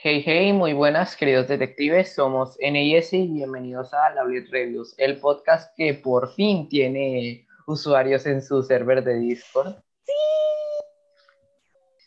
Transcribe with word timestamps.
Hey, 0.00 0.22
hey, 0.24 0.52
muy 0.52 0.74
buenas, 0.74 1.16
queridos 1.16 1.48
detectives. 1.48 2.14
Somos 2.14 2.56
NIS 2.60 3.12
y 3.14 3.26
bienvenidos 3.26 3.92
a 3.92 4.10
Laulet 4.10 4.48
Reviews, 4.48 4.94
el 4.96 5.18
podcast 5.18 5.74
que 5.76 5.92
por 5.92 6.32
fin 6.34 6.68
tiene 6.68 7.48
usuarios 7.66 8.24
en 8.26 8.40
su 8.40 8.62
server 8.62 9.02
de 9.02 9.18
Discord. 9.18 9.74
Sí. 10.04 10.12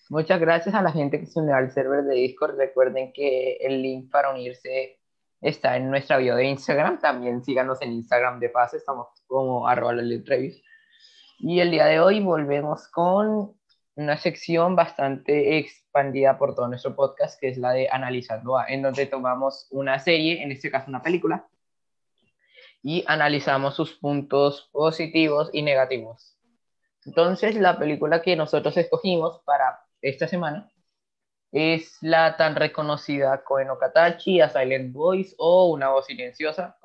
Muchas 0.08 0.40
gracias 0.40 0.74
a 0.74 0.82
la 0.82 0.94
gente 0.94 1.20
que 1.20 1.26
se 1.26 1.42
unió 1.42 1.54
al 1.54 1.70
server 1.74 2.06
de 2.06 2.16
Discord. 2.16 2.56
Recuerden 2.56 3.12
que 3.12 3.58
el 3.60 3.82
link 3.82 4.10
para 4.10 4.30
unirse 4.30 5.02
está 5.42 5.76
en 5.76 5.90
nuestra 5.90 6.16
bio 6.16 6.38
de 6.38 6.46
Instagram. 6.46 6.98
También 6.98 7.44
síganos 7.44 7.82
en 7.82 7.92
Instagram 7.92 8.40
de 8.40 8.48
paso, 8.48 8.78
estamos 8.78 9.08
como 9.28 9.68
arroba 9.68 9.96
Reviews. 9.96 10.64
Y 11.40 11.60
el 11.60 11.72
día 11.72 11.88
de 11.88 12.00
hoy 12.00 12.22
volvemos 12.22 12.88
con 12.88 13.54
una 13.96 14.18
sección 14.18 14.76
bastante 14.76 15.58
expandida 15.58 16.38
por 16.38 16.56
todo 16.56 16.68
nuestro 16.68 16.96
podcast, 16.96 17.40
que 17.40 17.50
es 17.50 17.58
la 17.58 17.72
de 17.72 17.90
Analizando 17.92 18.58
A, 18.58 18.68
en 18.68 18.82
donde 18.82 19.06
tomamos 19.06 19.68
una 19.72 20.00
serie, 20.00 20.42
en 20.42 20.52
este 20.52 20.72
caso 20.72 20.90
una 20.90 21.02
película, 21.02 21.48
y 22.82 23.04
analizamos 23.08 23.76
sus 23.76 23.94
puntos 23.94 24.70
positivos 24.72 25.50
y 25.54 25.62
negativos. 25.62 26.38
Entonces, 27.06 27.56
la 27.56 27.78
película 27.78 28.22
que 28.22 28.36
nosotros 28.36 28.76
escogimos 28.78 29.42
para 29.44 29.80
esta 30.02 30.28
semana 30.28 30.72
es 31.52 31.98
la 32.02 32.38
tan 32.38 32.56
reconocida 32.56 33.44
Koen 33.44 33.68
Katachi, 33.80 34.40
A 34.40 34.50
Silent 34.50 34.94
Voice 34.94 35.36
o 35.38 35.66
Una 35.72 35.90
voz 35.90 36.06
silenciosa, 36.06 36.78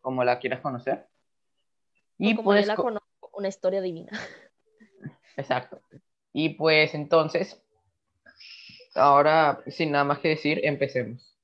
como 0.00 0.24
la 0.24 0.38
quieras 0.38 0.60
conocer. 0.60 1.08
Y 2.18 2.36
como 2.36 2.50
pues, 2.50 2.66
la 2.66 2.76
conozco, 2.76 3.30
una 3.32 3.48
historia 3.48 3.80
divina. 3.80 4.12
Exacto. 5.36 5.80
Y 6.32 6.50
pues 6.50 6.94
entonces, 6.94 7.60
ahora 8.94 9.62
sin 9.66 9.92
nada 9.92 10.04
más 10.04 10.18
que 10.18 10.28
decir, 10.28 10.60
empecemos. 10.64 11.36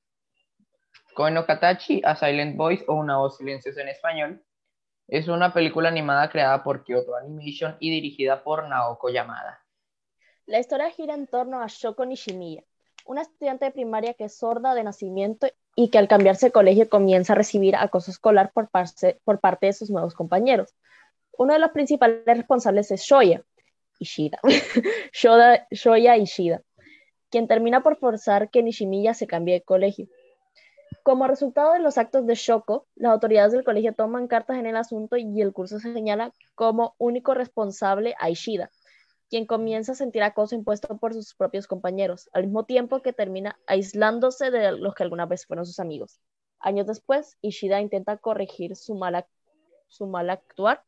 Koen 1.13 1.41
Katachi, 1.43 2.01
A 2.05 2.15
Silent 2.15 2.55
Voice 2.55 2.85
o 2.87 2.93
Una 2.93 3.17
voz 3.17 3.37
silenciosa 3.37 3.81
en 3.81 3.89
español, 3.89 4.43
es 5.07 5.27
una 5.27 5.53
película 5.53 5.89
animada 5.89 6.29
creada 6.29 6.63
por 6.63 6.83
Kyoto 6.83 7.15
Animation 7.15 7.77
y 7.79 7.89
dirigida 7.89 8.43
por 8.43 8.67
Naoko 8.67 9.09
Yamada. 9.09 9.63
La 10.45 10.59
historia 10.59 10.89
gira 10.91 11.13
en 11.13 11.27
torno 11.27 11.61
a 11.61 11.67
Shoko 11.67 12.05
Nishimiya, 12.05 12.63
una 13.05 13.21
estudiante 13.21 13.65
de 13.65 13.71
primaria 13.71 14.13
que 14.13 14.25
es 14.25 14.37
sorda 14.37 14.73
de 14.73 14.83
nacimiento 14.83 15.47
y 15.75 15.89
que 15.89 15.97
al 15.97 16.07
cambiarse 16.07 16.47
de 16.47 16.51
colegio 16.51 16.89
comienza 16.89 17.33
a 17.33 17.35
recibir 17.35 17.75
acoso 17.75 18.11
escolar 18.11 18.51
por 18.53 18.69
parte, 18.69 19.19
por 19.23 19.39
parte 19.39 19.67
de 19.67 19.73
sus 19.73 19.89
nuevos 19.89 20.13
compañeros. 20.13 20.75
Uno 21.37 21.53
de 21.53 21.59
los 21.59 21.71
principales 21.71 22.23
responsables 22.25 22.91
es 22.91 23.01
Shoya, 23.01 23.43
Ishida, 23.99 24.39
Shoya 25.71 26.17
Ishida, 26.17 26.61
quien 27.29 27.47
termina 27.47 27.83
por 27.83 27.97
forzar 27.97 28.49
que 28.49 28.63
Nishimiya 28.63 29.13
se 29.13 29.27
cambie 29.27 29.55
de 29.55 29.61
colegio. 29.61 30.07
Como 31.03 31.27
resultado 31.27 31.73
de 31.73 31.79
los 31.79 31.97
actos 31.97 32.25
de 32.27 32.35
Shoko, 32.35 32.85
las 32.95 33.13
autoridades 33.13 33.53
del 33.53 33.63
colegio 33.63 33.93
toman 33.93 34.27
cartas 34.27 34.57
en 34.57 34.65
el 34.65 34.75
asunto 34.75 35.15
y 35.15 35.41
el 35.41 35.53
curso 35.53 35.79
se 35.79 35.93
señala 35.93 36.33
como 36.53 36.95
único 36.97 37.33
responsable 37.33 38.13
a 38.19 38.29
Ishida, 38.29 38.71
quien 39.29 39.45
comienza 39.45 39.93
a 39.93 39.95
sentir 39.95 40.23
acoso 40.23 40.55
impuesto 40.55 40.97
por 40.97 41.13
sus 41.13 41.33
propios 41.33 41.67
compañeros, 41.67 42.29
al 42.33 42.43
mismo 42.43 42.65
tiempo 42.65 43.01
que 43.01 43.13
termina 43.13 43.57
aislándose 43.67 44.51
de 44.51 44.73
los 44.73 44.95
que 44.95 45.03
alguna 45.03 45.25
vez 45.25 45.45
fueron 45.45 45.65
sus 45.65 45.79
amigos. 45.79 46.19
Años 46.59 46.87
después, 46.87 47.37
Ishida 47.41 47.79
intenta 47.79 48.17
corregir 48.17 48.75
su 48.75 48.95
mal, 48.95 49.25
su 49.87 50.07
mal 50.07 50.29
actuar 50.29 50.83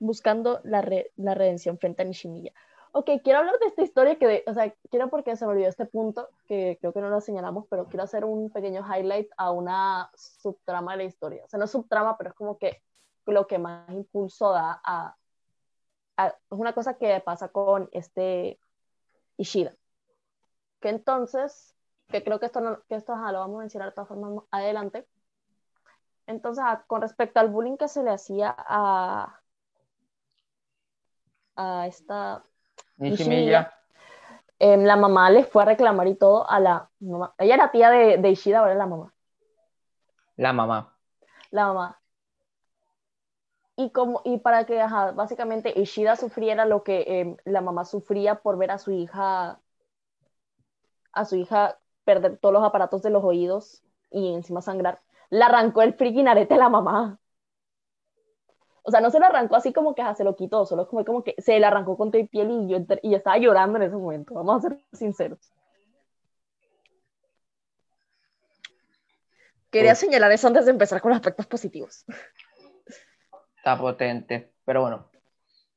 buscando 0.00 0.60
la, 0.64 0.84
la 1.16 1.34
redención 1.34 1.78
frente 1.78 2.02
a 2.02 2.04
Nishimiya. 2.04 2.52
Ok, 2.92 3.08
quiero 3.22 3.38
hablar 3.38 3.56
de 3.60 3.66
esta 3.66 3.82
historia 3.82 4.18
que, 4.18 4.42
o 4.48 4.52
sea, 4.52 4.74
quiero 4.90 5.08
porque 5.10 5.36
se 5.36 5.46
me 5.46 5.52
olvidó 5.52 5.68
este 5.68 5.86
punto, 5.86 6.28
que 6.48 6.76
creo 6.80 6.92
que 6.92 7.00
no 7.00 7.08
lo 7.08 7.20
señalamos, 7.20 7.66
pero 7.70 7.86
quiero 7.86 8.02
hacer 8.02 8.24
un 8.24 8.50
pequeño 8.50 8.84
highlight 8.84 9.30
a 9.36 9.52
una 9.52 10.10
subtrama 10.16 10.92
de 10.92 10.98
la 10.98 11.04
historia. 11.04 11.44
O 11.44 11.48
sea, 11.48 11.60
no 11.60 11.68
subtrama, 11.68 12.18
pero 12.18 12.30
es 12.30 12.36
como 12.36 12.58
que 12.58 12.82
lo 13.26 13.46
que 13.46 13.58
más 13.60 13.88
impulso 13.90 14.50
da 14.50 14.80
a, 14.84 15.16
es 16.26 16.34
una 16.50 16.74
cosa 16.74 16.94
que 16.94 17.20
pasa 17.20 17.48
con 17.48 17.88
este 17.92 18.58
Ishida. 19.36 19.74
Que 20.80 20.88
entonces, 20.88 21.76
que 22.08 22.24
creo 22.24 22.40
que 22.40 22.46
esto, 22.46 22.60
no, 22.60 22.82
que 22.88 22.96
esto 22.96 23.14
lo 23.14 23.38
vamos 23.38 23.56
a 23.56 23.60
mencionar 23.60 23.90
de 23.90 23.94
todas 23.94 24.08
formas 24.08 24.44
adelante. 24.50 25.06
Entonces, 26.26 26.64
con 26.86 27.02
respecto 27.02 27.40
al 27.40 27.50
bullying 27.50 27.76
que 27.76 27.88
se 27.88 28.02
le 28.02 28.10
hacía 28.10 28.54
a, 28.56 29.39
a 31.56 31.86
esta 31.86 32.42
Nishimiya, 32.96 33.72
em, 34.58 34.84
la 34.84 34.96
mamá 34.96 35.30
le 35.30 35.44
fue 35.44 35.62
a 35.62 35.66
reclamar 35.66 36.06
y 36.08 36.14
todo 36.14 36.48
a 36.48 36.60
la 36.60 36.90
mamá. 37.00 37.34
Ella 37.38 37.54
era 37.54 37.70
tía 37.70 37.90
de, 37.90 38.18
de 38.18 38.30
Ishida, 38.30 38.60
ahora 38.60 38.72
es 38.72 38.78
la 38.78 38.86
mamá. 38.86 39.14
La 40.36 40.52
mamá. 40.52 40.96
La 41.50 41.66
mamá. 41.66 42.00
Y, 43.76 43.90
como, 43.90 44.20
y 44.24 44.38
para 44.38 44.66
que 44.66 44.84
básicamente 45.14 45.72
Ishida 45.78 46.16
sufriera 46.16 46.66
lo 46.66 46.82
que 46.82 47.04
em, 47.06 47.36
la 47.44 47.60
mamá 47.60 47.84
sufría 47.84 48.36
por 48.36 48.58
ver 48.58 48.70
a 48.70 48.78
su 48.78 48.90
hija 48.90 49.60
a 51.12 51.24
su 51.24 51.36
hija 51.36 51.78
perder 52.04 52.38
todos 52.38 52.52
los 52.52 52.64
aparatos 52.64 53.02
de 53.02 53.10
los 53.10 53.24
oídos 53.24 53.82
y 54.10 54.34
encima 54.34 54.60
sangrar, 54.60 55.00
le 55.30 55.44
arrancó 55.44 55.82
el 55.82 55.94
freaking 55.94 56.28
arete 56.28 56.54
a 56.54 56.58
la 56.58 56.68
mamá. 56.68 57.19
O 58.82 58.90
sea, 58.90 59.00
no 59.00 59.10
se 59.10 59.20
le 59.20 59.26
arrancó 59.26 59.56
así 59.56 59.72
como 59.72 59.94
que 59.94 60.02
se 60.16 60.24
lo 60.24 60.36
quitó, 60.36 60.66
solo 60.66 60.88
como, 60.88 61.04
como 61.04 61.24
que 61.24 61.34
se 61.38 61.58
le 61.58 61.66
arrancó 61.66 61.96
con 61.96 62.10
todo 62.10 62.20
y 62.20 62.26
piel 62.26 62.50
y 62.50 62.68
yo, 62.68 62.78
y 63.02 63.14
estaba 63.14 63.38
llorando 63.38 63.76
en 63.76 63.84
ese 63.84 63.96
momento, 63.96 64.34
vamos 64.34 64.64
a 64.64 64.68
ser 64.68 64.78
sinceros. 64.92 65.52
Quería 69.70 69.94
señalar 69.94 70.32
eso 70.32 70.48
antes 70.48 70.64
de 70.64 70.72
empezar 70.72 71.00
con 71.00 71.10
los 71.10 71.16
aspectos 71.16 71.46
positivos. 71.46 72.04
Está 73.56 73.78
potente, 73.78 74.52
pero 74.64 74.80
bueno, 74.80 75.10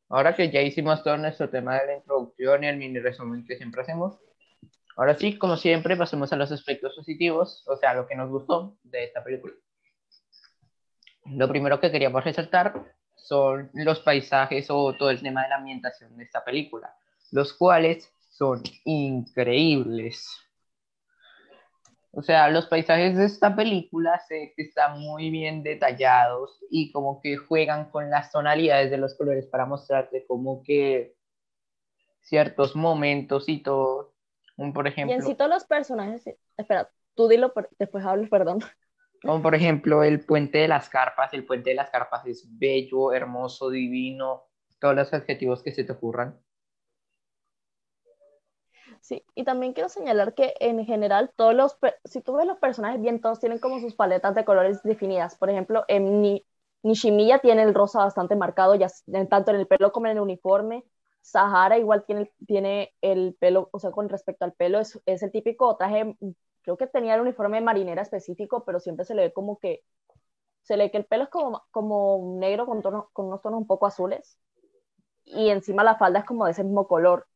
ahora 0.09 0.35
que 0.35 0.49
ya 0.49 0.61
hicimos 0.61 1.03
todo 1.03 1.17
nuestro 1.17 1.49
tema 1.49 1.79
de 1.79 1.87
la 1.87 1.95
introducción 1.97 2.63
y 2.63 2.67
el 2.67 2.77
mini 2.77 2.99
resumen 2.99 3.45
que 3.45 3.57
siempre 3.57 3.81
hacemos, 3.81 4.17
ahora 4.95 5.15
sí, 5.15 5.37
como 5.37 5.57
siempre, 5.57 5.95
pasemos 5.95 6.33
a 6.33 6.37
los 6.37 6.51
aspectos 6.51 6.95
positivos, 6.95 7.63
o 7.67 7.75
sea, 7.77 7.93
lo 7.93 8.07
que 8.07 8.15
nos 8.15 8.29
gustó 8.29 8.77
de 8.83 9.03
esta 9.03 9.23
película. 9.23 9.53
Lo 11.25 11.47
primero 11.47 11.79
que 11.79 11.91
queríamos 11.91 12.23
resaltar 12.23 12.95
son 13.15 13.69
los 13.73 13.99
paisajes 14.01 14.69
o 14.69 14.93
todo 14.93 15.09
el 15.09 15.21
tema 15.21 15.43
de 15.43 15.49
la 15.49 15.55
ambientación 15.55 16.15
de 16.17 16.23
esta 16.23 16.43
película, 16.43 16.95
los 17.31 17.53
cuales 17.53 18.13
son 18.29 18.61
increíbles. 18.83 20.27
O 22.11 22.21
sea, 22.21 22.49
los 22.49 22.67
paisajes 22.67 23.17
de 23.17 23.25
esta 23.25 23.55
película 23.55 24.19
se, 24.27 24.53
están 24.57 24.99
muy 24.99 25.31
bien 25.31 25.63
detallados 25.63 26.59
y 26.69 26.91
como 26.91 27.19
que 27.21 27.37
juegan 27.37 27.89
con 27.89 28.11
las 28.11 28.31
tonalidades 28.31 28.91
de 28.91 28.97
los 28.97 29.15
colores 29.15 29.47
para 29.47 29.65
mostrarte 29.65 30.25
como 30.27 30.61
que 30.61 31.15
ciertos 32.21 32.75
momentos 32.75 33.49
y 33.49 33.63
todo. 33.63 34.13
Un, 34.57 34.73
por 34.73 34.87
ejemplo. 34.87 35.15
Y 35.15 35.19
en 35.19 35.23
sí 35.23 35.33
todos 35.33 35.49
los 35.49 35.65
personajes, 35.65 36.23
espera, 36.55 36.91
tú 37.15 37.27
dilo, 37.27 37.51
después 37.79 38.05
hablo, 38.05 38.27
perdón. 38.29 38.59
Como 39.23 39.41
por 39.41 39.55
ejemplo 39.55 40.03
el 40.03 40.25
puente 40.25 40.59
de 40.59 40.67
las 40.67 40.89
carpas. 40.89 41.33
El 41.33 41.45
puente 41.45 41.71
de 41.71 41.75
las 41.75 41.89
carpas 41.89 42.25
es 42.27 42.45
bello, 42.59 43.13
hermoso, 43.13 43.69
divino, 43.69 44.43
todos 44.79 44.95
los 44.95 45.13
adjetivos 45.13 45.63
que 45.63 45.71
se 45.71 45.83
te 45.83 45.93
ocurran. 45.93 46.39
Sí, 49.01 49.23
y 49.35 49.43
también 49.43 49.73
quiero 49.73 49.89
señalar 49.89 50.33
que 50.33 50.53
en 50.59 50.85
general 50.85 51.31
todos 51.35 51.53
los, 51.55 51.77
si 52.05 52.21
tú 52.21 52.33
ves 52.33 52.45
los 52.45 52.57
personajes 52.57 53.01
bien, 53.01 53.21
todos 53.21 53.39
tienen 53.39 53.59
como 53.59 53.79
sus 53.79 53.95
paletas 53.95 54.35
de 54.35 54.45
colores 54.45 54.81
definidas. 54.83 55.35
Por 55.35 55.49
ejemplo, 55.49 55.83
en 55.87 56.41
Nishimiya 56.83 57.39
tiene 57.39 57.63
el 57.63 57.73
rosa 57.73 57.99
bastante 57.99 58.35
marcado, 58.35 58.75
ya 58.75 58.87
tanto 59.29 59.51
en 59.51 59.57
el 59.57 59.67
pelo 59.67 59.91
como 59.91 60.07
en 60.07 60.13
el 60.13 60.19
uniforme. 60.21 60.85
Sahara 61.21 61.77
igual 61.77 62.03
tiene, 62.05 62.31
tiene 62.47 62.93
el 63.01 63.35
pelo, 63.39 63.69
o 63.71 63.79
sea, 63.79 63.91
con 63.91 64.09
respecto 64.09 64.45
al 64.45 64.53
pelo, 64.53 64.79
es, 64.79 65.01
es 65.05 65.23
el 65.23 65.31
típico 65.31 65.75
traje 65.77 66.17
creo 66.63 66.77
que 66.77 66.87
tenía 66.87 67.15
el 67.15 67.21
uniforme 67.21 67.57
de 67.57 67.63
marinera 67.63 68.01
específico, 68.01 68.63
pero 68.65 68.79
siempre 68.79 69.05
se 69.05 69.15
le 69.15 69.23
ve 69.23 69.33
como 69.33 69.59
que, 69.59 69.83
se 70.63 70.77
le 70.77 70.85
ve 70.85 70.91
que 70.91 70.97
el 70.97 71.05
pelo 71.05 71.25
es 71.25 71.29
como, 71.29 71.63
como 71.71 72.37
negro 72.39 72.65
con, 72.65 72.81
con 72.81 73.25
unos 73.27 73.41
tonos 73.41 73.59
un 73.59 73.67
poco 73.67 73.85
azules, 73.85 74.39
y 75.25 75.49
encima 75.49 75.83
la 75.83 75.95
falda 75.95 76.19
es 76.19 76.25
como 76.25 76.45
de 76.45 76.51
ese 76.51 76.63
mismo 76.63 76.87
color. 76.87 77.27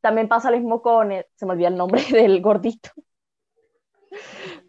También 0.00 0.28
pasa 0.28 0.50
lo 0.50 0.56
mismo 0.56 0.82
con, 0.82 1.10
se 1.34 1.46
me 1.46 1.52
olvida 1.52 1.68
el 1.68 1.76
nombre 1.76 2.02
del 2.10 2.40
gordito. 2.42 2.90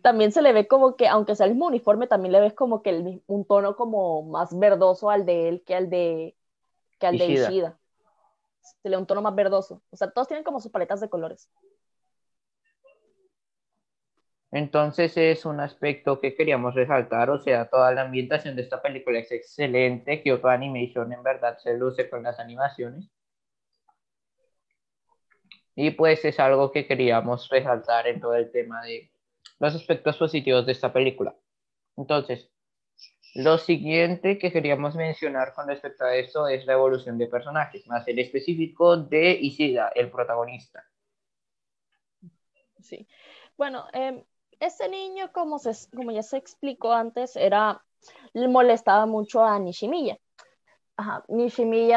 También 0.02 0.32
se 0.32 0.42
le 0.42 0.54
ve 0.54 0.68
como 0.68 0.96
que, 0.96 1.08
aunque 1.08 1.36
sea 1.36 1.46
el 1.46 1.54
mismo 1.54 1.68
uniforme, 1.68 2.08
también 2.08 2.32
le 2.32 2.40
ves 2.40 2.54
como 2.54 2.82
que 2.82 2.92
el, 2.92 3.24
un 3.28 3.46
tono 3.46 3.76
como 3.76 4.24
más 4.24 4.58
verdoso 4.58 5.10
al 5.10 5.26
de 5.26 5.50
él 5.50 5.64
que 5.66 5.76
al 5.76 5.90
de, 5.90 6.38
que 7.00 7.08
al 7.08 7.18
de 7.18 7.26
Ishida. 7.28 7.80
Se 8.82 8.90
le 8.90 8.96
ve 8.96 9.02
un 9.02 9.08
tono 9.08 9.22
más 9.22 9.36
verdoso. 9.36 9.82
O 9.90 9.98
sea, 9.98 10.12
todos 10.12 10.28
tienen 10.28 10.44
como 10.44 10.60
sus 10.60 10.72
paletas 10.72 11.02
de 11.02 11.10
colores. 11.10 11.50
Entonces 14.54 15.18
es 15.18 15.46
un 15.46 15.60
aspecto 15.60 16.20
que 16.22 16.36
queríamos 16.36 16.76
resaltar, 16.76 17.32
o 17.32 17.40
sea, 17.40 17.70
toda 17.70 17.92
la 17.92 18.04
ambientación 18.04 18.56
de 18.56 18.62
esta 18.62 18.84
película 18.84 19.18
es 19.18 19.32
excelente, 19.32 20.22
Kyoto 20.22 20.48
Animation 20.48 21.12
en 21.12 21.24
verdad 21.24 21.58
se 21.58 21.76
luce 21.76 22.08
con 22.08 22.22
las 22.22 22.40
animaciones. 22.40 23.10
Y 25.76 25.90
pues 25.92 26.24
es 26.24 26.40
algo 26.40 26.72
que 26.72 26.86
queríamos 26.86 27.50
resaltar 27.50 28.08
en 28.08 28.22
todo 28.22 28.36
el 28.36 28.52
tema 28.52 28.84
de 28.84 29.12
los 29.60 29.74
aspectos 29.74 30.18
positivos 30.18 30.68
de 30.68 30.74
esta 30.74 30.94
película. 30.94 31.36
Entonces, 31.98 32.52
lo 33.34 33.58
siguiente 33.58 34.38
que 34.38 34.52
queríamos 34.52 34.96
mencionar 34.96 35.56
con 35.56 35.68
respecto 35.68 36.06
a 36.06 36.16
eso 36.16 36.48
es 36.48 36.68
la 36.68 36.74
evolución 36.74 37.18
de 37.18 37.26
personajes, 37.26 37.88
más 37.88 38.08
en 38.08 38.20
específico 38.20 38.98
de 38.98 39.32
Isida, 39.32 39.92
el 39.96 40.12
protagonista. 40.12 40.86
Sí. 42.80 43.08
Bueno, 43.58 43.88
eh, 43.94 44.24
ese 44.66 44.90
niño, 44.90 45.32
como, 45.32 45.60
se, 45.60 45.72
como 45.96 46.12
ya 46.12 46.24
se 46.24 46.38
explicó 46.38 46.94
antes, 46.94 47.36
era 47.36 47.84
molestaba 48.34 49.06
mucho 49.06 49.44
a 49.44 49.60
Nishimiya. 49.60 50.18
Ajá, 50.96 51.24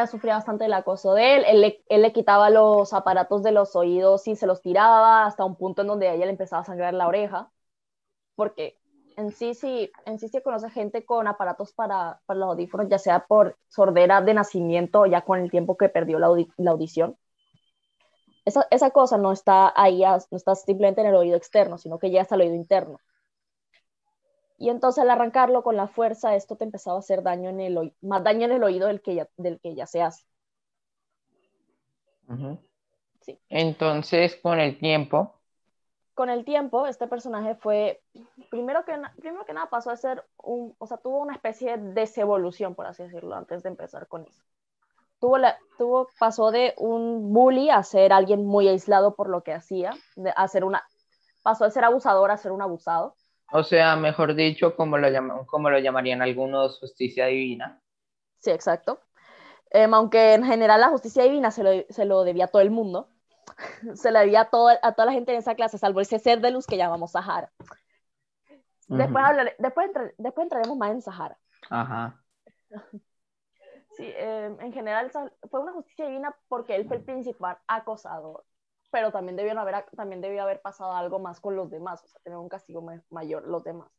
sufría 0.06 0.36
bastante 0.36 0.64
el 0.64 0.72
acoso 0.72 1.14
de 1.14 1.36
él. 1.36 1.44
Él 1.46 1.60
le, 1.60 1.84
él 1.88 2.02
le, 2.02 2.12
quitaba 2.12 2.48
los 2.50 2.94
aparatos 2.94 3.42
de 3.42 3.52
los 3.52 3.76
oídos 3.76 4.26
y 4.26 4.36
se 4.36 4.46
los 4.46 4.62
tiraba 4.62 5.26
hasta 5.26 5.44
un 5.44 5.56
punto 5.56 5.82
en 5.82 5.88
donde 5.88 6.08
a 6.08 6.14
ella 6.14 6.24
le 6.24 6.30
empezaba 6.32 6.62
a 6.62 6.64
sangrar 6.64 6.94
la 6.94 7.06
oreja. 7.06 7.50
Porque 8.36 8.78
en 9.16 9.32
sí, 9.32 9.54
sí, 9.54 9.90
en 10.06 10.18
sí 10.18 10.28
se 10.28 10.42
conoce 10.42 10.70
gente 10.70 11.04
con 11.04 11.26
aparatos 11.26 11.72
para, 11.72 12.20
para 12.26 12.40
los 12.40 12.50
audífonos, 12.50 12.88
ya 12.88 12.98
sea 12.98 13.26
por 13.26 13.58
sordera 13.68 14.22
de 14.22 14.34
nacimiento 14.34 15.00
o 15.02 15.06
ya 15.06 15.22
con 15.22 15.40
el 15.40 15.50
tiempo 15.50 15.76
que 15.76 15.88
perdió 15.88 16.18
la, 16.18 16.28
la 16.56 16.70
audición. 16.70 17.16
Esa, 18.46 18.66
esa, 18.70 18.90
cosa 18.90 19.18
no 19.18 19.32
está 19.32 19.72
ahí, 19.76 20.02
no 20.02 20.36
está 20.36 20.54
simplemente 20.54 21.02
en 21.02 21.08
el 21.08 21.14
oído 21.14 21.36
externo, 21.36 21.76
sino 21.76 21.98
que 21.98 22.10
ya 22.10 22.22
está 22.22 22.36
el 22.36 22.42
oído 22.42 22.54
interno. 22.54 22.98
Y 24.56 24.70
entonces 24.70 25.02
al 25.02 25.10
arrancarlo 25.10 25.62
con 25.62 25.76
la 25.76 25.88
fuerza, 25.88 26.34
esto 26.34 26.56
te 26.56 26.64
empezaba 26.64 26.96
a 26.96 27.00
hacer 27.00 27.22
daño 27.22 27.50
en 27.50 27.60
el 27.60 27.94
más 28.00 28.24
daño 28.24 28.46
en 28.46 28.52
el 28.52 28.64
oído 28.64 28.86
del 28.86 29.02
que 29.02 29.16
ya, 29.16 29.28
del 29.36 29.60
que 29.60 29.74
ya 29.74 29.86
se 29.86 30.00
hace. 30.00 30.24
Uh 32.28 32.34
-huh. 32.34 32.58
sí. 33.20 33.38
Entonces, 33.50 34.36
con 34.36 34.58
el 34.58 34.78
tiempo, 34.78 35.36
con 36.16 36.30
el 36.30 36.46
tiempo, 36.46 36.86
este 36.86 37.06
personaje 37.06 37.56
fue, 37.56 38.00
primero 38.48 38.86
que, 38.86 38.98
primero 39.18 39.44
que 39.44 39.52
nada, 39.52 39.68
pasó 39.68 39.90
a 39.90 39.96
ser 39.98 40.24
un, 40.42 40.74
o 40.78 40.86
sea, 40.86 40.96
tuvo 40.96 41.18
una 41.18 41.34
especie 41.34 41.76
de 41.76 41.92
desevolución, 41.92 42.74
por 42.74 42.86
así 42.86 43.02
decirlo, 43.02 43.34
antes 43.34 43.62
de 43.62 43.68
empezar 43.68 44.08
con 44.08 44.24
eso. 44.24 44.42
Tuvo, 45.20 45.38
la, 45.38 45.58
tuvo 45.78 46.08
pasó 46.18 46.50
de 46.50 46.74
un 46.76 47.32
bully 47.32 47.70
a 47.70 47.82
ser 47.82 48.12
alguien 48.12 48.44
muy 48.44 48.68
aislado 48.68 49.14
por 49.14 49.28
lo 49.28 49.42
que 49.42 49.52
hacía, 49.52 49.92
de, 50.14 50.32
a 50.36 50.48
ser 50.48 50.64
una, 50.64 50.86
pasó 51.42 51.64
de 51.64 51.70
ser 51.70 51.84
abusador 51.84 52.30
a 52.30 52.36
ser 52.36 52.52
un 52.52 52.62
abusado. 52.62 53.14
O 53.52 53.62
sea, 53.62 53.96
mejor 53.96 54.34
dicho, 54.34 54.76
como 54.76 54.98
lo, 54.98 55.08
llaman, 55.08 55.44
como 55.46 55.70
lo 55.70 55.78
llamarían 55.78 56.20
algunos, 56.20 56.78
justicia 56.80 57.26
divina. 57.26 57.80
Sí, 58.40 58.50
exacto. 58.50 59.00
Eh, 59.70 59.88
aunque 59.90 60.34
en 60.34 60.44
general 60.44 60.80
la 60.80 60.88
justicia 60.88 61.22
divina 61.22 61.50
se 61.50 61.62
lo, 61.62 61.70
se 61.88 62.04
lo 62.04 62.24
debía 62.24 62.44
a 62.44 62.48
todo 62.48 62.62
el 62.62 62.70
mundo 62.70 63.08
se 63.94 64.10
la 64.10 64.20
debía 64.20 64.42
a, 64.42 64.50
todo, 64.50 64.68
a 64.68 64.92
toda 64.92 65.06
la 65.06 65.12
gente 65.12 65.32
en 65.32 65.38
esa 65.38 65.54
clase, 65.54 65.78
salvo 65.78 66.00
ese 66.00 66.18
ser 66.18 66.40
de 66.40 66.50
luz 66.50 66.66
que 66.66 66.76
llamamos 66.76 67.12
Sahara. 67.12 67.50
Después, 68.88 69.10
uh 69.10 69.26
-huh. 69.26 69.28
hablaré, 69.28 69.56
después, 69.58 69.86
entra, 69.88 70.12
después 70.16 70.44
entraremos 70.44 70.76
más 70.76 70.90
en 70.90 71.02
Sahara. 71.02 71.38
Ajá. 71.70 72.22
Sí, 73.96 74.04
eh, 74.04 74.54
en 74.60 74.72
general 74.72 75.10
fue 75.50 75.60
una 75.60 75.72
justicia 75.72 76.06
divina 76.06 76.36
porque 76.48 76.76
él 76.76 76.86
fue 76.86 76.98
el 76.98 77.02
principal 77.02 77.56
acosador, 77.66 78.44
pero 78.90 79.10
también 79.10 79.36
debió 79.36 79.58
haber, 79.58 79.86
también 79.96 80.20
debió 80.20 80.42
haber 80.42 80.60
pasado 80.60 80.92
algo 80.92 81.18
más 81.18 81.40
con 81.40 81.56
los 81.56 81.70
demás, 81.70 82.04
o 82.04 82.06
sea, 82.06 82.20
tener 82.20 82.38
un 82.38 82.48
castigo 82.48 82.86
mayor 83.08 83.46
los 83.46 83.64
demás. 83.64 83.90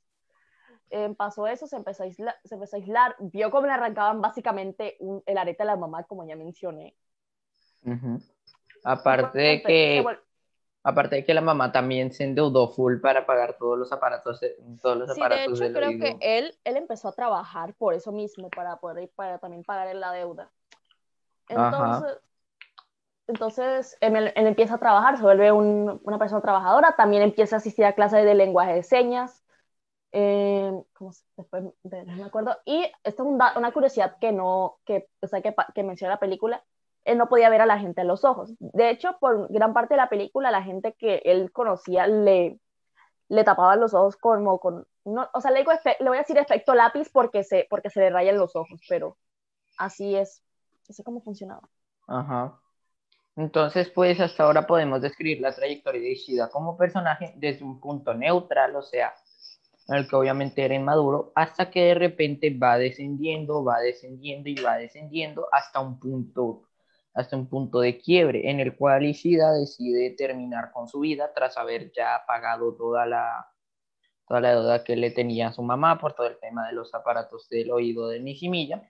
Eh, 0.91 1.13
pasó 1.17 1.47
eso, 1.47 1.67
se 1.67 1.75
empezó, 1.75 2.03
a 2.03 2.05
aislar, 2.05 2.35
se 2.44 2.55
empezó 2.55 2.75
a 2.75 2.79
aislar, 2.79 3.15
vio 3.19 3.49
cómo 3.49 3.65
le 3.65 3.73
arrancaban 3.73 4.21
básicamente 4.21 4.97
un, 4.99 5.23
el 5.25 5.38
arete 5.38 5.63
a 5.63 5.65
la 5.65 5.75
mamá, 5.75 6.03
como 6.03 6.25
ya 6.25 6.35
mencioné. 6.35 6.95
Uh 7.83 7.91
-huh. 7.91 8.33
Aparte 8.83 9.39
de 9.39 9.61
que, 9.63 10.05
aparte 10.88 11.18
de 11.18 11.25
que 11.25 11.34
la 11.34 11.42
mamá 11.42 11.72
también 11.74 12.13
se 12.13 12.24
endeudó 12.24 12.69
full 12.69 13.00
para 13.01 13.25
pagar 13.25 13.57
todos 13.57 13.78
los 13.78 13.92
aparatos, 13.92 14.39
todos 14.81 14.98
los 14.98 15.13
sí, 15.13 15.22
aparatos 15.22 15.60
de 15.60 15.66
hecho, 15.66 15.74
del 15.74 15.74
creo 15.74 15.89
oído. 15.89 16.19
que 16.19 16.38
él, 16.38 16.57
él 16.63 16.78
empezó 16.78 17.10
a 17.10 17.12
trabajar 17.12 17.74
por 17.74 17.94
eso 17.94 18.13
mismo, 18.13 18.50
para 18.50 18.78
poder 18.78 19.10
para 19.13 19.38
también 19.38 19.66
pagar 19.66 19.94
la 19.95 20.13
deuda. 20.13 20.50
Entonces, 21.50 21.78
Ajá. 21.78 22.19
entonces 23.28 23.98
él, 24.00 24.16
él, 24.16 24.48
empieza 24.48 24.75
a 24.75 24.80
trabajar, 24.80 25.18
se 25.18 25.24
vuelve 25.24 25.51
un, 25.51 26.00
una 26.04 26.18
persona 26.18 26.42
trabajadora, 26.42 26.95
también 26.95 27.22
empieza 27.22 27.57
a 27.57 27.60
asistir 27.60 27.83
a 27.83 27.94
clases 27.94 28.24
de 28.24 28.33
lenguaje 28.33 28.74
de 28.74 28.83
señas. 28.83 29.44
Eh, 30.13 30.72
¿cómo 30.94 31.12
se, 31.12 31.25
después 31.36 31.66
de, 31.83 32.06
no 32.06 32.16
me 32.16 32.24
acuerdo. 32.24 32.56
Y 32.63 32.83
esto 33.04 33.24
es 33.24 33.28
un, 33.30 33.33
una 33.33 33.72
curiosidad 33.74 34.18
que 34.22 34.31
no, 34.31 34.80
que, 34.86 35.10
o 35.19 35.28
sea, 35.28 35.42
que, 35.42 35.54
que 35.75 35.83
menciona 35.83 36.13
la 36.13 36.19
película, 36.19 36.63
él 37.07 37.18
no 37.18 37.30
podía 37.30 37.50
ver 37.50 37.62
a 37.62 37.65
la 37.65 37.80
gente 37.80 38.01
a 38.01 38.04
los 38.04 38.25
ojos. 38.25 38.54
De 38.59 38.89
hecho, 38.89 39.18
por 39.19 39.51
gran 39.51 39.74
parte 39.74 39.94
de 39.94 40.01
la 40.01 40.09
película, 40.09 40.51
la 40.51 40.62
gente 40.62 40.94
que 40.94 41.21
él 41.24 41.51
conocía 41.54 42.06
le, 42.06 42.59
le 43.30 43.44
tapaba 43.44 43.75
los 43.77 43.94
ojos 43.94 44.18
como 44.18 44.59
con... 44.59 44.86
No, 45.06 45.30
o 45.33 45.39
sea, 45.39 45.51
le, 45.51 45.59
digo 45.59 45.71
le 46.00 46.09
voy 46.09 46.18
a 46.18 46.21
decir 46.21 46.38
efecto 46.38 46.75
lápiz 46.75 47.09
porque 47.12 47.45
se, 47.45 47.65
porque 47.69 47.89
se 47.89 48.01
le 48.01 48.09
rayan 48.09 48.38
los 48.38 48.56
ojos, 48.57 48.81
pero 48.89 49.18
así 49.77 50.18
es. 50.18 50.44
Así 50.89 51.01
cómo 51.01 51.21
funcionaba. 51.21 51.68
Ajá. 52.07 52.59
Entonces, 53.38 53.89
pues 53.89 54.19
hasta 54.19 54.44
ahora 54.44 54.68
podemos 54.68 55.01
describir 55.01 55.39
la 55.39 55.56
trayectoria 55.56 56.01
de 56.01 56.12
Ishida 56.12 56.50
como 56.50 56.75
personaje 56.75 57.33
desde 57.38 57.63
un 57.63 57.80
punto 57.80 58.13
neutral, 58.13 58.75
o 58.75 58.81
sea, 58.81 59.13
en 59.88 59.95
el 59.95 60.09
que 60.09 60.15
obviamente 60.15 60.65
era 60.65 60.75
inmaduro, 60.75 61.31
hasta 61.36 61.69
que 61.69 61.86
de 61.86 61.94
repente 61.94 62.50
va 62.57 62.77
descendiendo, 62.77 63.63
va 63.63 63.80
descendiendo 63.80 64.50
y 64.50 64.56
va 64.56 64.75
descendiendo 64.75 65.48
hasta 65.54 65.80
un 65.80 66.00
punto 66.00 66.67
hasta 67.18 67.36
un 67.36 67.50
punto 67.50 67.80
de 67.80 67.98
quiebre 67.98 68.50
en 68.50 68.60
el 68.60 68.75
cual 68.75 69.04
Ishida 69.04 69.52
decide 69.52 70.12
terminar 70.12 70.72
con 70.72 70.88
su 70.88 71.00
vida 71.00 71.34
tras 71.34 71.58
haber 71.58 71.92
ya 71.92 72.22
pagado 72.28 72.75
toda 72.75 73.08
la, 73.08 73.48
toda 74.28 74.40
la 74.40 74.52
deuda 74.52 74.84
que 74.84 74.96
le 74.96 75.10
tenía 75.10 75.48
a 75.48 75.52
su 75.52 75.64
mamá 75.64 75.98
por 75.98 76.14
todo 76.14 76.28
el 76.28 76.38
tema 76.40 76.68
de 76.68 76.74
los 76.74 76.94
aparatos 76.94 77.50
del 77.50 77.72
oído 77.72 78.08
de 78.08 78.19
Nishimiya. 78.19 78.88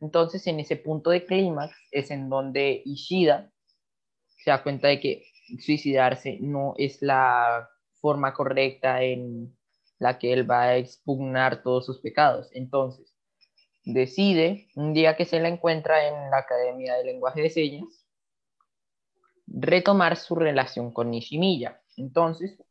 Entonces, 0.00 0.44
en 0.48 0.58
ese 0.58 0.74
punto 0.74 1.10
de 1.10 1.24
clímax 1.24 1.72
es 1.92 2.10
en 2.10 2.28
donde 2.28 2.82
Ishida 2.84 3.52
se 4.26 4.50
da 4.50 4.64
cuenta 4.64 4.88
de 4.88 4.98
que 4.98 5.24
suicidarse 5.60 6.38
no 6.40 6.74
es 6.78 7.00
la 7.00 7.68
forma 8.00 8.34
correcta 8.34 9.02
en 9.02 9.56
la 10.00 10.18
que 10.18 10.32
él 10.32 10.50
va 10.50 10.62
a 10.62 10.76
expugnar 10.78 11.62
todos 11.62 11.86
sus 11.86 12.00
pecados. 12.00 12.48
Entonces, 12.54 13.11
decide, 13.84 14.68
un 14.76 14.92
día 14.94 15.16
que 15.16 15.24
se 15.24 15.40
la 15.40 15.48
encuentra 15.48 16.06
en 16.06 16.30
la 16.30 16.38
Academia 16.38 16.94
de 16.96 17.04
Lenguaje 17.04 17.42
de 17.42 17.50
Señas, 17.50 18.06
retomar 19.46 20.16
su 20.16 20.34
relación 20.34 20.92
con 20.92 21.10
Nishimiya. 21.10 21.80
Entonces... 21.96 22.62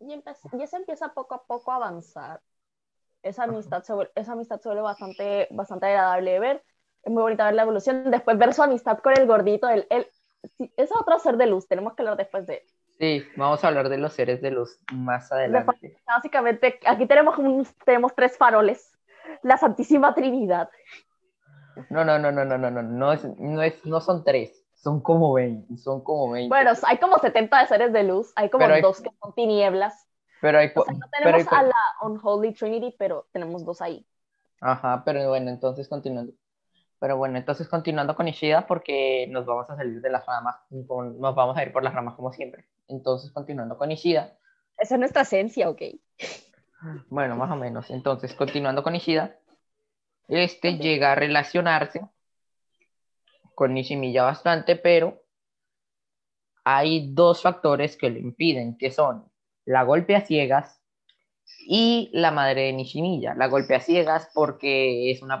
Y, 0.00 0.14
y 0.14 0.62
eso 0.62 0.76
empieza 0.76 1.12
poco 1.12 1.34
a 1.34 1.44
poco 1.44 1.72
a 1.72 1.76
avanzar. 1.76 2.40
Esa 3.22 3.44
amistad, 3.44 3.82
se 3.82 3.92
vuelve, 3.92 4.12
esa 4.14 4.32
amistad 4.32 4.60
se 4.60 4.68
vuelve 4.68 4.82
bastante, 4.82 5.46
bastante 5.50 5.86
agradable 5.86 6.30
de 6.30 6.40
ver. 6.40 6.64
Es 7.02 7.12
muy 7.12 7.22
bonita 7.22 7.44
ver 7.44 7.54
la 7.54 7.62
evolución. 7.62 8.10
Después 8.10 8.38
ver 8.38 8.54
su 8.54 8.62
amistad 8.62 8.98
con 8.98 9.12
el 9.18 9.26
gordito. 9.26 9.68
El, 9.68 9.86
el, 9.90 10.06
es 10.76 10.90
otro 10.98 11.18
ser 11.18 11.36
de 11.36 11.46
luz. 11.46 11.68
Tenemos 11.68 11.94
que 11.94 12.02
hablar 12.02 12.16
después 12.16 12.46
de 12.46 12.54
él. 12.54 12.62
Sí, 12.98 13.26
vamos 13.36 13.62
a 13.62 13.68
hablar 13.68 13.88
de 13.90 13.98
los 13.98 14.12
seres 14.14 14.40
de 14.40 14.50
luz 14.50 14.78
más 14.92 15.30
adelante. 15.32 15.98
Básicamente, 16.06 16.78
aquí 16.86 17.06
tenemos, 17.06 17.36
un, 17.38 17.66
tenemos 17.84 18.14
tres 18.14 18.38
faroles 18.38 18.90
la 19.42 19.56
Santísima 19.56 20.14
Trinidad. 20.14 20.68
No, 21.88 22.04
no, 22.04 22.18
no, 22.18 22.30
no, 22.32 22.44
no, 22.44 22.58
no, 22.58 22.70
no, 22.70 22.82
no, 22.82 23.12
es, 23.12 23.24
no, 23.38 23.62
es, 23.62 23.84
no 23.86 24.00
son 24.00 24.24
tres, 24.24 24.66
son 24.74 25.00
como 25.00 25.32
20, 25.32 25.76
son 25.78 26.02
como 26.02 26.30
20. 26.30 26.48
Bueno, 26.48 26.72
hay 26.82 26.98
como 26.98 27.18
70 27.18 27.60
de 27.60 27.66
seres 27.66 27.92
de 27.92 28.02
luz, 28.04 28.32
hay 28.36 28.50
como 28.50 28.66
hay, 28.66 28.82
dos 28.82 29.00
que 29.00 29.10
son 29.22 29.34
tinieblas. 29.34 30.06
Pero 30.40 30.58
hay, 30.58 30.70
o 30.74 30.84
sea, 30.84 30.94
no 30.94 31.06
tenemos 31.10 31.52
hay, 31.52 31.58
a 31.58 31.62
la 31.62 31.74
Unholy 32.02 32.52
Trinity, 32.54 32.94
pero 32.98 33.26
tenemos 33.32 33.64
dos 33.64 33.80
ahí. 33.80 34.06
Ajá, 34.60 35.02
pero 35.04 35.28
bueno, 35.28 35.50
entonces 35.50 35.88
continuando. 35.88 36.32
Pero 36.98 37.16
bueno, 37.16 37.38
entonces 37.38 37.66
continuando 37.66 38.14
con 38.14 38.28
Ishida, 38.28 38.66
porque 38.66 39.26
nos 39.30 39.46
vamos 39.46 39.70
a 39.70 39.76
salir 39.76 40.02
de 40.02 40.10
las 40.10 40.26
ramas, 40.26 40.56
nos 40.68 41.34
vamos 41.34 41.56
a 41.56 41.62
ir 41.62 41.72
por 41.72 41.82
las 41.82 41.94
ramas 41.94 42.14
como 42.14 42.30
siempre. 42.30 42.66
Entonces, 42.88 43.30
continuando 43.32 43.78
con 43.78 43.90
Ishida. 43.90 44.36
Esa 44.76 44.94
es 44.94 44.98
nuestra 44.98 45.22
esencia, 45.22 45.70
ok. 45.70 45.82
Bueno, 47.08 47.36
más 47.36 47.50
o 47.50 47.56
menos. 47.56 47.90
Entonces, 47.90 48.34
continuando 48.34 48.82
con 48.82 48.94
Ishida, 48.94 49.36
este 50.28 50.78
llega 50.78 51.12
a 51.12 51.14
relacionarse 51.14 52.02
con 53.54 53.74
Nishimiya 53.74 54.22
bastante, 54.22 54.76
pero 54.76 55.22
hay 56.64 57.12
dos 57.12 57.42
factores 57.42 57.96
que 57.96 58.10
lo 58.10 58.18
impiden, 58.18 58.78
que 58.78 58.90
son 58.90 59.30
la 59.64 59.82
golpe 59.82 60.16
a 60.16 60.22
ciegas 60.22 60.80
y 61.66 62.10
la 62.12 62.30
madre 62.30 62.62
de 62.62 62.72
Nishimiya. 62.72 63.34
La 63.34 63.48
golpe 63.48 63.74
a 63.74 63.80
ciegas 63.80 64.30
porque 64.32 65.10
es 65.10 65.20
una, 65.20 65.40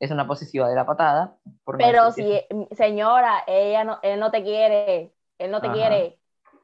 es 0.00 0.10
una 0.10 0.26
posesiva 0.26 0.68
de 0.68 0.74
la 0.74 0.86
patada. 0.86 1.36
pero 1.78 2.10
si, 2.10 2.40
señora, 2.72 3.44
ella 3.46 3.84
no, 3.84 3.98
él 4.02 4.18
no 4.18 4.30
te 4.30 4.42
quiere, 4.42 5.12
él 5.38 5.50
no 5.50 5.60
te 5.60 5.68
Ajá. 5.68 5.76
quiere. 5.76 6.18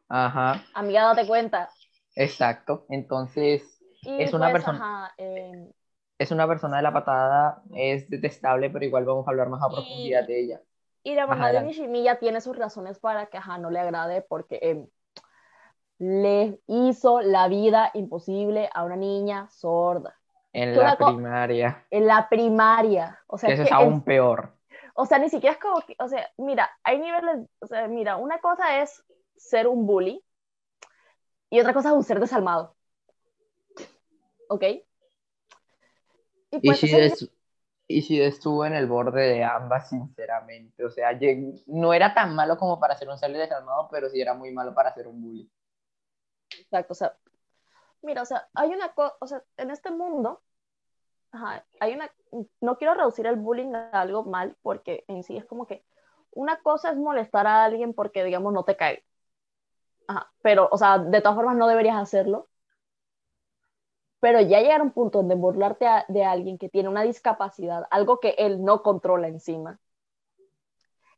Ajá. 0.09 0.65
Amiga, 0.75 1.05
date 1.05 1.27
cuenta. 1.27 1.71
Exacto. 2.17 2.87
Entonces, 2.89 3.82
y 4.03 4.23
es 4.23 4.33
una 4.35 4.51
pues, 4.51 4.65
persona 4.65 5.07
ajá, 5.07 5.15
eh, 5.17 5.71
es 6.19 6.31
una 6.31 6.47
persona 6.47 6.77
de 6.77 6.83
la 6.83 6.93
patada 6.93 7.63
es 7.75 8.09
detestable 8.11 8.71
pero 8.71 8.85
igual 8.85 9.05
vamos 9.05 9.27
a 9.27 9.31
hablar 9.31 9.49
más 9.49 9.63
a 9.63 9.69
profundidad 9.69 10.27
de 10.27 10.41
ella 10.41 10.61
Y 11.05 11.15
la 11.15 11.27
mamá 11.27 11.51
de. 11.51 11.63
Nishimiya 11.63 12.19
tiene 12.19 12.41
sus 12.41 12.57
razones 12.57 12.99
para 12.99 13.27
que 13.27 13.39
ajá, 13.39 13.59
no 13.59 13.71
le 13.71 13.81
agrade 13.81 14.23
porque 14.23 14.59
em, 14.63 14.87
le 15.99 16.61
hizo 16.67 17.21
la 17.21 17.49
vida 17.49 17.91
imposible 17.95 18.69
a 18.75 18.85
una 18.85 18.97
niña 18.97 19.49
sorda 19.51 20.17
En 20.53 20.77
la 20.77 20.97
primaria. 20.97 21.87
en 21.91 22.07
la 22.07 22.29
primaria. 22.29 23.21
O 23.27 23.39
sea, 23.39 23.51
eso 23.51 23.63
es 23.63 23.69
que 23.69 23.75
aún 23.75 24.03
peor. 24.03 24.57
o 24.95 25.07
sea, 25.07 25.19
ni 25.19 25.29
siquiera 25.29 25.55
es 25.55 25.61
como 25.61 25.81
que, 25.81 25.95
o 25.99 26.09
sea, 26.09 26.29
mira, 26.39 26.71
hay 26.83 26.99
niveles, 26.99 27.49
o 27.61 27.67
sea, 27.67 27.89
mira, 27.89 28.17
una 28.17 28.39
cosa 28.41 28.81
es 28.83 29.05
ser 29.37 29.67
un 29.69 29.87
bully 29.87 30.25
y 31.51 31.61
otra 31.61 31.73
cosa 31.73 31.91
es 31.91 31.95
un 31.95 32.05
ser 32.05 32.21
desalmado. 32.21 32.75
¿Ok? 34.53 34.63
Y 34.65 34.85
Y 36.51 36.61
pues 36.61 36.79
si, 36.79 37.31
y 37.89 38.03
si 38.03 38.21
estuvo 38.21 38.67
en 38.67 38.75
el 38.75 38.87
borde 38.87 39.23
de 39.23 39.45
ambas, 39.45 39.89
sinceramente. 39.89 40.85
O 40.85 40.91
sea, 40.91 41.19
no 41.67 41.95
era 41.95 42.13
tan 42.13 42.35
malo 42.35 42.59
como 42.59 42.79
para 42.79 42.97
ser 42.97 43.09
un 43.09 43.17
ser 43.17 43.33
desalmado, 43.33 43.89
pero 43.91 44.11
sí 44.11 44.21
era 44.21 44.35
muy 44.35 44.53
malo 44.53 44.75
para 44.75 44.93
ser 44.93 45.07
un 45.07 45.23
bully. 45.23 45.51
Exacto, 46.51 46.93
o 46.93 46.95
sea, 46.95 47.17
mira, 48.03 48.21
o 48.21 48.27
sea, 48.27 48.47
hay 48.55 48.71
una 48.71 48.93
cosa, 48.93 49.15
o 49.21 49.27
sea, 49.27 49.43
en 49.57 49.71
este 49.71 49.91
mundo, 49.91 50.43
ajá, 51.33 51.65
hay 51.81 51.95
una, 51.95 52.11
no 52.61 52.77
quiero 52.77 52.93
reducir 52.93 53.27
el 53.27 53.37
bullying 53.37 53.75
a 53.75 54.03
algo 54.03 54.25
mal, 54.25 54.55
porque 54.61 55.05
en 55.09 55.23
sí 55.23 55.39
es 55.39 55.47
como 55.47 55.67
que 55.67 55.83
una 56.33 56.61
cosa 56.63 56.91
es 56.91 56.97
molestar 56.99 57.47
a 57.47 57.65
alguien 57.65 57.95
porque, 57.95 58.23
digamos, 58.23 58.53
no 58.53 58.65
te 58.65 58.77
cae. 58.77 59.03
Ajá, 60.07 60.31
pero, 60.43 60.69
o 60.71 60.77
sea, 60.77 60.99
de 60.99 61.21
todas 61.23 61.37
formas 61.37 61.57
no 61.57 61.69
deberías 61.69 61.97
hacerlo. 61.97 62.49
Pero 64.23 64.41
ya 64.41 64.61
llegar 64.63 64.81
a 64.81 64.85
un 64.85 64.93
punto 64.93 65.19
donde 65.21 65.37
burlarte 65.37 65.87
a- 65.87 66.07
de 66.09 66.25
alguien 66.25 66.59
que 66.59 66.71
tiene 66.71 66.89
una 66.91 67.03
discapacidad, 67.05 67.85
algo 67.93 68.21
que 68.21 68.31
él 68.39 68.65
no 68.65 68.83
controla 68.83 69.29
encima, 69.29 69.81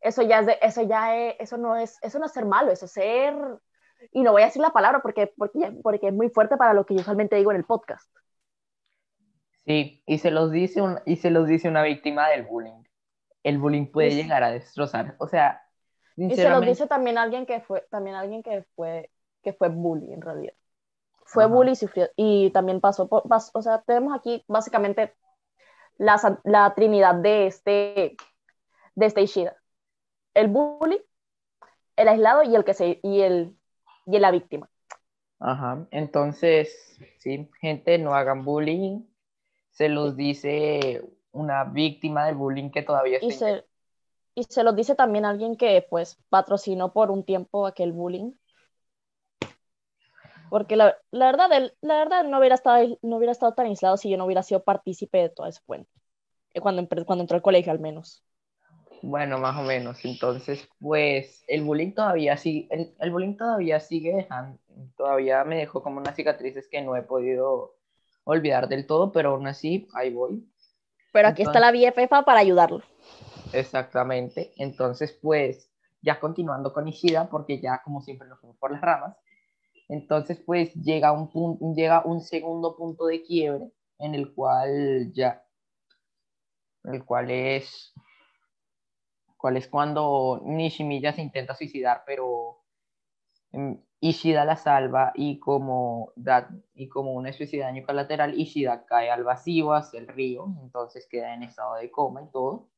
eso 0.01 0.23
ya 0.23 0.41
es 0.41 0.47
de, 0.47 0.59
eso 0.63 0.83
ya 0.83 1.17
es, 1.17 1.37
eso 1.41 1.57
no 1.59 1.77
es, 1.77 1.99
eso 2.03 2.19
no 2.19 2.27
es 2.27 2.33
ser 2.33 2.45
malo, 2.47 2.71
eso 2.73 2.87
es 2.87 2.93
ser, 2.93 3.35
y 4.13 4.23
no 4.23 4.33
voy 4.33 4.43
a 4.43 4.47
decir 4.47 4.63
la 4.63 4.71
palabra 4.73 5.01
porque, 5.03 5.33
porque, 5.37 5.73
porque 5.83 6.09
es 6.09 6.15
muy 6.15 6.29
fuerte 6.31 6.57
para 6.57 6.75
lo 6.75 6.85
que 6.87 6.95
yo 6.95 7.01
usualmente 7.01 7.37
digo 7.37 7.51
en 7.51 7.57
el 7.59 7.65
podcast. 7.65 8.11
Sí, 9.67 10.03
y 10.07 10.19
se 10.19 10.31
los 10.31 10.51
dice, 10.53 10.83
un, 10.83 10.99
y 11.07 11.17
se 11.17 11.31
los 11.31 11.47
dice 11.49 11.69
una 11.69 11.83
víctima 11.83 12.29
del 12.29 12.45
bullying. 12.45 12.83
El 13.45 13.59
bullying 13.59 13.87
puede 13.93 14.15
llegar 14.15 14.43
a 14.45 14.51
destrozar. 14.53 15.17
O 15.21 15.29
sea, 15.29 15.63
Y 16.27 16.37
se 16.39 16.51
lo 16.51 16.61
sinceramente, 16.61 16.63
dice 16.63 16.87
también 16.87 17.17
alguien 17.19 17.47
que 17.47 17.61
fue, 17.61 17.83
también 17.91 18.17
alguien 18.17 18.43
que 18.43 18.65
fue, 18.77 19.11
que 19.43 19.53
fue 19.55 19.69
bully 19.71 20.13
en 20.13 20.21
realidad. 20.23 20.55
Fue 21.35 21.45
Ajá. 21.45 21.53
bully 21.53 21.73
y 21.73 21.77
sufrió, 21.77 22.09
y 22.17 22.51
también 22.51 22.81
pasó 22.81 23.09
por, 23.09 23.25
o 23.29 23.63
sea, 23.63 23.83
tenemos 23.83 24.17
aquí 24.17 24.45
básicamente 24.47 25.17
la, 25.99 26.41
la 26.45 26.73
trinidad 26.75 27.17
de 27.17 27.49
este, 27.49 28.17
de 28.95 29.07
este 29.07 29.23
Ishida. 29.23 29.57
El 30.33 30.47
bully, 30.49 31.03
el 31.97 32.09
aislado 32.09 32.45
y 32.45 32.55
el 32.55 32.65
que 32.65 32.75
se, 32.75 33.01
y 33.03 33.21
el, 33.23 33.57
y 34.07 34.19
la 34.21 34.31
víctima. 34.31 34.71
Ajá, 35.41 35.87
entonces, 35.91 36.99
sí, 37.19 37.51
gente, 37.61 37.99
no 37.99 38.15
hagan 38.15 38.45
bullying. 38.45 39.03
Se 39.73 39.89
los 39.89 40.17
dice 40.17 41.03
una 41.33 41.65
víctima 41.65 42.27
del 42.27 42.37
bullying 42.37 42.71
que 42.71 42.83
todavía 42.83 43.19
Y 43.21 43.31
está 43.31 43.47
se, 43.47 43.65
y 44.37 44.45
se 44.45 44.63
lo 44.63 44.73
dice 44.73 44.95
también 44.95 45.25
alguien 45.25 45.57
que 45.57 45.85
pues 45.91 46.17
patrocinó 46.29 46.93
por 46.93 47.11
un 47.11 47.25
tiempo 47.25 47.67
aquel 47.67 47.93
bullying. 47.93 48.33
Porque 50.49 50.77
la, 50.77 50.97
la 51.11 51.27
verdad, 51.27 51.53
él- 51.53 51.75
la 51.83 51.99
verdad 51.99 52.25
no 52.25 52.39
hubiera 52.39 52.55
estado, 52.55 52.99
no 53.03 53.17
hubiera 53.17 53.33
estado 53.33 53.55
tan 53.55 53.67
aislado 53.67 53.97
si 53.97 54.11
yo 54.11 54.17
no 54.17 54.25
hubiera 54.27 54.43
sido 54.43 54.65
partícipe 54.65 55.19
de 55.19 55.29
todo 55.31 55.47
ese 55.49 55.61
cuento. 55.67 55.91
Eh, 56.55 56.61
Cuando, 56.61 56.87
cuando 57.07 57.23
entró 57.25 57.37
al 57.37 57.43
colegio 57.43 57.73
al 57.73 57.81
menos. 57.81 58.25
Bueno, 59.03 59.39
más 59.39 59.57
o 59.59 59.63
menos. 59.63 60.05
Entonces, 60.05 60.67
pues 60.81 61.45
el 61.49 61.63
bullying 61.63 61.93
todavía 61.93 62.37
sigue, 62.37 62.69
el, 62.71 62.95
el 62.99 63.11
bullying 63.11 63.37
todavía 63.37 63.79
sigue 63.81 64.15
dejando, 64.15 64.59
todavía 64.97 65.45
me 65.45 65.57
dejó 65.59 65.83
como 65.83 66.01
unas 66.01 66.17
cicatrices 66.17 66.69
que 66.69 66.81
no 66.83 66.97
he 66.97 67.03
podido 67.03 67.75
olvidar 68.25 68.69
del 68.69 68.87
todo, 68.87 69.13
pero 69.13 69.31
aún 69.35 69.47
así, 69.47 69.89
ahí 69.95 70.11
voy. 70.13 70.49
Pero 71.13 71.29
aquí 71.29 71.41
está 71.43 71.61
la 71.61 71.71
BFF 71.73 72.23
para 72.25 72.41
ayudarlo. 72.41 72.83
Exactamente. 73.53 74.53
Entonces, 74.57 75.13
pues, 75.21 75.71
ya 76.03 76.21
continuando 76.21 76.73
con 76.73 76.89
Ishida, 76.89 77.29
porque 77.31 77.61
ya 77.61 77.81
como 77.83 78.03
siempre 78.03 78.29
nos 78.29 78.41
fuimos 78.41 78.57
por 78.59 78.73
las 78.73 78.81
ramas. 78.81 79.17
Entonces, 79.95 80.41
pues, 80.45 80.75
llega 80.75 81.13
un 81.13 81.31
punto, 81.31 81.73
llega 81.73 82.05
un 82.05 82.21
segundo 82.21 82.77
punto 82.77 83.07
de 83.07 83.23
quiebre 83.23 83.71
en 84.01 84.17
el 84.17 84.35
cual 84.35 85.13
ya, 85.13 85.47
el 86.83 87.05
cual 87.05 87.31
es, 87.31 87.95
cual 89.37 89.57
es 89.57 89.69
cuando 89.69 90.43
Nishimiya 90.45 91.13
se 91.13 91.23
intenta 91.23 91.55
suicidar, 91.55 92.03
pero 92.05 92.65
mm, 93.53 93.75
Ishida 94.01 94.45
la 94.45 94.57
salva 94.57 95.13
y 95.15 95.39
como, 95.39 96.13
y 96.75 96.89
como 96.89 97.13
un 97.13 97.33
suicidio 97.33 97.65
de 97.65 97.73
daño 97.73 97.87
colateral, 97.87 98.35
Ishida 98.39 98.87
cae 98.87 99.11
al 99.11 99.23
vacío 99.23 99.75
hacia 99.75 100.01
el 100.01 100.09
río, 100.09 100.47
entonces 100.61 101.07
queda 101.09 101.35
en 101.35 101.45
estado 101.45 101.77
de 101.77 101.89
coma 101.93 102.23
y 102.23 102.31
todo. 102.33 102.69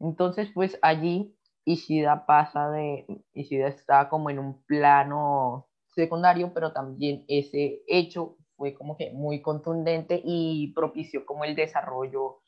Entonces, 0.00 0.50
pues 0.54 0.78
allí 0.82 1.34
Ishida 1.64 2.26
pasa 2.26 2.68
de, 2.70 3.06
Ishida 3.32 3.68
está 3.68 4.10
como 4.10 4.28
en 4.28 4.38
un 4.38 4.62
plano 4.64 5.66
secundario, 5.94 6.52
pero 6.54 6.72
también 6.72 7.24
ese 7.28 7.82
hecho 7.86 8.36
fue 8.56 8.74
como 8.74 8.96
que 8.96 9.10
muy 9.12 9.42
contundente 9.42 10.20
y 10.24 10.72
propició 10.74 11.26
como 11.26 11.44
el 11.44 11.54
desarrollo 11.54 12.40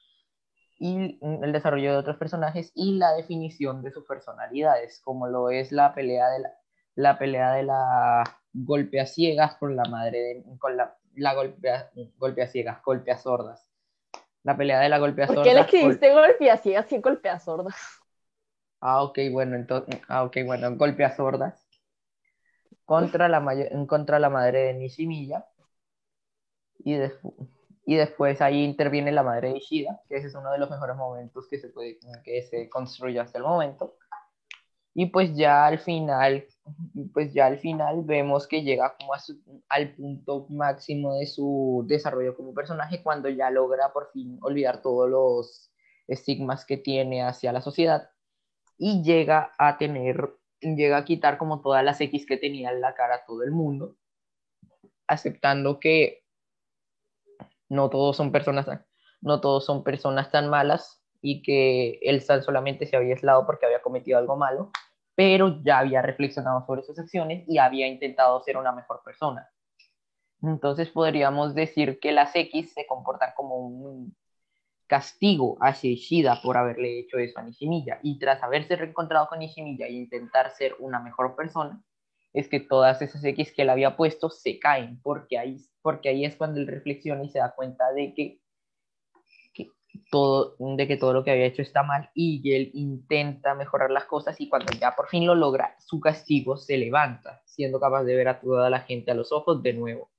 y 0.79 1.19
el 1.23 1.53
desarrollo 1.53 1.93
de 1.93 1.97
otros 1.99 2.17
personajes 2.17 2.71
y 2.75 2.99
la 2.99 3.13
definición 3.15 3.83
de 3.83 3.91
sus 3.91 4.05
personalidades, 4.05 5.01
como 5.03 5.27
lo 5.27 5.51
es 5.51 5.73
la 5.73 5.95
pelea 5.95 6.29
de 6.29 6.41
la, 6.41 6.51
la 6.95 7.19
pelea 7.19 7.53
de 7.53 7.63
la 7.63 8.25
golpe 8.53 9.01
a 9.01 9.07
ciegas 9.07 9.57
con 9.57 9.75
la 9.75 9.85
madre 9.85 10.19
de, 10.19 10.45
con 10.59 10.77
la, 10.77 10.97
la 11.15 11.35
golpe, 11.35 11.71
a, 11.71 11.91
golpe 12.19 12.43
a 12.43 12.47
ciegas, 12.47 12.83
golpe 12.83 13.11
a 13.11 13.19
sordas. 13.19 13.67
La 14.43 14.57
pelea 14.57 14.81
de 14.81 14.89
la 14.89 14.99
golpe 14.99 15.23
a 15.25 15.27
¿Por 15.27 15.37
sordas. 15.37 15.49
qué 15.49 15.55
le 15.55 15.61
escribiste 15.61 16.13
golpe 16.13 16.51
así, 16.51 16.75
así 16.75 16.99
golpe 16.99 17.29
a 17.29 17.39
sordas? 17.41 17.75
Ah, 18.81 19.03
ok, 19.03 19.19
bueno, 19.33 19.57
entonces, 19.57 20.01
ah, 20.09 20.25
ok, 20.25 20.37
bueno, 20.45 20.77
golpe 20.77 21.05
a 21.05 21.15
sordas. 21.17 21.66
Contra 22.87 23.29
la, 23.29 23.45
contra 23.87 24.19
la 24.19 24.31
madre 24.31 24.61
de 24.61 24.75
Nishimiya. 24.75 25.47
Y, 26.79 26.95
de, 26.95 27.13
y 27.85 27.97
después 27.97 28.41
ahí 28.41 28.65
interviene 28.65 29.13
la 29.13 29.23
madre 29.23 29.51
de 29.51 29.59
Ishida, 29.59 30.01
que 30.09 30.17
ese 30.17 30.29
es 30.29 30.35
uno 30.35 30.51
de 30.53 30.59
los 30.59 30.71
mejores 30.71 30.97
momentos 30.97 31.47
que 31.49 31.59
se, 31.59 31.69
puede, 31.69 31.99
que 32.25 32.43
se 32.43 32.71
construyó 32.71 33.21
hasta 33.21 33.39
el 33.39 33.45
momento. 33.45 33.97
Y 34.95 35.07
pues 35.07 35.37
ya 35.37 35.67
al 35.67 35.79
final, 35.79 36.47
pues 37.13 37.35
ya 37.35 37.47
al 37.47 37.59
final 37.59 38.03
vemos 38.05 38.47
que 38.47 38.63
llega 38.63 38.97
como 38.99 39.13
a 39.13 39.19
su, 39.19 39.39
al 39.69 39.95
punto 39.95 40.47
máximo 40.49 41.17
de 41.17 41.27
su 41.27 41.85
desarrollo 41.87 42.35
como 42.35 42.55
personaje 42.55 43.03
cuando 43.03 43.29
ya 43.29 43.51
logra 43.51 43.93
por 43.93 44.11
fin 44.13 44.39
olvidar 44.41 44.81
todos 44.81 45.11
los 45.11 45.71
estigmas 46.09 46.65
que 46.65 46.79
tiene 46.79 47.23
hacia 47.23 47.53
la 47.53 47.61
sociedad 47.61 48.09
y 48.79 49.03
llega 49.03 49.53
a 49.59 49.79
tener, 49.79 50.35
llega 50.61 50.97
a 50.97 51.05
quitar 51.05 51.39
como 51.39 51.61
todas 51.61 51.85
las 51.85 52.01
X 52.01 52.27
que 52.27 52.37
tenía 52.37 52.71
en 52.71 52.81
la 52.81 52.95
cara 52.95 53.25
todo 53.27 53.43
el 53.43 53.51
mundo, 53.51 53.97
aceptando 55.07 55.79
que 55.81 56.25
no 57.69 57.91
todos 57.91 58.17
son 58.17 58.33
personas 58.33 58.67
tan, 58.67 58.87
no 59.21 59.41
todos 59.41 59.65
son 59.65 59.85
personas 59.85 60.31
tan 60.31 60.49
malas 60.49 61.03
y 61.21 61.43
que 61.43 61.99
él 62.03 62.23
solamente 62.23 62.87
se 62.87 62.97
había 62.97 63.15
aislado 63.15 63.47
porque 63.47 63.67
había 63.67 63.83
cometido 63.83 64.19
algo 64.19 64.37
malo, 64.37 64.71
pero 65.15 65.63
ya 65.63 65.79
había 65.79 66.03
reflexionado 66.03 66.65
sobre 66.67 66.83
sus 66.83 66.99
acciones 66.99 67.45
y 67.49 67.59
había 67.59 67.87
intentado 67.87 68.41
ser 68.43 68.57
una 68.57 68.73
mejor 68.73 69.03
persona. 69.05 69.51
Entonces 70.43 70.91
podríamos 70.91 71.55
decir 71.55 71.99
que 71.99 72.13
las 72.13 72.37
X 72.37 72.75
se 72.75 72.87
comportan 72.87 73.31
como 73.35 73.57
un 73.57 74.17
castigo 74.87 75.57
hacia 75.61 75.91
Ishida 75.91 76.41
por 76.43 76.57
haberle 76.57 77.01
hecho 77.01 77.19
eso 77.19 77.39
a 77.39 77.43
Nishimiya. 77.43 78.01
Y 78.03 78.19
tras 78.19 78.43
haberse 78.43 78.77
reencontrado 78.77 79.29
con 79.29 79.41
Nishimiya 79.41 79.87
e 79.87 79.93
intentar 79.93 80.51
ser 80.51 80.77
una 80.79 81.01
mejor 81.01 81.35
persona, 81.37 81.83
es 82.33 82.49
que 82.49 82.61
todas 82.61 83.01
esas 83.03 83.25
X 83.25 83.53
que 83.53 83.63
él 83.63 83.71
había 83.71 83.97
puesto 83.97 84.31
se 84.31 84.59
caen, 84.59 85.01
porque 85.03 85.39
ahí, 85.39 85.57
porque 85.83 86.11
ahí 86.11 86.25
es 86.25 86.37
cuando 86.37 86.61
él 86.61 86.67
reflexiona 86.67 87.25
y 87.25 87.31
se 87.31 87.39
da 87.39 87.55
cuenta 87.55 87.91
de 87.93 88.13
que, 88.15 88.41
que, 89.55 89.71
todo, 90.11 90.55
de 90.59 90.87
que 90.87 90.99
todo 90.99 91.15
lo 91.15 91.25
que 91.25 91.31
había 91.31 91.47
hecho 91.47 91.63
está 91.63 91.83
mal 91.83 92.11
y 92.15 92.53
él 92.53 92.71
intenta 92.75 93.55
mejorar 93.55 93.91
las 93.91 94.05
cosas 94.05 94.39
y 94.41 94.49
cuando 94.51 94.71
ya 94.79 94.95
por 94.95 95.09
fin 95.09 95.27
lo 95.27 95.35
logra, 95.35 95.77
su 95.79 95.99
castigo 95.99 96.59
se 96.59 96.77
levanta, 96.77 97.41
siendo 97.47 97.81
capaz 97.81 98.05
de 98.05 98.17
ver 98.17 98.29
a 98.29 98.41
toda 98.41 98.69
la 98.69 98.81
gente 98.81 99.11
a 99.11 99.15
los 99.15 99.33
ojos 99.33 99.63
de 99.63 99.73
nuevo. 99.73 100.11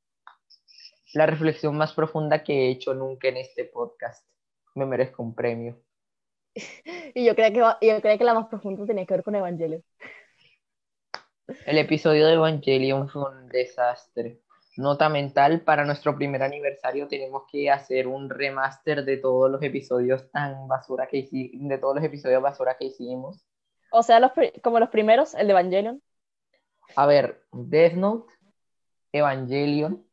La 1.14 1.28
reflexión 1.28 1.78
más 1.78 1.94
profunda 1.94 2.44
que 2.44 2.54
he 2.54 2.72
hecho 2.72 2.94
nunca 2.96 3.28
en 3.28 3.38
este 3.38 3.66
podcast 3.66 4.28
me 4.78 4.86
merezco 4.86 5.24
un 5.24 5.36
premio. 5.36 5.82
Y 7.14 7.26
yo 7.26 7.36
creo 7.36 7.52
que, 7.52 7.88
yo 7.88 8.02
creo 8.02 8.18
que 8.18 8.24
la 8.24 8.34
más 8.36 8.48
profunda 8.48 8.86
tenía 8.86 9.06
que 9.06 9.14
ver 9.16 9.24
con 9.24 9.34
Evangelion. 9.34 9.84
El 11.66 11.78
episodio 11.78 12.28
de 12.28 12.34
Evangelion 12.34 13.10
fue 13.10 13.30
un 13.32 13.48
desastre. 13.48 14.42
nota 14.76 15.10
mental, 15.10 15.62
para 15.62 15.86
nuestro 15.86 16.16
primer 16.16 16.44
aniversario 16.44 17.08
tenemos 17.08 17.44
que 17.52 17.72
hacer 17.72 18.08
un 18.08 18.30
remaster 18.30 19.04
de 19.04 19.18
todos 19.18 19.50
los 19.50 19.64
episodios 19.64 20.30
tan 20.32 20.68
basura 20.68 21.08
que 21.08 21.18
hicimos, 21.18 21.70
de 21.70 21.78
todos 21.80 21.96
los 21.96 22.04
episodios 22.04 22.42
basura 22.42 22.78
que 22.78 22.86
hicimos. 22.86 23.44
O 23.92 24.04
sea, 24.04 24.20
los 24.20 24.32
como 24.62 24.80
los 24.80 24.90
primeros, 24.90 25.34
el 25.34 25.48
de 25.48 25.52
Evangelion. 25.54 26.04
A 26.96 27.06
ver, 27.06 27.42
Death 27.52 27.94
Note, 27.94 28.34
Evangelion, 29.12 30.06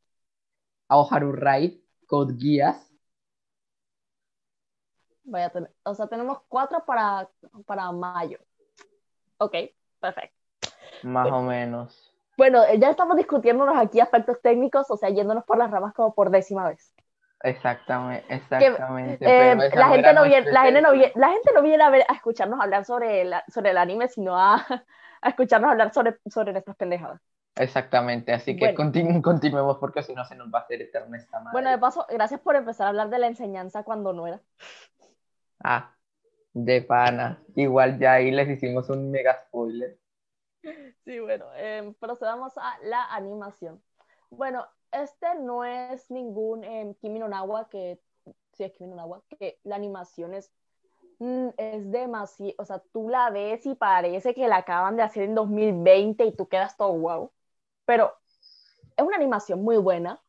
Aoharu 0.88 1.32
Raid, 1.32 1.80
Code 2.06 2.34
Geass. 2.38 2.93
Vaya, 5.24 5.50
o 5.84 5.94
sea, 5.94 6.06
tenemos 6.06 6.38
cuatro 6.48 6.84
para, 6.84 7.28
para 7.66 7.90
mayo. 7.92 8.38
Ok, 9.38 9.54
perfecto. 10.00 10.36
Más 11.02 11.30
o 11.30 11.42
menos. 11.42 12.14
Bueno, 12.36 12.62
ya 12.78 12.90
estamos 12.90 13.16
discutiéndonos 13.16 13.76
aquí 13.76 14.00
aspectos 14.00 14.40
técnicos, 14.42 14.90
o 14.90 14.96
sea, 14.96 15.08
yéndonos 15.08 15.44
por 15.44 15.56
las 15.56 15.70
ramas 15.70 15.94
como 15.94 16.14
por 16.14 16.30
décima 16.30 16.68
vez. 16.68 16.94
Exactamente, 17.42 18.34
exactamente. 18.34 19.24
Eh, 19.24 19.54
la, 19.74 19.88
gente 19.88 20.14
no 20.14 20.24
viene, 20.24 20.50
la, 20.50 20.62
gente 20.62 20.80
no 20.80 20.92
viene, 20.92 21.12
la 21.14 21.28
gente 21.28 21.50
no 21.54 21.62
viene 21.62 21.84
a, 21.84 21.90
ver, 21.90 22.04
a 22.08 22.14
escucharnos 22.14 22.58
hablar 22.60 22.84
sobre, 22.86 23.30
sobre 23.48 23.70
el 23.70 23.78
anime, 23.78 24.08
sino 24.08 24.36
a, 24.36 24.54
a 25.20 25.28
escucharnos 25.28 25.70
hablar 25.70 25.92
sobre, 25.92 26.16
sobre 26.26 26.52
nuestras 26.52 26.76
pendejadas. 26.76 27.20
Exactamente, 27.56 28.32
así 28.32 28.56
que 28.56 28.74
continuemos 28.74 29.78
porque 29.78 30.02
si 30.02 30.12
no 30.12 30.24
se 30.24 30.34
nos 30.34 30.48
va 30.48 30.60
a 30.60 30.62
hacer 30.62 30.82
eterna 30.82 31.16
esta 31.16 31.38
madre. 31.38 31.52
Bueno, 31.52 31.70
de 31.70 31.78
paso, 31.78 32.04
gracias 32.10 32.40
por 32.40 32.56
empezar 32.56 32.86
a 32.86 32.90
hablar 32.90 33.10
de 33.10 33.18
la 33.20 33.28
enseñanza 33.28 33.84
cuando 33.84 34.12
no 34.12 34.26
era. 34.26 34.40
Ah, 35.64 35.96
de 36.54 36.82
pana. 36.82 37.42
Igual 37.56 37.98
ya 37.98 38.14
ahí 38.14 38.30
les 38.30 38.48
hicimos 38.48 38.88
un 38.90 39.10
mega 39.10 39.46
spoiler. 39.48 39.98
Sí, 41.04 41.20
bueno, 41.20 41.46
em, 41.56 41.94
procedamos 41.94 42.52
a 42.56 42.78
la 42.84 43.04
animación. 43.14 43.82
Bueno, 44.30 44.66
este 44.92 45.34
no 45.40 45.64
es 45.64 46.10
ningún 46.10 46.64
eh, 46.64 46.94
Kimi 47.00 47.18
no 47.18 47.28
Nawa, 47.28 47.68
que 47.68 48.00
sí 48.52 48.64
es 48.64 48.72
Kimi 48.72 48.90
no 48.90 48.96
Nawa, 48.96 49.22
que 49.38 49.58
la 49.64 49.76
animación 49.76 50.34
es, 50.34 50.50
mm, 51.18 51.48
es 51.58 51.90
demasiado, 51.90 52.54
o 52.58 52.64
sea, 52.64 52.80
tú 52.92 53.08
la 53.08 53.30
ves 53.30 53.66
y 53.66 53.74
parece 53.74 54.34
que 54.34 54.48
la 54.48 54.58
acaban 54.58 54.96
de 54.96 55.02
hacer 55.02 55.24
en 55.24 55.34
2020 55.34 56.24
y 56.24 56.36
tú 56.36 56.48
quedas 56.48 56.76
todo 56.76 56.92
guau. 56.92 57.32
Pero 57.86 58.14
es 58.96 59.04
una 59.06 59.16
animación 59.16 59.62
muy 59.62 59.76
buena, 59.78 60.22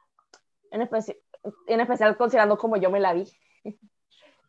en, 0.72 0.82
en 0.82 1.80
especial 1.82 2.18
considerando 2.18 2.58
como 2.58 2.77
yo 2.77 2.92
me 2.92 3.00
la 3.00 3.13
vi. 3.13 3.25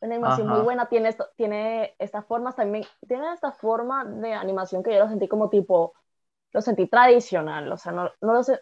Una 0.01 0.15
animación 0.15 0.49
muy 0.49 0.61
buena, 0.61 0.87
tiene, 0.87 1.09
esto, 1.09 1.27
tiene 1.37 1.95
estas 1.99 2.25
formas 2.27 2.57
también, 2.57 2.85
tiene 3.07 3.33
esta 3.33 3.53
forma 3.53 4.05
de 4.05 4.33
animación 4.33 4.83
que 4.83 4.93
yo 4.93 5.01
lo 5.01 5.09
sentí 5.09 5.29
como 5.29 5.49
tipo, 5.51 5.95
lo 6.53 6.61
sentí 6.61 6.87
tradicional, 6.87 7.71
o 7.73 7.77
sea, 7.77 7.93
no, 7.93 8.11
no 8.21 8.33
lo 8.35 8.43
sé, 8.43 8.61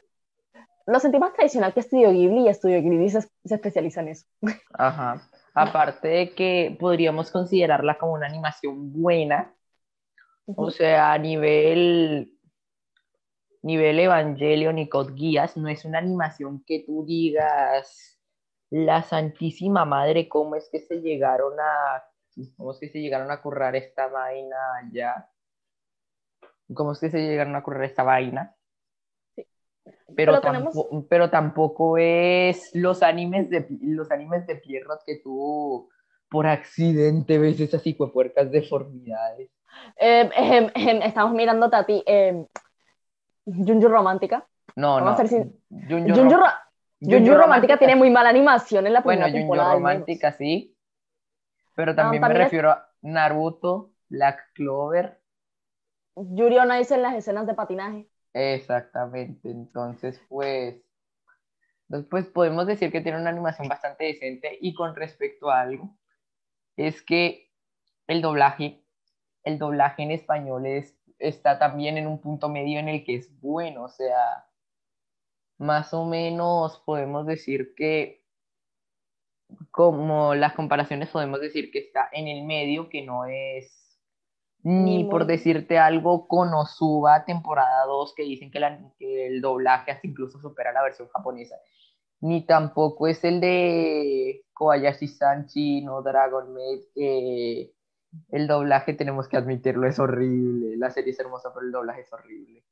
lo 0.87 1.00
sentí 1.00 1.19
más 1.19 1.33
tradicional 1.33 1.73
que 1.73 1.81
Estudio 1.81 2.11
Ghibli 2.11 2.43
y 2.43 2.49
Estudio 2.49 2.81
Ghibli 2.81 3.09
se, 3.09 3.23
se 3.23 3.55
especializa 3.55 4.00
en 4.00 4.09
eso. 4.09 4.26
Ajá. 4.75 5.23
Aparte 5.55 6.09
de 6.09 6.35
que 6.35 6.76
podríamos 6.79 7.31
considerarla 7.31 7.97
como 7.97 8.12
una 8.12 8.26
animación 8.26 8.93
buena, 8.93 9.55
o 10.47 10.71
sea, 10.71 11.12
a 11.12 11.19
nivel 11.19 12.35
nivel 13.64 13.99
Evangelion 13.99 14.79
y 14.79 14.88
Code 14.91 15.14
Geass, 15.17 15.57
no 15.57 15.69
es 15.69 15.87
una 15.87 15.99
animación 15.99 16.62
que 16.67 16.85
tú 16.87 17.05
digas 17.07 18.13
la 18.75 19.02
Santísima 19.02 19.85
Madre, 19.85 20.28
¿cómo 20.28 20.57
es 20.57 20.69
que 20.69 20.81
se 20.81 21.00
llegaron 21.00 21.52
a 21.61 22.02
cómo 22.57 22.73
es 22.73 22.81
que 22.81 22.88
se 22.88 22.99
llegaron 22.99 23.31
a 23.31 23.40
currar 23.40 23.76
esta 23.76 24.09
vaina 24.09 24.57
ya? 24.90 25.31
¿Cómo 26.75 26.90
es 26.90 26.99
que 26.99 27.09
se 27.09 27.21
llegaron 27.21 27.54
a 27.54 27.62
currar 27.62 27.85
esta 27.85 28.02
vaina? 28.02 28.57
Pero, 30.16 30.40
pero, 31.09 31.31
tampoco, 31.31 31.99
es 31.99 32.75
los 32.75 33.04
animes 33.04 33.49
de 33.49 33.64
los 33.81 34.11
animes 34.11 34.45
de 34.49 34.57
Pierrot 34.57 35.04
que 35.07 35.21
tú 35.23 35.88
por 36.28 36.49
accidente 36.49 37.38
ves 37.38 37.61
esas 37.61 37.83
puercas 38.12 38.50
deformidades. 38.50 39.50
Eh, 40.00 40.28
em, 40.35 40.71
em, 40.75 41.02
estamos 41.02 41.33
mirando 41.33 41.69
a 41.71 41.87
ti. 41.87 42.02
Eh, 42.04 42.45
Junju 43.47 43.88
Romántica. 43.88 44.45
No, 44.75 45.00
no. 45.00 45.16
Junju, 45.16 46.37
Romántica 47.06 47.78
tiene 47.78 47.96
muy 47.96 48.11
mala 48.11 48.30
animación 48.30 48.86
en 48.86 48.93
la 48.93 49.02
primera 49.02 49.26
bueno, 49.26 49.38
temporada. 49.38 49.75
Romántica 49.75 50.32
sí. 50.32 50.76
Pero 51.75 51.95
también, 51.95 52.23
me 52.23 52.32
refiero 52.32 52.71
a 52.71 52.88
Naruto, 53.02 53.93
Black 54.08 54.52
Clover. 54.54 55.21
Yuri 56.17 56.58
on 56.58 56.73
Ice 56.78 56.95
en 56.95 57.02
las 57.02 57.14
escenas 57.14 57.47
de 57.47 57.54
patinaje. 57.54 58.08
Exactamente, 58.32 59.49
entonces 59.49 60.21
pues, 60.28 60.82
pues 62.10 62.26
podemos 62.26 62.67
decir 62.67 62.90
que 62.90 63.00
tiene 63.00 63.21
una 63.21 63.30
animación 63.30 63.69
bastante 63.69 64.04
decente 64.04 64.58
y 64.60 64.75
con 64.75 64.97
respecto 64.97 65.50
a 65.50 65.60
algo, 65.60 65.97
es 66.76 67.02
que 67.02 67.52
el 68.08 68.23
doblaje, 68.23 68.84
el 69.45 69.58
doblaje 69.58 70.02
en 70.02 70.10
español 70.10 70.67
es, 70.67 70.97
está 71.19 71.58
también 71.58 71.97
en 71.97 72.08
un 72.08 72.21
punto 72.21 72.49
medio 72.49 72.80
en 72.80 72.88
el 72.88 73.04
que 73.04 73.14
es 73.17 73.40
bueno, 73.40 73.84
o 73.84 73.88
sea, 73.88 74.47
más 75.58 75.95
o 75.95 76.04
menos 76.06 76.82
podemos 76.84 77.26
decir 77.26 77.75
que 77.76 78.25
como 79.71 80.34
las 80.34 80.54
comparaciones 80.54 81.10
podemos 81.10 81.40
decir 81.40 81.71
que 81.71 81.78
está 81.78 82.08
en 82.12 82.28
el 82.28 82.45
medio, 82.45 82.88
que 82.88 83.02
no 83.02 83.25
es 83.26 83.84
ni 84.64 85.04
por 85.04 85.26
decirte 85.26 85.78
algo, 85.78 86.26
Konosuba 86.26 87.26
temporada 87.26 87.84
2, 87.84 88.14
que 88.14 88.23
dicen 88.23 88.50
que, 88.50 89.26
el 89.26 89.43
doblaje 89.43 89.90
hasta 89.90 90.06
incluso 90.06 90.40
supera 90.40 90.73
la 90.73 90.82
versión 90.82 91.06
japonesa. 91.08 91.56
Ni 92.21 92.47
tampoco 92.47 93.06
es 93.06 93.23
el 93.25 93.43
de 93.43 94.43
Kobayashi-san 94.54 95.49
no 95.82 96.00
Dragon 96.00 96.54
Maid, 96.54 96.80
que 96.95 97.75
el 98.30 98.47
doblaje, 98.47 98.95
tenemos 98.95 99.28
que 99.28 99.36
admitirlo, 99.36 99.86
es 99.86 99.99
horrible. 99.99 100.78
La 100.78 100.90
serie 100.90 101.12
es 101.12 101.21
hermosa, 101.21 101.52
pero 101.52 101.67
el 101.67 101.73
doblaje 101.73 102.00
es 102.00 102.12
horrible. 102.14 102.64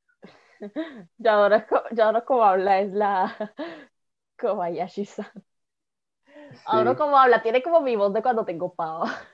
Ya 1.17 1.33
ahora, 1.33 1.67
ya 1.91 2.25
como 2.25 2.43
habla 2.43 2.79
es 2.79 2.93
la 2.93 3.53
Kobayashi-san. 4.37 5.31
Ahora 6.65 6.95
como 6.95 7.17
habla, 7.17 7.41
tiene 7.41 7.61
como 7.61 7.81
mi 7.81 7.95
voz 7.95 8.13
de 8.13 8.21
cuando 8.21 8.45
tengo 8.45 8.73
pavo 8.73 9.05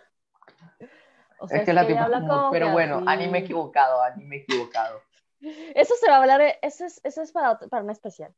es 1.52 1.66
que 1.66 1.74
la 1.74 1.86
tipo 1.86 2.50
pero 2.52 2.70
bueno, 2.72 3.02
anime 3.06 3.40
equivocado, 3.40 4.02
anime 4.02 4.38
equivocado. 4.38 5.02
Eso 5.74 5.96
se 5.96 6.10
va 6.10 6.18
a 6.18 6.20
hablar, 6.20 6.42
eso 6.62 6.86
es, 6.86 7.00
eso 7.04 7.22
es 7.22 7.32
para, 7.32 7.58
para 7.58 7.84
un 7.84 7.90
especial. 7.90 8.34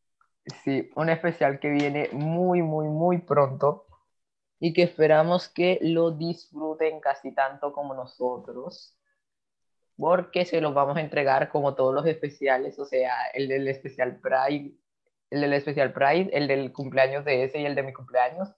Sí, 0.63 0.89
un 0.96 1.10
especial 1.10 1.60
que 1.60 1.70
viene 1.70 2.10
muy, 2.12 2.62
muy, 2.62 2.88
muy 2.88 3.20
pronto 3.20 3.86
y 4.60 4.74
que 4.74 4.84
esperamos 4.84 5.50
que 5.50 5.80
lo 5.82 6.12
disfruten 6.12 7.00
casi 7.00 7.34
tanto 7.34 7.74
como 7.74 7.94
nosotros, 7.96 8.96
porque 9.97 10.45
se 10.45 10.62
los 10.62 10.73
vamos 10.73 10.97
a 10.97 11.01
entregar 11.01 11.49
como 11.49 11.75
todos 11.75 11.93
los 11.93 12.06
especiales, 12.06 12.80
o 12.80 12.86
sea, 12.86 13.27
el 13.34 13.47
del 13.47 13.67
especial 13.67 14.19
Pride, 14.19 14.73
el 15.30 15.41
del 15.41 15.54
especial 15.54 15.93
Pride, 15.93 16.30
el 16.34 16.47
del 16.47 16.71
cumpleaños 16.71 17.25
de 17.25 17.43
ese 17.43 17.60
y 17.60 17.65
el 17.65 17.75
de 17.75 17.84
mi 17.84 17.93
cumpleaños, 17.93 18.49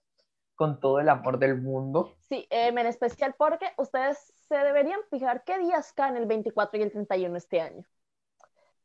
con 0.54 0.80
todo 0.80 1.00
el 1.00 1.08
amor 1.08 1.38
del 1.38 1.60
mundo. 1.60 2.14
Sí, 2.28 2.46
em, 2.50 2.76
en 2.78 2.86
especial 2.86 3.34
porque 3.36 3.66
ustedes 3.76 4.32
se 4.48 4.56
deberían 4.56 5.00
fijar 5.10 5.44
qué 5.44 5.58
días 5.58 5.92
caen 5.92 6.16
el 6.16 6.26
24 6.26 6.78
y 6.78 6.82
el 6.82 6.92
31 6.92 7.36
este 7.36 7.60
año. 7.60 7.84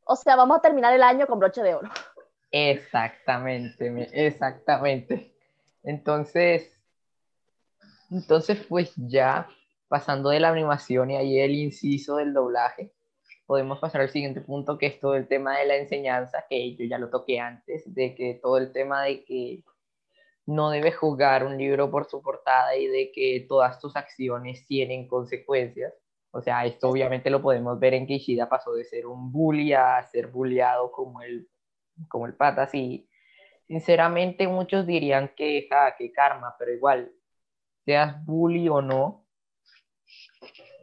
O 0.05 0.15
sea, 0.15 0.35
vamos 0.35 0.57
a 0.57 0.61
terminar 0.61 0.93
el 0.93 1.03
año 1.03 1.27
con 1.27 1.39
broche 1.39 1.61
de 1.61 1.75
oro. 1.75 1.89
Exactamente, 2.51 4.09
exactamente. 4.13 5.35
Entonces, 5.83 6.75
entonces 8.09 8.65
pues 8.67 8.93
ya 8.95 9.47
pasando 9.89 10.29
de 10.29 10.39
la 10.39 10.49
animación 10.49 11.11
y 11.11 11.17
ahí 11.17 11.39
el 11.39 11.55
inciso 11.55 12.17
del 12.17 12.33
doblaje, 12.33 12.93
podemos 13.45 13.79
pasar 13.79 14.01
al 14.01 14.09
siguiente 14.09 14.41
punto 14.41 14.77
que 14.77 14.85
es 14.85 14.99
todo 14.99 15.15
el 15.15 15.27
tema 15.27 15.57
de 15.57 15.65
la 15.65 15.75
enseñanza, 15.77 16.45
que 16.49 16.75
yo 16.75 16.85
ya 16.85 16.99
lo 16.99 17.09
toqué 17.09 17.39
antes, 17.39 17.83
de 17.93 18.15
que 18.15 18.39
todo 18.41 18.57
el 18.57 18.71
tema 18.71 19.03
de 19.03 19.25
que 19.25 19.63
no 20.45 20.69
debes 20.69 20.95
juzgar 20.97 21.45
un 21.45 21.57
libro 21.57 21.89
por 21.91 22.05
su 22.05 22.21
portada 22.21 22.75
y 22.75 22.87
de 22.87 23.11
que 23.11 23.45
todas 23.49 23.79
tus 23.79 23.95
acciones 23.95 24.65
tienen 24.67 25.07
consecuencias. 25.07 25.93
O 26.31 26.41
sea, 26.41 26.65
esto 26.65 26.89
obviamente 26.89 27.29
lo 27.29 27.41
podemos 27.41 27.79
ver 27.79 27.95
en 27.95 28.05
que 28.07 28.15
Ishida 28.15 28.49
pasó 28.49 28.73
de 28.73 28.85
ser 28.85 29.07
un 29.07 29.31
bully 29.31 29.73
a 29.73 30.03
ser 30.03 30.27
bulliado 30.27 30.91
como 30.91 31.21
el, 31.21 31.49
como 32.07 32.27
el 32.27 32.35
pata. 32.35 32.67
Sí, 32.67 33.09
sinceramente 33.67 34.47
muchos 34.47 34.85
dirían 34.85 35.31
que, 35.35 35.67
ja, 35.69 35.95
que 35.97 36.11
karma, 36.11 36.55
pero 36.59 36.73
igual, 36.73 37.11
seas 37.85 38.23
bully 38.25 38.69
o 38.69 38.81
no, 38.81 39.18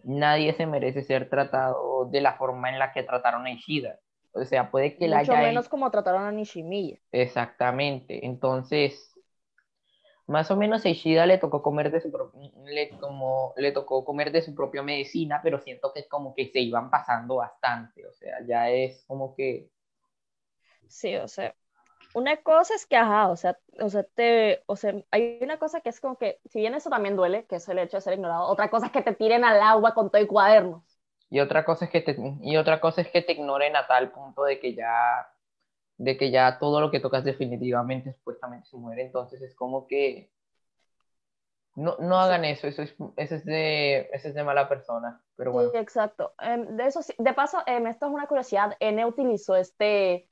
nadie 0.06 0.54
se 0.54 0.66
merece 0.66 1.02
ser 1.02 1.28
tratado 1.28 2.06
de 2.06 2.20
la 2.20 2.34
forma 2.34 2.70
en 2.70 2.78
la 2.78 2.92
que 2.92 3.02
trataron 3.02 3.44
a 3.46 3.50
Ishida. 3.50 3.98
O 4.32 4.44
sea, 4.44 4.70
puede 4.70 4.96
que 4.96 5.08
la 5.08 5.18
haya... 5.18 5.40
menos 5.40 5.68
como 5.68 5.90
trataron 5.90 6.24
a 6.24 6.30
Nishimiya. 6.30 6.98
Exactamente. 7.10 8.24
Entonces, 8.24 9.14
más 10.26 10.50
o 10.50 10.56
menos 10.56 10.84
a 10.84 10.88
Ishida 10.90 11.26
le 11.26 11.38
tocó 11.38 11.62
comer 11.62 11.90
de 11.90 12.00
su 12.00 12.12
le, 12.66 12.90
como, 12.98 13.52
le 13.56 13.72
tocó 13.72 14.04
comer 14.04 14.30
de 14.30 14.42
su 14.42 14.54
propia 14.54 14.82
medicina, 14.82 15.40
pero 15.42 15.58
siento 15.60 15.92
que 15.92 16.00
es 16.00 16.08
como 16.08 16.34
que 16.34 16.50
se 16.50 16.60
iban 16.60 16.90
pasando 16.90 17.36
bastante, 17.36 18.06
o 18.06 18.12
sea, 18.12 18.38
ya 18.46 18.70
es 18.70 19.04
como 19.06 19.34
que... 19.34 19.70
Sí, 20.86 21.16
o 21.16 21.26
sea, 21.26 21.54
una 22.16 22.38
cosa 22.38 22.74
es 22.74 22.86
que, 22.86 22.96
ajá, 22.96 23.28
o 23.28 23.36
sea, 23.36 23.58
o 23.78 23.90
sea, 23.90 24.02
te, 24.02 24.62
o 24.64 24.74
sea, 24.74 24.94
hay 25.10 25.38
una 25.42 25.58
cosa 25.58 25.82
que 25.82 25.90
es 25.90 26.00
como 26.00 26.16
que, 26.16 26.40
si 26.46 26.60
bien 26.60 26.74
eso 26.74 26.88
también 26.88 27.14
duele, 27.14 27.44
que 27.44 27.56
es 27.56 27.68
el 27.68 27.78
hecho 27.78 27.98
de 27.98 28.00
ser 28.00 28.14
ignorado, 28.14 28.46
otra 28.46 28.70
cosa 28.70 28.86
es 28.86 28.92
que 28.92 29.02
te 29.02 29.14
tiren 29.14 29.44
al 29.44 29.60
agua 29.60 29.92
con 29.92 30.08
todo 30.08 30.22
el 30.22 30.26
cuaderno. 30.26 30.82
Y 31.28 31.40
otra 31.40 31.66
cosa 31.66 31.84
es 31.84 31.90
que 31.90 32.00
te, 32.00 32.16
y 32.40 32.56
otra 32.56 32.80
cosa 32.80 33.02
es 33.02 33.08
que 33.08 33.20
te 33.20 33.32
ignoren 33.32 33.76
a 33.76 33.86
tal 33.86 34.12
punto 34.12 34.44
de 34.44 34.58
que 34.58 34.74
ya, 34.74 35.30
de 35.98 36.16
que 36.16 36.30
ya 36.30 36.58
todo 36.58 36.80
lo 36.80 36.90
que 36.90 37.00
tocas 37.00 37.22
definitivamente 37.22 38.14
supuestamente 38.14 38.66
se 38.66 38.78
muere. 38.78 39.02
Entonces 39.02 39.42
es 39.42 39.54
como 39.54 39.86
que 39.86 40.30
no, 41.74 41.96
no 41.98 42.18
hagan 42.18 42.46
eso, 42.46 42.66
eso 42.66 42.80
es, 42.80 42.94
eso 43.16 43.34
es 43.34 43.44
de, 43.44 44.08
eso 44.14 44.28
es 44.28 44.34
de 44.34 44.42
mala 44.42 44.70
persona. 44.70 45.20
Pero 45.36 45.52
bueno. 45.52 45.68
Sí, 45.70 45.76
exacto. 45.76 46.32
Em, 46.40 46.78
de 46.78 46.86
eso 46.86 47.00
de 47.18 47.34
paso, 47.34 47.58
em, 47.66 47.86
esto 47.88 48.06
es 48.06 48.12
una 48.12 48.26
curiosidad. 48.26 48.74
N 48.80 49.04
utilizó 49.04 49.54
este, 49.54 50.30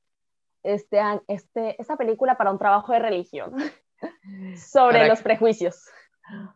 este, 0.73 0.99
este, 1.27 1.79
esta 1.81 1.95
película 1.95 2.37
para 2.37 2.51
un 2.51 2.57
trabajo 2.59 2.91
de 2.93 2.99
religión 2.99 3.53
sobre 4.57 4.97
Para 4.99 5.07
los 5.07 5.19
que- 5.19 5.23
prejuicios. 5.23 5.85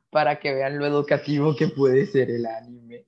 Para 0.10 0.40
que 0.40 0.54
vean 0.54 0.80
lo 0.80 0.86
educativo 0.88 1.56
que 1.56 1.68
puede 1.68 2.08
ser 2.08 2.32
el 2.32 2.46
anime. 2.48 3.06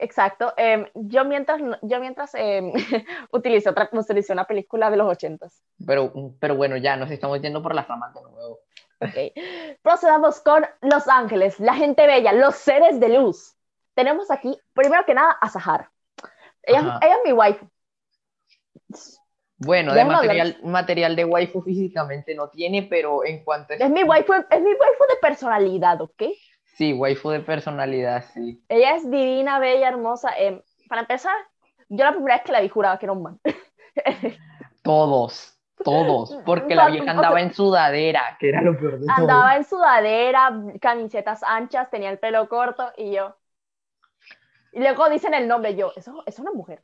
Exacto. 0.00 0.52
Em, 0.56 0.86
yo 0.94 1.24
mientras, 1.24 1.60
yo 1.82 2.00
mientras 2.00 2.34
em, 2.34 2.72
utilicé, 3.32 3.68
otra, 3.68 3.88
utilicé 3.92 4.32
una 4.32 4.44
película 4.44 4.90
de 4.90 4.96
los 4.96 5.08
ochentas. 5.08 5.62
Pero, 5.86 6.12
pero 6.40 6.56
bueno, 6.56 6.76
ya 6.76 6.96
nos 6.96 7.10
estamos 7.10 7.40
yendo 7.40 7.62
por 7.62 7.74
las 7.74 7.86
ramas 7.86 8.12
de 8.14 8.20
nuevo. 8.22 8.58
Ok. 9.00 9.78
Procedamos 9.82 10.40
con 10.40 10.64
Los 10.80 11.06
Ángeles, 11.08 11.58
la 11.60 11.74
gente 11.74 12.06
bella, 12.06 12.32
los 12.32 12.56
seres 12.56 12.98
de 12.98 13.08
luz. 13.08 13.54
Tenemos 13.94 14.30
aquí, 14.30 14.56
primero 14.72 15.04
que 15.04 15.14
nada, 15.14 15.32
a 15.40 15.48
Sahara. 15.48 15.92
Ella, 16.64 16.98
ella 17.02 17.16
es 17.16 17.20
mi 17.24 17.32
wife. 17.32 17.66
Bueno, 19.64 19.94
de 19.94 20.00
hablar. 20.00 20.22
material, 20.22 20.56
material 20.64 21.16
de 21.16 21.24
waifu 21.24 21.62
físicamente 21.62 22.34
no 22.34 22.48
tiene, 22.48 22.82
pero 22.82 23.24
en 23.24 23.44
cuanto 23.44 23.72
a... 23.72 23.76
Es 23.76 23.90
mi 23.90 24.02
waifu, 24.02 24.32
es 24.32 24.60
mi 24.60 24.70
waifu 24.74 25.04
de 25.08 25.16
personalidad, 25.20 26.00
¿ok? 26.00 26.22
Sí, 26.74 26.92
waifu 26.92 27.30
de 27.30 27.40
personalidad, 27.40 28.24
sí. 28.32 28.62
Ella 28.68 28.96
es 28.96 29.08
divina, 29.10 29.58
bella, 29.58 29.88
hermosa. 29.88 30.30
Em, 30.36 30.60
para 30.88 31.02
empezar, 31.02 31.34
yo 31.88 32.04
la 32.04 32.12
primera 32.12 32.36
vez 32.36 32.44
que 32.44 32.52
la 32.52 32.60
vi 32.60 32.68
juraba 32.68 32.98
que 32.98 33.06
era 33.06 33.12
un 33.12 33.22
man. 33.22 33.40
Todos, 34.82 35.56
todos. 35.84 36.36
Porque 36.44 36.74
la 36.74 36.88
vieja 36.88 37.12
andaba 37.12 37.40
en 37.40 37.54
sudadera, 37.54 38.36
que 38.40 38.48
era 38.48 38.62
lo 38.62 38.76
peor 38.76 38.98
de 38.98 39.06
todo. 39.06 39.16
Andaba 39.16 39.56
en 39.56 39.64
sudadera, 39.64 40.50
camisetas 40.80 41.42
anchas, 41.44 41.88
tenía 41.88 42.10
el 42.10 42.18
pelo 42.18 42.48
corto 42.48 42.90
y 42.96 43.12
yo. 43.12 43.36
Y 44.72 44.80
luego 44.80 45.08
dicen 45.08 45.34
el 45.34 45.46
nombre, 45.46 45.76
yo, 45.76 45.92
eso 45.94 46.24
es 46.26 46.38
una 46.40 46.50
mujer. 46.50 46.82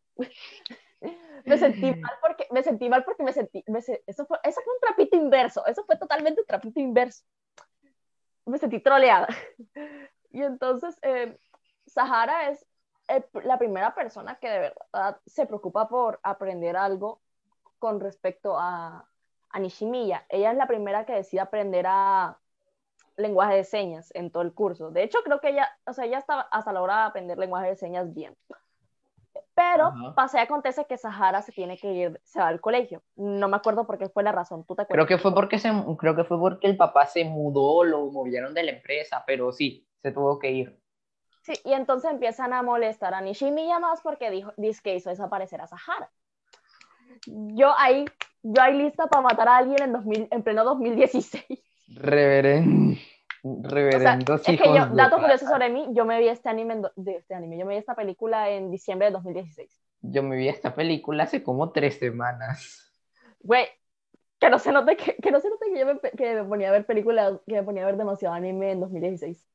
Me 1.45 1.59
sentí 1.59 1.87
mal 2.03 2.13
porque 2.21 2.47
me 2.51 2.63
sentí 2.63 2.89
mal 2.89 3.05
porque 3.05 3.23
me 3.23 3.33
sentí, 3.33 3.65
me 3.67 3.81
se- 3.83 4.03
eso 4.07 4.27
fue, 4.27 4.39
eso 4.45 4.61
fue 4.63 4.75
un 4.75 4.81
trapito 4.81 5.17
inverso, 5.17 5.67
eso 5.67 5.85
fue 5.85 5.97
totalmente 5.97 6.41
un 6.41 6.47
trapito 6.47 6.81
inverso. 6.81 7.25
Me 8.47 8.59
sentí 8.59 8.81
troleada. 8.81 9.29
y 10.31 10.43
entonces, 10.43 10.97
eh, 11.03 11.39
Sahara 11.87 12.51
es 12.51 12.67
el- 13.09 13.25
la 13.45 13.59
primera 13.59 13.95
persona 13.95 14.37
que 14.39 14.49
de 14.49 14.59
verdad 14.59 15.21
se 15.27 15.47
preocupa 15.47 15.89
por 15.89 16.21
aprender 16.23 16.77
algo 16.77 17.21
con 17.79 18.01
respecto 18.01 18.59
a, 18.59 19.09
a 19.51 19.59
Nishimiya. 19.61 20.27
Ella 20.29 20.51
es 20.53 20.57
la 20.57 20.67
primera 20.67 21.05
que 21.07 21.15
decide 21.15 21.41
aprender 21.41 21.87
a 21.89 22.39
lenguaje 23.17 23.57
de 23.57 23.65
señas 23.65 24.11
en 24.15 24.31
todo 24.31 24.43
el 24.43 24.55
curso. 24.55 24.91
De 24.91 25.03
hecho, 25.03 25.19
creo 25.25 25.41
que 25.41 25.49
ella, 25.51 25.69
o 25.87 25.93
sea, 25.93 26.05
ella 26.05 26.19
estaba 26.19 26.43
hasta 26.43 26.73
la 26.73 26.83
hora 26.83 26.97
de 26.97 27.03
aprender 27.03 27.39
lenguaje 27.39 27.69
de 27.69 27.77
señas 27.77 28.13
bien. 28.15 28.37
Pero 29.55 29.85
Ajá. 29.85 30.15
pasa 30.15 30.39
y 30.39 30.43
acontece 30.43 30.85
que 30.87 30.97
Sahara 30.97 31.43
se 31.43 31.53
tiene 31.53 31.79
que 31.79 31.93
ir, 31.93 32.21
se 32.25 32.39
va 32.39 32.49
al 32.49 32.61
colegio. 32.61 33.03
No 33.17 33.49
me 33.49 33.57
acuerdo 33.57 33.87
por 33.87 33.99
qué 33.99 34.09
fue 34.09 34.23
la 34.23 34.33
razón. 34.33 34.65
¿Tú 34.65 34.75
te 34.75 34.87
Creo 34.87 35.07
que 35.07 35.19
fue 35.19 35.35
porque 35.35 35.59
se, 35.59 35.71
creo 35.99 36.15
que 36.17 36.25
fue 36.25 36.39
porque 36.39 36.67
el 36.67 36.77
papá 36.77 37.07
se 37.07 37.25
mudó, 37.25 37.85
lo 37.85 38.11
movieron 38.11 38.55
de 38.55 38.63
la 38.63 38.71
empresa, 38.73 39.25
pero 39.27 39.53
sí, 39.53 39.87
se 40.03 40.13
tuvo 40.13 40.39
que 40.39 40.51
ir. 40.51 40.81
Sí, 41.43 41.55
y 41.65 41.73
entonces 41.73 42.11
empiezan 42.11 42.53
a 42.53 42.63
molestar 42.63 43.15
a 43.15 43.21
Nishimiya 43.21 43.79
más 43.79 44.01
porque 44.03 44.31
dijo, 44.31 44.53
dice 44.57 44.81
que 44.83 44.97
hizo 44.97 45.11
desaparecer 45.11 45.61
a 45.61 45.67
Sahara. 45.67 46.11
Yo 47.27 47.73
ahí, 47.79 48.05
yo 48.43 48.63
ahí 48.63 48.77
lista 48.77 49.07
para 49.07 49.23
matar 49.23 49.49
a 49.49 49.57
alguien 49.57 49.83
en, 49.83 49.93
2000, 49.93 50.29
en 50.31 50.43
pleno 50.43 50.65
2016. 50.65 51.45
Reveren- 53.43 53.63
O 53.63 53.69
sea, 53.69 53.71
reverendos 53.71 54.49
es 54.49 54.61
que 54.61 54.69
yo, 54.69 54.87
dato 54.95 55.17
curioso 55.19 55.47
sobre 55.47 55.69
mí, 55.71 55.87
yo 55.93 56.05
me 56.05 56.19
vi 56.21 56.29
este 56.29 56.49
anime, 56.49 56.83
de 56.97 57.17
este 57.17 57.35
anime, 57.35 57.59
yo 57.59 57.67
me 57.67 57.75
vi 57.75 57.79
esta 57.79 57.95
película 57.95 58.51
en 58.51 58.71
diciembre 58.71 59.07
de 59.09 59.13
2016. 59.13 59.81
Yo 60.01 60.23
me 60.23 60.37
vi 60.37 60.49
esta 60.49 60.75
película 60.75 61.25
hace 61.25 61.43
como 61.43 61.71
tres 61.73 61.99
semanas. 61.99 62.93
Güey, 63.41 63.67
que 64.41 64.51
no 64.51 64.59
se 64.59 64.73
note 64.73 64.97
que, 64.97 65.17
que 65.17 65.31
no 65.31 65.41
se 65.41 65.49
note 65.51 65.67
que 65.73 65.79
yo 65.79 65.87
me, 65.87 65.99
que 66.01 66.35
me 66.35 66.45
ponía 66.45 66.69
a 66.69 66.73
ver 66.73 66.87
películas, 66.87 67.35
que 67.47 67.55
me 67.55 67.63
ponía 67.63 67.83
a 67.83 67.87
ver 67.87 67.97
demasiado 67.97 68.35
anime 68.35 68.73
en 68.73 68.81
2016. 68.81 69.47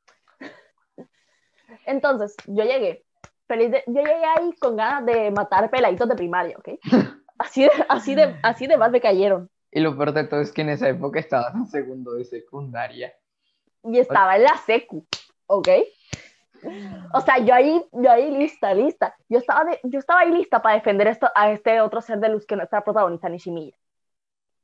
Entonces, 1.85 2.35
yo 2.47 2.63
llegué, 2.63 3.05
feliz 3.47 3.71
de, 3.71 3.83
yo 3.87 4.01
llegué 4.01 4.25
ahí 4.25 4.51
con 4.59 4.75
ganas 4.77 5.05
de 5.05 5.31
matar 5.31 5.69
peladitos 5.69 6.07
de 6.07 6.15
primaria, 6.15 6.57
¿ok? 6.57 6.69
Así 7.39 7.63
de, 7.63 7.71
así 7.89 8.15
de, 8.15 8.35
así 8.43 8.67
de 8.67 8.77
más 8.77 8.91
me 8.91 9.01
cayeron. 9.01 9.49
Y 9.71 9.81
lo 9.81 9.97
peor 9.97 10.13
de 10.13 10.23
todo 10.25 10.39
es 10.39 10.51
que 10.53 10.61
en 10.61 10.69
esa 10.69 10.87
época 10.87 11.19
estaba 11.19 11.51
en 11.53 11.65
segundo 11.65 12.13
de 12.13 12.23
secundaria. 12.25 13.11
Y 13.83 13.99
estaba 13.99 14.35
en 14.35 14.43
la 14.43 14.57
secu, 14.65 15.05
¿ok? 15.47 15.67
O 17.13 17.21
sea, 17.21 17.37
yo 17.39 17.53
ahí, 17.53 17.85
yo 17.91 18.09
ahí 18.11 18.31
lista, 18.31 18.73
lista. 18.73 19.15
Yo 19.27 19.39
estaba, 19.39 19.65
de- 19.65 19.79
yo 19.83 19.99
estaba 19.99 20.21
ahí 20.21 20.31
lista 20.31 20.61
para 20.61 20.75
defender 20.75 21.07
esto, 21.07 21.29
a 21.35 21.51
este 21.51 21.81
otro 21.81 22.01
ser 22.01 22.19
de 22.19 22.29
luz 22.29 22.45
que 22.45 22.55
nuestra 22.55 22.83
protagonista 22.83 23.27
Nishimiya. 23.29 23.75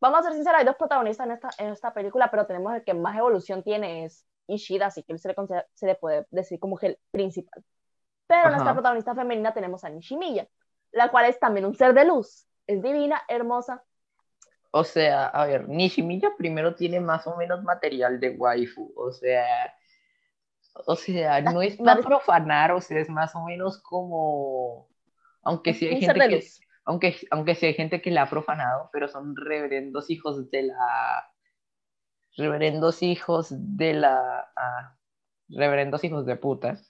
Vamos 0.02 0.20
a 0.20 0.24
ser 0.24 0.34
sinceros, 0.34 0.60
hay 0.60 0.66
dos 0.66 0.78
protagonistas 0.78 1.26
en 1.28 1.34
esta, 1.34 1.50
en 1.58 1.68
esta 1.72 1.94
película, 1.94 2.32
pero 2.32 2.46
tenemos 2.46 2.74
el 2.74 2.84
que 2.84 2.94
más 2.94 3.18
evolución 3.18 3.64
tiene 3.64 4.06
es 4.06 4.26
Ishida, 4.48 4.88
así 4.88 5.04
que 5.04 5.12
él 5.12 5.20
se 5.20 5.28
le, 5.28 5.36
se 5.74 5.86
le 5.86 5.96
puede 5.96 6.26
decir 6.32 6.60
como 6.60 6.78
que 6.78 6.88
el 6.88 7.00
principal. 7.12 7.64
Pero 8.28 8.42
Ajá. 8.44 8.52
nuestra 8.52 8.74
protagonista 8.74 9.14
femenina 9.14 9.54
tenemos 9.54 9.84
a 9.84 9.90
Nishimiya, 9.90 10.48
la 10.92 11.12
cual 11.12 11.26
es 11.26 11.38
también 11.38 11.66
un 11.66 11.76
ser 11.76 11.94
de 11.94 12.06
luz. 12.06 12.48
Es 12.66 12.82
divina, 12.82 13.22
hermosa. 13.28 13.84
O 14.72 14.84
sea, 14.84 15.28
a 15.28 15.46
ver, 15.46 15.68
Nishimiya 15.68 16.36
primero 16.38 16.76
tiene 16.76 17.00
más 17.00 17.26
o 17.26 17.36
menos 17.38 17.64
material 17.64 18.20
de 18.20 18.30
waifu. 18.30 18.94
O 18.96 19.12
sea, 19.12 19.74
o 20.86 20.96
sea, 20.96 21.42
no 21.42 21.62
es 21.62 21.78
para 21.78 22.02
profanar, 22.02 22.72
o 22.72 22.82
sea, 22.82 23.00
es 23.00 23.10
más 23.10 23.36
o 23.36 23.44
menos 23.46 23.82
como. 23.82 24.88
Aunque 25.44 25.74
sí 25.74 25.88
hay 25.88 26.02
gente 26.02 26.28
que. 26.28 26.44
Aunque, 26.86 27.16
aunque 27.30 27.56
sí 27.56 27.68
hay 27.68 27.74
gente 27.74 28.02
que 28.02 28.12
la 28.12 28.24
ha 28.24 28.30
profanado, 28.30 28.90
pero 28.92 29.08
son 29.08 29.36
reverendos 29.36 30.10
hijos 30.10 30.50
de 30.52 30.64
la. 30.64 31.32
Reverendos 32.38 33.02
hijos 33.04 33.48
de 33.52 33.94
la. 33.94 34.52
ah, 34.56 34.96
reverendos 35.50 36.04
hijos 36.04 36.26
de 36.26 36.36
putas. 36.36 36.89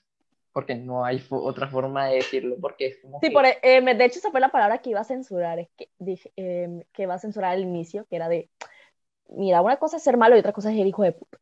Porque 0.52 0.74
no 0.74 1.04
hay 1.04 1.22
otra 1.30 1.68
forma 1.68 2.06
de 2.06 2.16
decirlo, 2.16 2.56
porque 2.60 2.86
es 2.88 2.98
como. 3.00 3.20
Sí, 3.20 3.28
que- 3.28 3.32
por, 3.32 3.44
eh, 3.46 3.94
de 3.94 4.04
hecho, 4.04 4.18
esa 4.18 4.30
fue 4.30 4.40
la 4.40 4.48
palabra 4.50 4.78
que 4.78 4.90
iba 4.90 5.00
a 5.00 5.04
censurar, 5.04 5.58
es 5.58 5.68
que 5.76 5.88
dije 5.98 6.32
eh, 6.36 6.84
que 6.92 7.02
iba 7.02 7.14
a 7.14 7.18
censurar 7.18 7.52
al 7.52 7.62
inicio, 7.62 8.06
que 8.06 8.16
era 8.16 8.28
de, 8.28 8.50
mira, 9.28 9.62
una 9.62 9.76
cosa 9.76 9.98
es 9.98 10.02
ser 10.02 10.16
malo 10.16 10.36
y 10.36 10.40
otra 10.40 10.52
cosa 10.52 10.70
es 10.70 10.76
ser 10.76 10.86
hijo 10.86 11.02
de 11.04 11.12
puta. 11.12 11.38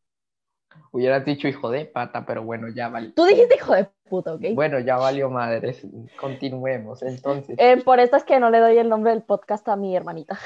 Hubieras 0.91 1.25
dicho 1.25 1.47
hijo 1.47 1.69
de 1.71 1.85
pata, 1.85 2.25
pero 2.25 2.43
bueno, 2.43 2.67
ya 2.69 2.89
valió. 2.89 3.13
Tú 3.13 3.25
dijiste 3.25 3.55
hijo 3.55 3.73
de 3.73 3.89
puta, 4.07 4.33
¿ok? 4.33 4.41
Bueno, 4.53 4.79
ya 4.79 4.97
valió 4.97 5.29
madres. 5.29 5.85
Continuemos. 6.19 7.01
Entonces, 7.01 7.55
Eh, 7.59 7.81
por 7.83 7.99
esto 7.99 8.17
es 8.17 8.23
que 8.23 8.39
no 8.39 8.49
le 8.49 8.59
doy 8.59 8.77
el 8.77 8.89
nombre 8.89 9.11
del 9.11 9.23
podcast 9.23 9.67
a 9.67 9.75
mi 9.75 9.95
hermanita. 9.95 10.39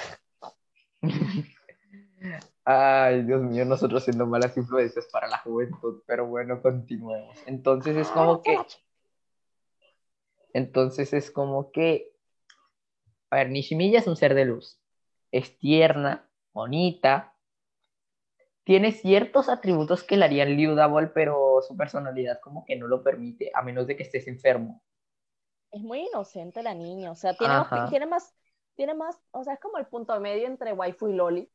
ay, 2.65 3.23
Dios 3.23 3.41
mío, 3.41 3.65
nosotros 3.65 4.03
siendo 4.03 4.25
malas 4.25 4.55
influencias 4.57 5.07
para 5.11 5.27
la 5.27 5.39
juventud, 5.39 6.01
pero 6.05 6.27
bueno, 6.27 6.61
continuemos. 6.61 7.37
Entonces 7.45 7.97
es 7.97 8.07
como 8.09 8.41
que, 8.41 8.57
entonces 10.53 11.13
es 11.13 11.31
como 11.31 11.71
que, 11.71 12.11
a 13.29 13.37
ver, 13.37 13.49
Nishimiya 13.49 13.99
es 13.99 14.07
un 14.07 14.15
ser 14.15 14.33
de 14.33 14.45
luz. 14.45 14.79
Es 15.31 15.57
tierna, 15.57 16.29
bonita, 16.53 17.33
tiene 18.63 18.91
ciertos 18.91 19.49
atributos 19.49 20.03
que 20.03 20.15
le 20.15 20.25
harían 20.25 20.55
liudable, 20.55 21.07
pero 21.07 21.61
su 21.67 21.75
personalidad 21.75 22.39
como 22.39 22.63
que 22.65 22.75
no 22.75 22.87
lo 22.87 23.03
permite, 23.03 23.51
a 23.53 23.61
menos 23.61 23.87
de 23.87 23.97
que 23.97 24.03
estés 24.03 24.27
enfermo. 24.27 24.81
Es 25.71 25.81
muy 25.81 26.07
inocente 26.07 26.63
la 26.63 26.73
niña, 26.73 27.11
o 27.11 27.15
sea, 27.15 27.33
tiene, 27.33 27.55
tiene 27.89 28.05
más, 28.05 28.33
tiene 28.75 28.93
más, 28.93 29.19
o 29.31 29.43
sea, 29.43 29.55
es 29.55 29.59
como 29.59 29.79
el 29.79 29.87
punto 29.87 30.17
medio 30.19 30.47
entre 30.47 30.71
waifu 30.71 31.09
y 31.09 31.13
loli. 31.13 31.51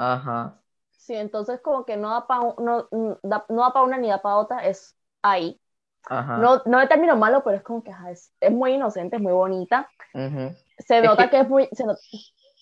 Ajá. 0.00 0.56
Sí, 0.92 1.14
entonces 1.14 1.60
como 1.60 1.84
que 1.84 1.96
no 1.96 2.10
da 2.10 2.26
para 2.26 2.54
no, 2.58 2.88
mm, 2.90 3.12
no 3.22 3.62
da 3.62 3.72
pa 3.72 3.82
una 3.82 3.98
ni 3.98 4.08
da 4.08 4.22
para 4.22 4.36
otra, 4.36 4.66
es 4.66 4.96
ahí. 5.22 5.60
Ajá. 6.08 6.38
No, 6.38 6.62
no 6.66 6.78
de 6.78 6.86
término 6.86 7.16
malo, 7.16 7.42
pero 7.44 7.56
es 7.56 7.62
como 7.62 7.82
que 7.82 7.90
ajá, 7.90 8.10
es, 8.10 8.32
es 8.40 8.50
muy 8.50 8.72
inocente, 8.74 9.16
es 9.16 9.22
muy 9.22 9.32
bonita. 9.32 9.88
ujú. 10.14 10.54
Se 10.78 10.98
Es 10.98 11.04
nota 11.04 11.24
que- 11.24 11.30
que, 11.30 11.40
es 11.40 11.48
muy, 11.48 11.68
se 11.72 11.84
nota- 11.84 12.00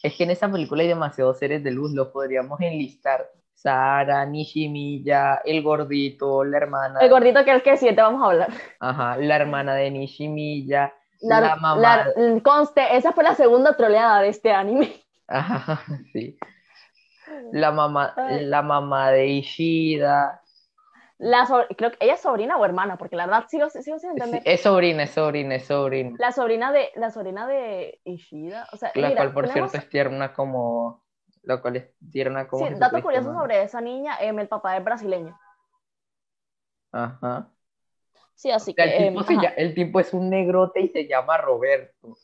Es 0.02 0.14
que 0.16 0.24
en 0.24 0.30
esa 0.30 0.50
película 0.50 0.82
hay 0.82 0.88
demasiados 0.88 1.38
seres 1.38 1.62
de 1.62 1.70
luz, 1.70 1.92
lo 1.92 2.12
podríamos 2.12 2.60
enlistar. 2.60 3.30
Sara, 3.54 4.24
Nishimiya, 4.24 5.42
el 5.44 5.62
gordito, 5.64 6.44
la 6.44 6.58
hermana, 6.58 7.00
el 7.00 7.10
gordito 7.10 7.44
que 7.44 7.50
es 7.50 7.56
el 7.56 7.62
que 7.62 7.76
siguiente 7.76 8.02
vamos 8.02 8.22
a 8.22 8.26
hablar. 8.26 8.48
ajá, 8.78 9.16
la 9.16 9.34
hermana 9.36 9.74
de 9.74 9.90
Nishimiya, 9.90 10.94
La, 11.22 11.40
la 11.40 11.56
mamá. 11.56 12.04
la- 12.16 12.40
conste, 12.42 12.96
esa 12.96 13.12
fue 13.12 13.24
la 13.24 13.34
segunda 13.34 13.76
troleada 13.76 14.20
de 14.20 14.28
este 14.28 14.52
anime. 14.52 15.02
Ajá, 15.26 15.80
sí. 16.12 16.38
La 17.52 17.70
mamá, 17.72 18.14
Ay. 18.16 18.44
la 18.46 18.62
mamá 18.62 19.10
de 19.10 19.26
Ishida. 19.28 20.42
La 21.18 21.46
so- 21.46 21.66
creo 21.76 21.90
que 21.90 21.96
ella 22.00 22.14
es 22.14 22.20
sobrina 22.20 22.56
o 22.56 22.64
hermana, 22.64 22.96
porque 22.96 23.16
la 23.16 23.26
verdad 23.26 23.46
sigo, 23.48 23.68
sigo 23.70 23.82
sin 23.98 23.98
Sí, 23.98 24.06
entender. 24.06 24.42
es 24.44 24.60
sobrina, 24.62 25.02
es 25.02 25.10
sobrina, 25.10 25.54
es 25.56 25.66
sobrina. 25.66 26.14
La 26.18 26.30
sobrina 26.32 26.70
de, 26.70 26.90
la 26.94 27.10
sobrina 27.10 27.46
de 27.48 28.00
Ishida, 28.04 28.68
o 28.72 28.76
sea, 28.76 28.92
La 28.94 29.08
mira, 29.08 29.22
cual, 29.22 29.34
por 29.34 29.48
tenemos- 29.48 29.70
cierto, 29.72 29.84
es 29.86 29.90
tierna 29.90 30.32
como. 30.32 31.02
Lo 31.42 31.60
cual 31.62 31.76
es 31.76 31.90
tierna 32.10 32.46
como. 32.46 32.66
sí, 32.68 32.74
dato 32.76 33.02
curioso 33.02 33.32
¿no? 33.32 33.40
sobre 33.40 33.62
esa 33.62 33.80
niña, 33.80 34.16
em, 34.20 34.38
el 34.38 34.48
papá 34.48 34.76
es 34.76 34.84
brasileño. 34.84 35.36
Ajá. 36.92 37.48
Sí, 38.34 38.50
así 38.50 38.70
O 38.70 38.74
sea, 38.74 38.84
que, 38.84 38.96
el, 38.98 39.04
em, 39.04 39.16
tipo 39.16 39.42
el 39.56 39.74
tipo 39.74 40.00
es 40.00 40.12
un 40.14 40.30
negrote 40.30 40.80
y 40.80 40.88
se 40.88 41.06
llama 41.08 41.36
Roberto. 41.38 42.16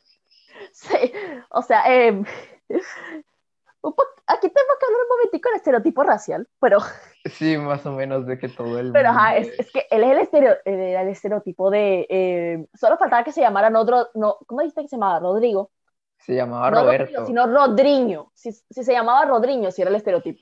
Sí, 0.72 1.12
o 1.50 1.62
sea, 1.62 1.82
em, 1.92 2.24
un 3.82 3.92
po- 3.94 4.06
aquí 4.26 4.48
tengo 4.48 4.68
que 4.80 4.86
hablar 4.86 5.00
un 5.02 5.08
momentico 5.16 5.48
del 5.48 5.56
estereotipo 5.58 6.02
racial, 6.02 6.48
pero, 6.60 6.78
Sí, 7.24 7.56
más 7.56 7.84
o 7.86 7.92
menos 7.92 8.26
de 8.26 8.38
que 8.38 8.48
todo 8.48 8.78
el 8.78 8.92
pero 8.92 9.08
ajá, 9.10 9.36
es, 9.36 9.48
es 9.58 9.70
que 9.72 9.86
él 9.90 10.04
es 10.04 10.10
el, 10.12 10.18
estereo- 10.18 10.58
el 10.64 11.08
estereotipo 11.08 11.70
de, 11.70 12.06
em, 12.08 12.66
solo 12.74 12.96
faltaba 12.98 13.24
que 13.24 13.32
se 13.32 13.40
llamara 13.40 13.70
no, 13.70 13.84
Ro- 13.84 14.08
no 14.14 14.38
¿cómo 14.46 14.60
dijiste 14.62 14.82
que 14.82 14.88
se 14.88 14.96
llamaba? 14.96 15.20
Rodrigo. 15.20 15.70
se 16.18 16.34
llamaba 16.34 16.70
no 16.70 16.82
Roberto. 16.82 17.04
Rodrigo, 17.04 17.26
sino 17.26 17.46
Rodriño. 17.46 18.30
Si, 18.34 18.52
si 18.52 18.84
se 18.84 18.92
llamaba 18.92 19.24
Rodriño, 19.26 19.70
si 19.70 19.82
era 19.82 19.90
el 19.90 19.96
estereotipo. 19.96 20.40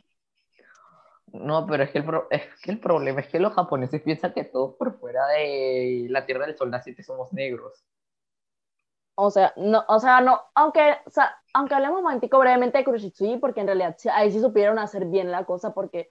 No, 1.33 1.66
pero 1.66 1.83
es 1.85 1.90
que, 1.90 1.99
el 1.99 2.05
pro- 2.05 2.27
es 2.31 2.42
que 2.62 2.71
el 2.73 2.79
problema 2.81 3.21
es 3.21 3.29
que 3.29 3.40
los 3.40 3.55
japoneses 3.55 4.03
piensan 4.03 4.33
que 4.35 4.45
todos 4.45 4.75
por 4.77 4.99
fuera 4.99 5.27
de 5.29 6.07
la 6.11 6.27
Tierra 6.27 6.47
del 6.47 6.57
Sol 6.57 6.71
naciente 6.71 7.03
somos 7.03 7.33
negros. 7.33 7.85
O 9.14 9.31
sea, 9.31 9.53
no, 9.57 9.85
o 9.88 10.01
sea, 10.01 10.20
no, 10.20 10.40
aunque, 10.55 10.96
o 11.05 11.11
sea, 11.11 11.37
aunque 11.53 11.75
hablemos 11.75 11.98
un 11.98 12.05
momentico 12.05 12.38
brevemente 12.38 12.79
de 12.79 12.85
Kuroshitsuji, 12.85 13.37
porque 13.37 13.61
en 13.61 13.66
realidad 13.66 13.96
ahí 14.12 14.33
sí 14.33 14.40
supieron 14.40 14.79
hacer 14.79 15.05
bien 15.05 15.31
la 15.31 15.44
cosa, 15.44 15.75
porque 15.75 16.11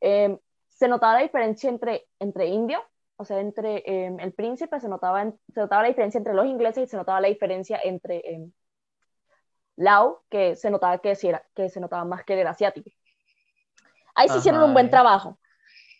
eh, 0.00 0.38
se 0.68 0.88
notaba 0.88 1.14
la 1.14 1.22
diferencia 1.22 1.70
entre, 1.70 2.08
entre 2.18 2.46
indio, 2.46 2.84
o 3.16 3.24
sea, 3.24 3.40
entre 3.40 3.76
eh, 3.86 4.16
el 4.18 4.32
príncipe, 4.32 4.80
se 4.80 4.88
notaba, 4.88 5.22
se 5.24 5.60
notaba 5.60 5.82
la 5.82 5.88
diferencia 5.88 6.18
entre 6.18 6.34
los 6.34 6.46
ingleses 6.46 6.84
y 6.84 6.90
se 6.90 6.96
notaba 6.96 7.20
la 7.20 7.28
diferencia 7.28 7.80
entre 7.82 8.16
eh, 8.18 8.50
Lao, 9.76 10.24
que 10.28 10.56
se 10.56 10.70
notaba 10.70 10.98
que, 10.98 11.14
sí 11.14 11.28
era, 11.28 11.42
que 11.54 11.70
se 11.70 11.80
notaba 11.80 12.04
más 12.04 12.24
que 12.24 12.38
era 12.38 12.50
asiático. 12.50 12.90
Ahí 14.14 14.28
sí 14.28 14.38
hicieron 14.38 14.62
un 14.62 14.74
buen 14.74 14.86
eh. 14.86 14.90
trabajo, 14.90 15.38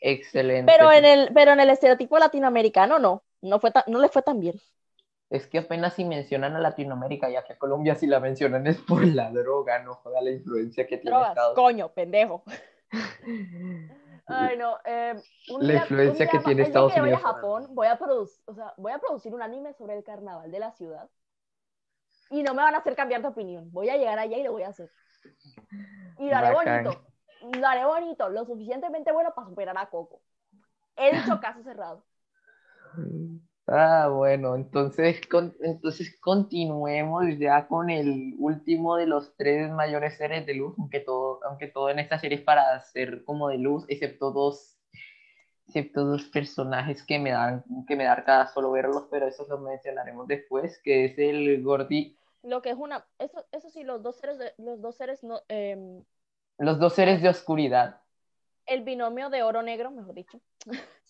Excelente. 0.03 0.71
pero 0.71 0.93
en 0.93 1.07
el, 1.07 1.33
pero 1.33 1.53
en 1.53 1.61
el 1.61 1.71
estereotipo 1.71 2.19
latinoamericano 2.19 2.99
no, 2.99 3.23
no, 3.41 3.59
fue 3.59 3.71
tan- 3.71 3.85
no 3.87 3.99
le 4.01 4.09
fue 4.09 4.21
tan 4.21 4.39
bien. 4.39 4.61
Es 5.33 5.47
que 5.47 5.59
apenas 5.61 5.95
si 5.95 6.05
mencionan 6.05 6.55
a 6.57 6.61
Latinoamérica, 6.61 7.31
ya 7.31 7.43
que 7.43 7.55
a 7.55 7.59
Colombia 7.59 7.95
si 7.95 8.07
la 8.07 8.21
mencionan 8.21 8.67
es 8.67 8.77
por 8.83 9.03
la 9.07 9.31
droga, 9.31 9.83
no 9.83 9.95
joda 9.95 10.21
la 10.21 10.31
influencia 10.31 10.87
que 10.87 10.99
tiene 10.99 11.11
Drogas, 11.17 11.31
Estados 11.31 11.55
coño, 11.55 11.89
pendejo. 11.93 12.45
Ay, 14.27 14.59
no. 14.59 14.77
eh, 14.85 15.15
un 15.51 15.67
La 15.67 15.73
día- 15.73 15.81
influencia 15.83 16.27
un 16.27 16.31
que 16.33 16.39
tiene 16.41 16.63
Estados 16.63 16.93
que 16.93 17.01
Unidos. 17.01 17.21
a 17.25 17.27
Japón, 17.29 17.67
voy 17.71 17.87
a, 17.87 17.99
producir, 17.99 18.43
o 18.47 18.55
sea, 18.55 18.75
voy 18.77 18.93
a 18.93 18.99
producir 18.99 19.35
un 19.35 19.41
anime 19.41 19.73
sobre 19.73 19.97
el 19.97 20.05
carnaval 20.05 20.51
de 20.51 20.59
la 20.59 20.71
ciudad. 20.73 21.09
Y 22.31 22.43
no 22.43 22.53
me 22.55 22.63
van 22.63 22.75
a 22.75 22.79
hacer 22.79 22.95
cambiar 22.95 23.23
de 23.23 23.29
opinión. 23.29 23.71
Voy 23.73 23.89
a 23.89 23.97
llegar 23.97 24.19
allá 24.19 24.37
y 24.37 24.43
lo 24.43 24.53
voy 24.53 24.65
a 24.65 24.69
hacer. 24.69 24.91
Y 26.19 26.29
lo 26.29 26.37
haré 26.37 26.53
Bacán. 26.55 26.85
bonito. 26.85 27.05
Lo 27.59 27.67
haré 27.67 27.85
bonito, 27.87 28.29
lo 28.29 28.45
suficientemente 28.45 29.13
bueno 29.13 29.33
para 29.35 29.49
superar 29.49 29.77
a 29.79 29.87
Coco. 29.89 30.21
He 30.97 31.17
dicho 31.17 31.41
caso 31.41 31.63
cerrado. 31.63 32.05
Ah, 33.75 34.09
bueno, 34.13 34.55
entonces, 34.57 35.27
con- 35.29 35.57
entonces 35.63 36.19
continuemos 36.21 37.25
ya 37.39 37.67
con 37.69 37.89
el 37.89 38.35
último 38.39 38.97
de 38.97 39.07
los 39.07 39.35
tres 39.37 39.71
mayores 39.71 40.17
seres 40.19 40.45
de 40.47 40.55
luz, 40.55 40.75
aunque 40.79 41.01
todo, 41.01 41.41
aunque 41.45 41.69
todo 41.69 41.89
en 41.89 41.99
esta 41.99 42.19
serie 42.19 42.39
es 42.39 42.45
para 42.45 42.79
ser 42.81 43.25
como 43.25 43.49
de 43.49 43.57
luz, 43.59 43.85
excepto 43.89 44.31
dos, 44.31 44.79
excepto 45.67 46.05
dos 46.05 46.25
personajes 46.25 47.03
que 47.05 47.19
me 47.19 47.31
dan, 47.31 47.65
que 47.89 47.97
me 47.97 48.05
da 48.05 48.13
arcada 48.13 48.49
solo 48.49 48.73
verlos, 48.73 49.09
pero 49.11 49.27
eso 49.27 49.47
lo 49.49 49.59
mencionaremos 49.59 50.27
después, 50.29 50.79
que 50.83 51.07
es 51.07 51.19
el 51.19 51.63
Gordi, 51.63 52.17
Lo 52.43 52.61
que 52.61 52.71
es 52.71 52.77
una. 52.77 53.07
Eso, 53.19 53.47
eso 53.53 53.71
sí, 53.71 53.85
los 53.85 54.03
dos 54.03 54.17
seres, 54.17 54.39
de- 54.39 54.55
los 54.59 54.81
dos 54.83 54.97
seres 54.97 55.25
no, 55.25 55.41
em, 55.49 56.05
los 56.59 56.79
dos 56.79 56.95
seres 56.95 57.23
de 57.23 57.29
oscuridad. 57.31 58.01
el 58.67 58.83
binomio 58.83 59.31
de 59.31 59.43
oro 59.43 59.63
negro, 59.63 59.91
mejor 59.91 60.15
dicho. 60.15 60.41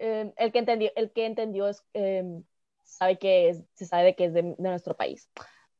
Eh, 0.00 0.32
el, 0.38 0.52
que 0.52 0.60
entendió, 0.60 0.90
el 0.96 1.12
que 1.12 1.26
entendió 1.26 1.68
es, 1.68 1.84
eh, 1.94 2.24
sabe 2.84 3.18
que 3.18 3.50
es, 3.50 3.62
se 3.74 3.86
sabe 3.86 4.04
de 4.04 4.16
que 4.16 4.26
es 4.26 4.34
de, 4.34 4.42
de 4.42 4.56
nuestro 4.70 4.96
país. 4.96 5.30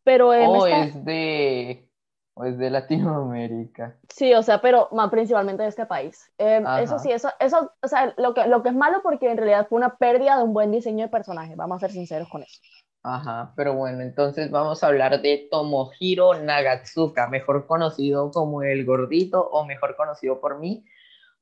Pero 0.04 0.35
em, 0.35 0.54
O 0.54 0.56
esta- 0.56 0.90
es 0.90 1.04
de, 1.04 1.88
o 2.35 2.44
es 2.44 2.59
de 2.59 2.68
Latinoamérica. 2.70 4.00
sí, 4.09 4.35
o 4.35 4.42
sea, 4.42 4.61
pero 4.61 4.88
más 4.92 5.11
principalmente 5.11 5.62
de 5.62 5.68
este 5.68 5.87
país. 5.87 6.30
Eh, 6.38 6.62
Ajá. 6.64 6.76
eso 6.76 6.98
sí, 6.98 7.11
eso, 7.12 7.30
eso, 7.40 7.72
o 7.83 7.88
sea, 7.88 8.14
lo 8.18 8.35
que, 8.35 8.46
lo 8.48 8.62
que 8.62 8.70
es 8.70 8.74
malo 8.74 9.00
porque 9.02 9.30
en 9.30 9.37
realidad 9.38 9.66
fue 9.68 9.78
una 9.78 9.96
pérdida 9.96 10.37
de 10.37 10.44
un 10.44 10.52
buen 10.54 10.70
diseño 10.72 11.04
de 11.04 11.11
personaje, 11.11 11.54
vamos 11.56 11.76
a 11.78 11.80
ser 11.80 11.92
sinceros 11.92 12.28
con 12.28 12.42
eso. 12.42 12.61
Ajá, 13.02 13.54
pero 13.56 13.74
bueno, 13.74 14.02
entonces 14.02 14.50
vamos 14.50 14.83
a 14.85 14.88
hablar 14.88 15.22
de 15.22 15.48
Tomohiro 15.50 16.35
Nagatsuka, 16.35 17.28
mejor 17.28 17.66
conocido 17.66 18.30
como 18.30 18.62
el 18.62 18.85
gordito 18.85 19.42
o 19.48 19.64
mejor 19.64 19.96
conocido 19.96 20.38
por 20.40 20.59
mí 20.59 20.85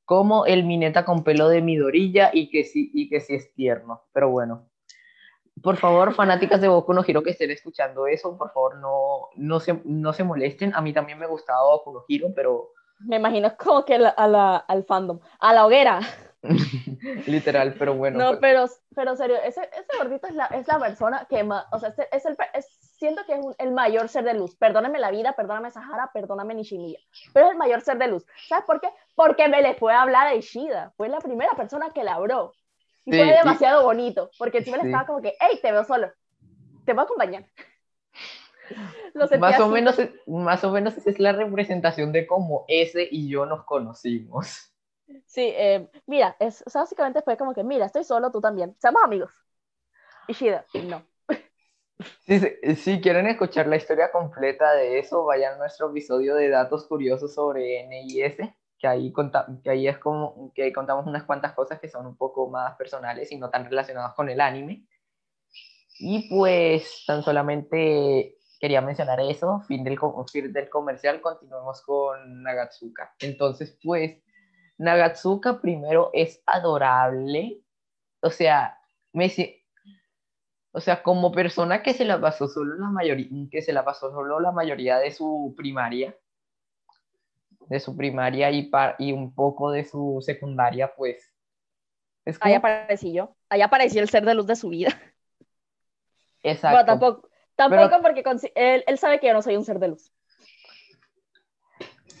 como 0.09 0.47
el 0.47 0.63
mineta 0.63 1.05
con 1.05 1.23
pelo 1.23 1.49
de 1.49 1.61
Midorilla 1.61 2.31
y 2.33 2.49
que 2.49 2.63
sí, 2.63 2.89
y 2.95 3.09
que 3.09 3.19
sí 3.21 3.35
es 3.35 3.53
tierno. 3.53 4.01
Pero 4.11 4.31
bueno, 4.31 4.67
por 5.61 5.77
favor, 5.77 6.15
fanáticas 6.15 6.59
de 6.61 6.67
Boku 6.67 6.93
no 6.93 7.03
Hero 7.07 7.21
que 7.21 7.29
estén 7.29 7.51
escuchando 7.51 8.07
eso, 8.07 8.35
por 8.35 8.51
favor 8.51 8.77
no, 8.79 9.27
no, 9.35 9.59
se, 9.59 9.79
no 9.85 10.11
se 10.13 10.23
molesten. 10.23 10.73
A 10.73 10.81
mí 10.81 10.93
también 10.93 11.19
me 11.19 11.27
gustaba 11.27 11.61
Boku 11.63 11.93
no 11.93 12.05
Hero, 12.09 12.29
pero 12.35 12.71
Me 13.01 13.17
imagino 13.17 13.55
como 13.55 13.85
que 13.85 13.99
la- 13.99 14.09
a 14.09 14.27
la, 14.27 14.55
al 14.57 14.83
fandom, 14.83 15.19
a 15.39 15.53
la 15.53 15.67
hoguera. 15.67 15.99
literal, 17.27 17.75
pero 17.77 17.95
bueno. 17.95 18.17
no, 18.17 18.29
pues, 18.29 18.39
pero, 18.41 18.65
pero 18.95 19.15
serio, 19.15 19.37
ese, 19.43 19.61
ese 19.73 19.97
gordito 19.97 20.27
es 20.27 20.35
la, 20.35 20.45
es 20.47 20.67
la 20.67 20.79
persona 20.79 21.25
que 21.29 21.43
más, 21.43 21.65
o 21.71 21.79
sea, 21.79 21.89
es, 21.89 21.97
es 22.11 22.25
el, 22.25 22.37
es- 22.53 22.77
siento 22.97 23.25
que 23.25 23.33
es 23.33 23.39
un- 23.39 23.55
el 23.57 23.71
mayor 23.71 24.07
ser 24.09 24.23
de 24.23 24.33
luz. 24.33 24.55
Perdóname 24.55 24.99
la 24.99 25.11
vida, 25.11 25.33
perdóname 25.33 25.71
Sahara, 25.71 26.11
perdóname 26.13 26.53
Nishimiya, 26.55 26.99
pero 27.33 27.47
es 27.47 27.51
el 27.53 27.57
mayor 27.57 27.81
ser 27.81 27.97
de 27.97 28.07
luz. 28.07 28.25
¿Sabes 28.47 28.65
por 28.65 28.79
qué? 28.81 28.89
Porque 29.15 29.47
me 29.49 29.61
le 29.61 29.75
fue 29.75 29.93
a 29.93 30.01
hablar 30.01 30.27
a 30.27 30.35
Ishida, 30.35 30.93
fue 30.97 31.09
la 31.09 31.19
primera 31.19 31.51
persona 31.53 31.89
que 31.93 32.03
la 32.03 32.13
habló. 32.15 32.53
Y 33.05 33.11
Sí, 33.11 33.17
fue 33.17 33.27
y- 33.27 33.31
demasiado 33.31 33.83
bonito, 33.83 34.29
porque 34.37 34.59
encima 34.59 34.77
le 34.77 34.83
Sí. 34.83 34.89
estaba 34.89 35.05
como 35.07 35.21
que, 35.21 35.33
hey, 35.39 35.59
te 35.61 35.71
veo 35.71 35.83
solo, 35.83 36.11
te 36.85 36.93
voy 36.93 37.01
a 37.01 37.03
acompañar. 37.03 37.45
Más 39.39 39.59
o 39.59 39.67
menos, 39.67 39.97
más 40.27 40.63
o 40.63 40.71
menos 40.71 40.95
es 41.07 41.19
la 41.19 41.31
representación 41.31 42.11
de 42.11 42.27
cómo 42.27 42.65
ese 42.67 43.07
y 43.09 43.27
yo 43.27 43.45
nos 43.47 43.63
conocimos. 43.65 44.71
Sí, 45.25 45.41
eh, 45.55 45.89
mira, 46.07 46.35
es, 46.39 46.63
o 46.65 46.69
sea, 46.69 46.81
básicamente 46.81 47.21
fue 47.21 47.37
como 47.37 47.53
que, 47.53 47.63
mira, 47.63 47.85
estoy 47.85 48.03
solo, 48.03 48.31
tú 48.31 48.41
también, 48.41 48.75
seamos 48.79 49.03
amigos. 49.03 49.31
Ishida, 50.27 50.65
no. 50.73 51.05
Si, 52.21 52.39
si- 52.39 52.75
si 52.77 53.01
quieren 53.01 53.27
escuchar 53.27 53.67
la 53.67 53.75
historia 53.75 54.09
completa 54.11 54.73
de 54.73 54.99
eso, 54.99 55.25
vayan 55.25 55.55
a 55.55 55.57
nuestro 55.57 55.89
episodio 55.89 56.35
de 56.35 56.47
datos 56.49 56.87
curiosos 56.87 57.33
sobre 57.33 57.81
NIS, 57.81 58.37
que 58.77 58.87
ahí, 58.87 59.11
conta- 59.11 59.47
que 59.63 59.69
ahí 59.69 59.87
es 59.87 59.97
como 59.97 60.51
que 60.55 60.71
contamos 60.71 61.05
unas 61.07 61.23
cuantas 61.25 61.53
cosas 61.53 61.79
que 61.79 61.89
son 61.89 62.05
un 62.05 62.15
poco 62.15 62.49
más 62.49 62.75
personales 62.77 63.31
y 63.31 63.37
no 63.37 63.49
tan 63.49 63.65
relacionadas 63.65 64.13
con 64.15 64.29
el 64.29 64.39
anime. 64.39 64.85
Y 65.99 66.29
pues 66.29 67.03
tan 67.05 67.23
solamente 67.23 68.37
quería 68.59 68.81
mencionar 68.81 69.19
eso, 69.21 69.61
fin 69.67 69.83
del, 69.83 69.97
fin 70.31 70.53
del 70.53 70.69
comercial, 70.69 71.21
continuemos 71.21 71.81
con 71.81 72.43
Nagatsuka. 72.43 73.13
Entonces 73.19 73.77
pues 73.83 74.17
Nagatsuka 74.79 75.61
primero 75.61 76.09
es 76.13 76.41
adorable, 76.45 77.61
o 78.21 78.29
sea, 78.31 78.79
me, 79.13 79.31
o 80.71 80.79
sea, 80.79 81.03
como 81.03 81.31
persona 81.31 81.83
que 81.83 81.93
se 81.93 82.05
la 82.05 82.19
pasó 82.19 82.47
solo 82.47 82.75
la 82.75 82.87
mayoría, 82.87 83.27
que 83.51 83.61
se 83.61 83.73
la 83.73 83.83
pasó 83.85 84.09
solo 84.11 84.39
la 84.39 84.51
mayoría 84.51 84.97
de 84.97 85.11
su 85.11 85.53
primaria, 85.57 86.17
de 87.67 87.79
su 87.79 87.95
primaria 87.95 88.49
y, 88.51 88.63
par- 88.69 88.95
y 88.99 89.11
un 89.11 89.35
poco 89.35 89.69
de 89.71 89.83
su 89.83 90.19
secundaria, 90.25 90.93
pues. 90.95 91.33
Es 92.25 92.37
Ahí 92.41 92.53
como- 92.53 92.57
aparecí 92.59 93.11
yo, 93.13 93.35
ahí 93.49 93.61
apareció 93.61 94.01
el 94.01 94.09
ser 94.09 94.25
de 94.25 94.33
luz 94.33 94.47
de 94.47 94.55
su 94.55 94.69
vida. 94.69 94.89
exacto. 96.43 96.77
Bueno, 96.77 96.85
tampoco, 96.85 97.29
tampoco 97.55 97.89
Pero- 97.89 98.01
porque 98.01 98.83
él 98.87 98.97
sabe 98.97 99.19
que 99.19 99.27
yo 99.27 99.33
no 99.33 99.41
soy 99.41 99.57
un 99.57 99.65
ser 99.65 99.79
de 99.79 99.89
luz. 99.89 100.11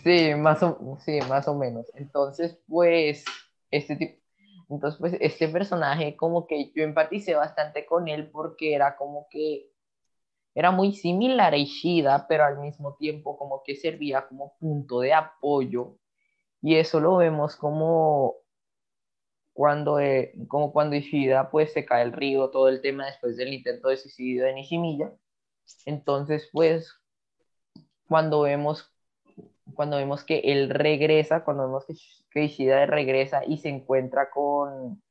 Sí, 0.03 0.33
más 0.35 0.63
o, 0.63 0.97
sí, 1.05 1.19
más 1.27 1.47
o 1.47 1.55
menos. 1.55 1.85
Entonces, 1.95 2.57
pues, 2.67 3.25
este 3.71 3.95
tipo, 3.97 4.19
entonces, 4.69 4.99
pues, 4.99 5.13
este 5.19 5.47
personaje 5.49 6.15
como 6.15 6.47
que 6.47 6.71
yo 6.75 6.83
empaticé 6.83 7.35
bastante 7.35 7.85
con 7.85 8.07
él 8.07 8.29
porque 8.31 8.73
era 8.75 8.95
como 8.97 9.27
que 9.29 9.71
era 10.55 10.71
muy 10.71 10.93
similar 10.93 11.53
a 11.53 11.57
Ishida, 11.57 12.27
pero 12.27 12.45
al 12.45 12.59
mismo 12.59 12.95
tiempo 12.97 13.37
como 13.37 13.63
que 13.63 13.75
servía 13.75 14.27
como 14.27 14.57
punto 14.59 15.01
de 15.01 15.13
apoyo. 15.13 15.97
Y 16.61 16.75
eso 16.77 16.99
lo 17.01 17.17
vemos 17.17 17.55
como 17.57 18.37
cuando, 19.53 19.99
eh, 19.99 20.33
como 20.47 20.71
cuando 20.73 20.95
Ishida 20.95 21.49
pues 21.51 21.73
se 21.73 21.85
cae 21.85 22.03
el 22.03 22.13
río, 22.13 22.49
todo 22.49 22.69
el 22.69 22.81
tema 22.81 23.05
después 23.05 23.37
del 23.37 23.53
intento 23.53 23.89
de 23.89 23.97
suicidio 23.97 24.45
de 24.45 24.53
Nishimiya. 24.53 25.13
Entonces, 25.85 26.49
pues, 26.53 26.91
cuando 28.07 28.41
vemos, 28.41 28.91
cuando 29.75 29.97
vemos 29.97 30.23
que 30.23 30.39
él 30.39 30.69
regresa, 30.69 31.43
cuando 31.43 31.63
vemos 31.65 31.85
que, 31.85 31.93
que 32.31 32.43
Ishida 32.45 32.85
regresa 32.85 33.43
y 33.45 33.57
se 33.57 33.69
encuentra 33.69 34.29
con 34.29 35.01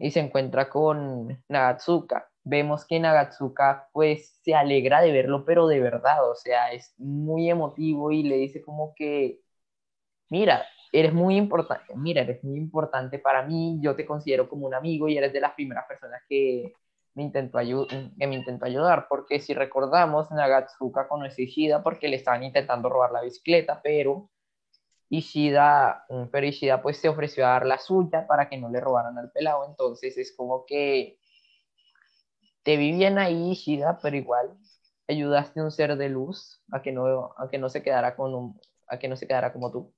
y 0.00 0.10
se 0.10 0.20
encuentra 0.20 0.68
con 0.68 1.42
Nagatsuka. 1.48 2.30
Vemos 2.44 2.86
que 2.86 3.00
Nagatsuka 3.00 3.88
pues 3.92 4.38
se 4.42 4.54
alegra 4.54 5.00
de 5.00 5.12
verlo, 5.12 5.44
pero 5.44 5.66
de 5.66 5.80
verdad, 5.80 6.30
o 6.30 6.34
sea, 6.34 6.72
es 6.72 6.94
muy 6.98 7.50
emotivo 7.50 8.10
y 8.12 8.22
le 8.22 8.36
dice 8.36 8.62
como 8.62 8.94
que, 8.94 9.40
mira, 10.30 10.64
eres 10.92 11.12
muy 11.14 11.36
importante, 11.36 11.94
mira, 11.96 12.22
eres 12.22 12.44
muy 12.44 12.58
importante 12.58 13.18
para 13.18 13.42
mí, 13.46 13.78
yo 13.82 13.96
te 13.96 14.06
considero 14.06 14.48
como 14.48 14.66
un 14.66 14.74
amigo 14.74 15.08
y 15.08 15.18
eres 15.18 15.32
de 15.32 15.40
las 15.40 15.54
primeras 15.54 15.86
personas 15.86 16.22
que, 16.28 16.74
me 17.14 17.22
intentó, 17.22 17.58
ayudar, 17.58 19.06
porque 19.08 19.40
si 19.40 19.54
recordamos, 19.54 20.30
Nagatsuka 20.30 21.08
conoce 21.08 21.42
Ishida 21.42 21.82
porque 21.82 22.08
le 22.08 22.16
estaban 22.16 22.42
intentando 22.42 22.88
robar 22.88 23.12
la 23.12 23.22
bicicleta, 23.22 23.80
pero 23.82 24.30
Ishida, 25.08 26.04
mm, 26.08 26.24
pero 26.32 26.46
Ishida 26.46 26.82
pues 26.82 26.98
se 26.98 27.08
ofreció 27.08 27.46
a 27.46 27.50
dar 27.50 27.66
la 27.66 27.78
suya 27.78 28.26
para 28.26 28.48
que 28.48 28.56
no 28.58 28.68
le 28.68 28.80
robaran 28.80 29.16
al 29.18 29.30
pelado, 29.30 29.64
entonces 29.68 30.18
es 30.18 30.34
como 30.36 30.64
que 30.66 31.18
te 32.64 32.76
vi 32.76 32.92
bien 32.92 33.18
ahí 33.18 33.52
Ishida, 33.52 33.98
pero 34.02 34.16
igual 34.16 34.56
ayudaste 35.08 35.60
a 35.60 35.64
un 35.64 35.70
ser 35.70 35.96
de 35.96 36.08
luz 36.08 36.62
a 36.72 36.82
que 36.82 36.92
no, 36.92 37.34
a 37.36 37.48
que 37.50 37.58
no 37.58 37.68
se 37.68 37.82
quedara 37.82 38.16
con 38.16 38.34
un, 38.34 38.60
a 38.88 38.98
que 38.98 39.08
no 39.08 39.16
se 39.16 39.26
quedara 39.26 39.52
como 39.52 39.70
tú. 39.70 39.94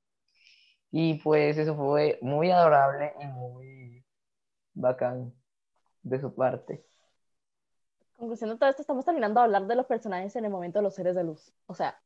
Y 0.90 1.14
pues 1.20 1.58
eso 1.58 1.76
fue 1.76 2.18
muy 2.22 2.50
adorable 2.50 3.12
y 3.20 3.26
muy 3.26 4.04
bacán 4.74 5.34
de 6.02 6.20
su 6.20 6.34
parte 6.34 6.84
conclusión 8.16 8.50
de 8.50 8.56
todo 8.58 8.68
esto, 8.70 8.82
estamos 8.82 9.04
terminando 9.04 9.40
de 9.40 9.44
hablar 9.44 9.66
de 9.66 9.76
los 9.76 9.86
personajes 9.86 10.34
en 10.36 10.44
el 10.44 10.50
momento 10.50 10.78
de 10.78 10.84
los 10.84 10.94
seres 10.94 11.14
de 11.14 11.24
luz. 11.24 11.52
O 11.66 11.74
sea. 11.74 12.00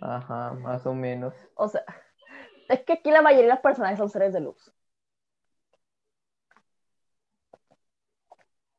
Ajá, 0.00 0.52
más 0.54 0.86
o 0.86 0.94
menos. 0.94 1.34
O 1.54 1.68
sea, 1.68 1.84
es 2.68 2.80
que 2.84 2.94
aquí 2.94 3.10
la 3.10 3.22
mayoría 3.22 3.46
de 3.46 3.54
los 3.54 3.62
personajes 3.62 3.98
son 3.98 4.08
seres 4.10 4.32
de 4.32 4.40
luz. 4.40 4.72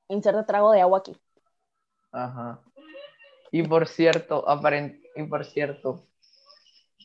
Inserte 0.08 0.44
trago 0.44 0.72
de 0.72 0.82
agua 0.82 1.00
aquí. 1.00 1.20
Ajá. 2.12 2.62
Y 3.52 3.64
por 3.64 3.88
cierto, 3.88 4.48
aparent 4.50 5.02
y 5.16 5.24
por 5.24 5.46
cierto, 5.46 6.08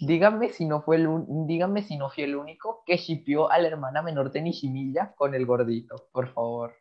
díganme 0.01 0.51
si 0.51 0.66
no 0.66 0.83
fue 0.83 0.96
el 0.96 1.09
díganme 1.46 1.83
si 1.83 1.96
no 1.96 2.11
fui 2.11 2.25
el 2.25 2.37
único 2.37 2.83
que 2.85 2.96
shipió 2.96 3.51
a 3.51 3.59
la 3.59 3.68
hermana 3.68 4.03
menor 4.03 4.31
de 4.33 4.42
Nishimiya 4.42 5.14
con 5.16 5.35
el 5.35 5.46
gordito, 5.46 6.09
por 6.12 6.33
favor. 6.33 6.79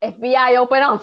FBI, 0.00 0.56
open 0.58 0.82
up. 0.84 1.02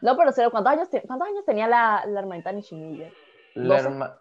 No, 0.00 0.16
pero 0.16 0.32
¿cuántos 0.50 0.72
años, 0.72 0.88
cuántos 1.06 1.28
años 1.28 1.44
tenía 1.44 1.68
la, 1.68 2.04
la 2.06 2.20
hermanita 2.20 2.52
Nishimiya? 2.52 3.12
La, 3.54 4.18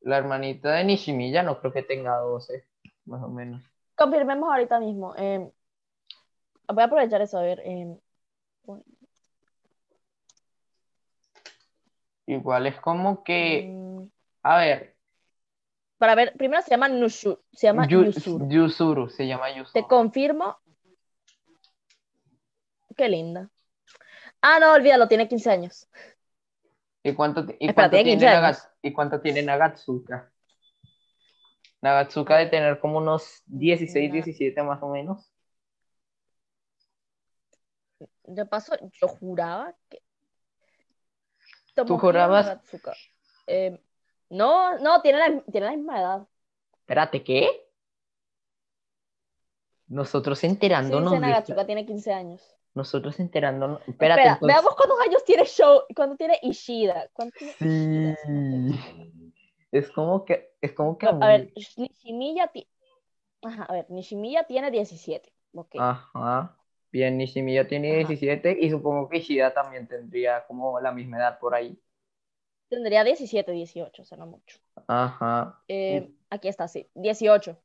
la, 0.00 0.16
hermanita 0.16 0.72
de 0.72 0.84
Nishimiya 0.84 1.42
no 1.42 1.60
creo 1.60 1.72
que 1.72 1.82
tenga 1.82 2.16
12, 2.18 2.66
más 3.04 3.22
o 3.22 3.28
menos. 3.28 3.62
Confirmemos 3.94 4.50
ahorita 4.50 4.80
mismo. 4.80 5.14
Eh, 5.16 5.48
voy 6.66 6.82
a 6.82 6.86
aprovechar 6.86 7.22
eso, 7.22 7.38
a 7.38 7.42
ver. 7.42 7.60
Eh, 7.64 7.96
Igual 12.26 12.66
es 12.66 12.80
como 12.80 13.22
que. 13.22 13.68
Mm. 13.70 14.04
A 14.42 14.58
ver. 14.58 14.96
Para 15.98 16.14
ver, 16.16 16.32
primero 16.36 16.62
se 16.62 16.70
llama 16.70 16.88
Nushu, 16.88 17.38
se 17.52 17.68
llama 17.68 17.86
Yusuru. 17.86 18.48
Yusuru, 18.48 19.08
se 19.08 19.24
llama 19.24 19.50
Yusuru. 19.50 19.72
Te 19.72 19.86
confirmo, 19.86 20.58
Qué 22.96 23.08
linda. 23.08 23.50
Ah, 24.40 24.58
no, 24.58 24.72
olvídalo, 24.72 25.06
tiene 25.06 25.28
15 25.28 25.50
años. 25.50 25.88
¿Y 27.04 27.14
cuánto, 27.14 27.44
y 27.58 27.72
cuánto 27.72 27.96
tiene, 27.96 28.56
¿y 28.82 28.92
cuánto 28.92 29.20
tiene 29.20 29.42
Nagatsuka? 29.42 30.30
Nagatsuka 31.80 32.36
de 32.38 32.46
tener 32.46 32.78
como 32.78 32.98
unos 32.98 33.42
16, 33.46 34.12
17 34.12 34.62
más 34.62 34.82
o 34.82 34.88
menos. 34.88 35.32
De 38.24 38.46
paso, 38.46 38.74
yo 39.00 39.08
juraba 39.08 39.74
que. 39.88 40.00
¿Tú 41.74 41.98
jurabas? 41.98 42.58
Eh, 43.46 43.80
no, 44.28 44.78
no, 44.78 45.02
tiene 45.02 45.18
la, 45.18 45.40
tiene 45.42 45.66
la 45.66 45.72
misma 45.72 46.00
edad. 46.00 46.28
Espérate, 46.80 47.24
¿qué? 47.24 47.68
Nosotros 49.88 50.42
enterándonos. 50.44 51.12
Sí, 51.12 51.18
Nagatsuka 51.18 51.66
tiene 51.66 51.84
15 51.84 52.12
años 52.12 52.56
nosotros 52.74 53.20
enterándonos. 53.20 53.80
Espérate, 53.86 54.22
Espera, 54.22 54.38
veamos 54.40 54.74
cuántos 54.74 55.00
años 55.00 55.24
tiene 55.24 55.44
Show, 55.44 55.82
cuánto 55.94 56.16
tiene 56.16 56.38
Ishida. 56.42 57.10
sí. 57.58 58.14
Es 59.70 59.90
como 59.90 60.24
que. 60.24 60.52
Es 60.60 60.72
como 60.72 60.98
que 60.98 61.06
a 61.06 61.12
ver, 61.12 61.52
Nishimiya, 61.76 62.50
Ajá, 63.42 63.64
a 63.64 63.72
ver, 63.72 63.90
Nishimiya 63.90 64.44
tiene 64.44 64.70
17. 64.70 65.32
Okay. 65.54 65.80
Ajá. 65.82 66.56
Bien, 66.90 67.16
Nishimiya 67.16 67.66
tiene 67.66 67.96
17 67.96 68.58
y 68.60 68.70
supongo 68.70 69.08
que 69.08 69.18
Ishida 69.18 69.54
también 69.54 69.88
tendría 69.88 70.46
como 70.46 70.78
la 70.78 70.92
misma 70.92 71.16
edad 71.18 71.38
por 71.38 71.54
ahí. 71.54 71.80
Tendría 72.68 73.02
17, 73.02 73.50
18, 73.50 74.02
o 74.02 74.04
sea, 74.04 74.18
no 74.18 74.26
mucho. 74.26 74.58
Ajá. 74.86 75.62
Eh, 75.68 76.10
aquí 76.30 76.48
está, 76.48 76.68
sí, 76.68 76.88
18. 76.94 77.58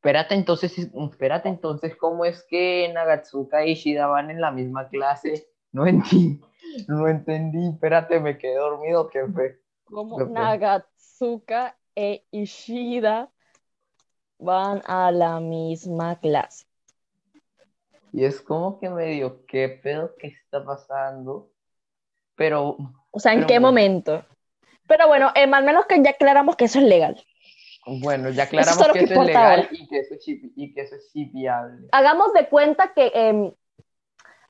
Espérate 0.00 0.34
entonces, 0.34 0.78
espérate 0.78 1.50
entonces, 1.50 1.94
¿cómo 1.94 2.24
es 2.24 2.42
que 2.48 2.90
Nagatsuka 2.94 3.66
y 3.66 3.72
Ishida 3.72 4.06
van 4.06 4.30
en 4.30 4.40
la 4.40 4.50
misma 4.50 4.88
clase? 4.88 5.46
No 5.72 5.86
entendí, 5.86 6.40
no 6.88 7.06
entendí, 7.06 7.68
espérate, 7.68 8.18
me 8.18 8.36
quedé 8.36 8.56
dormido, 8.56 9.08
¿qué 9.08 9.24
fue? 9.32 9.60
¿Cómo 9.84 10.18
Nagatsuka 10.18 11.76
e 11.94 12.24
Ishida 12.32 13.30
van 14.38 14.82
a 14.86 15.12
la 15.12 15.38
misma 15.38 16.18
clase? 16.18 16.66
Y 18.12 18.24
es 18.24 18.40
como 18.40 18.80
que 18.80 18.90
medio, 18.90 19.46
¿qué 19.46 19.68
pedo 19.68 20.16
que 20.16 20.26
está 20.26 20.64
pasando? 20.64 21.52
Pero... 22.34 22.78
O 23.12 23.20
sea, 23.20 23.32
¿en 23.34 23.46
qué 23.46 23.60
momento? 23.60 24.24
Pero 24.88 25.06
bueno, 25.06 25.30
eh, 25.36 25.48
al 25.52 25.64
menos 25.64 25.86
que 25.86 26.02
ya 26.02 26.10
aclaramos 26.10 26.56
que 26.56 26.64
eso 26.64 26.80
es 26.80 26.86
legal. 26.86 27.24
Bueno, 27.86 28.30
ya 28.30 28.44
aclaramos 28.44 28.88
que, 28.92 29.00
eso 29.00 29.14
es 29.14 29.26
legal 29.26 29.68
y 29.70 29.88
que 29.88 30.00
eso 30.00 30.14
es, 30.14 30.28
y 30.28 30.74
que 30.74 30.82
eso 30.82 30.96
es 30.96 31.10
viable. 31.14 31.88
Hagamos 31.92 32.32
de 32.32 32.48
cuenta 32.48 32.92
que 32.92 33.10
em, 33.14 33.52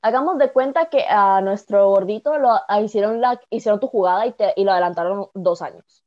hagamos 0.01 0.37
de 0.37 0.51
cuenta 0.51 0.89
que 0.89 1.05
a 1.07 1.41
nuestro 1.41 1.89
gordito 1.89 2.37
lo 2.37 2.59
hicieron 2.83 3.21
la 3.21 3.39
hicieron 3.49 3.79
tu 3.79 3.87
jugada 3.87 4.25
y, 4.25 4.33
te, 4.33 4.53
y 4.55 4.63
lo 4.63 4.71
adelantaron 4.71 5.29
dos 5.33 5.61
años. 5.61 6.03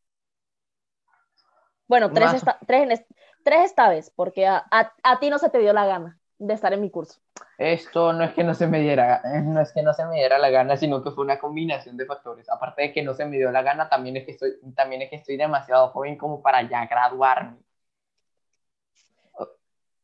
Bueno, 1.86 2.10
tres, 2.12 2.34
esta, 2.34 2.58
tres, 2.66 3.04
tres 3.42 3.64
esta 3.64 3.88
vez, 3.88 4.10
porque 4.14 4.46
a, 4.46 4.64
a, 4.70 5.20
ti 5.20 5.30
no 5.30 5.38
se 5.38 5.50
te 5.50 5.58
dio 5.58 5.72
la 5.72 5.86
gana 5.86 6.18
de 6.38 6.54
estar 6.54 6.72
en 6.72 6.80
mi 6.80 6.90
curso. 6.90 7.20
Esto 7.58 8.12
no 8.12 8.24
es 8.24 8.32
que 8.34 8.44
no 8.44 8.54
se 8.54 8.66
me 8.66 8.80
diera, 8.80 9.22
eh, 9.24 9.40
no 9.42 9.60
es 9.60 9.72
que 9.72 9.82
no 9.82 9.92
se 9.92 10.04
me 10.06 10.16
diera 10.16 10.38
la 10.38 10.50
gana, 10.50 10.76
sino 10.76 11.02
que 11.02 11.10
fue 11.10 11.24
una 11.24 11.38
combinación 11.38 11.96
de 11.96 12.06
factores. 12.06 12.48
Aparte 12.50 12.82
de 12.82 12.92
que 12.92 13.02
no 13.02 13.14
se 13.14 13.24
me 13.24 13.36
dio 13.36 13.50
la 13.52 13.62
gana, 13.62 13.88
también 13.88 14.16
es 14.16 14.24
que 14.24 14.32
estoy, 14.32 14.52
también 14.74 15.02
es 15.02 15.10
que 15.10 15.16
estoy 15.16 15.36
demasiado 15.36 15.88
joven 15.88 16.16
como 16.16 16.42
para 16.42 16.62
ya 16.68 16.86
graduarme. 16.86 17.58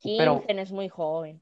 Pero, 0.02 0.42
es 0.48 0.72
muy 0.72 0.88
joven. 0.88 1.40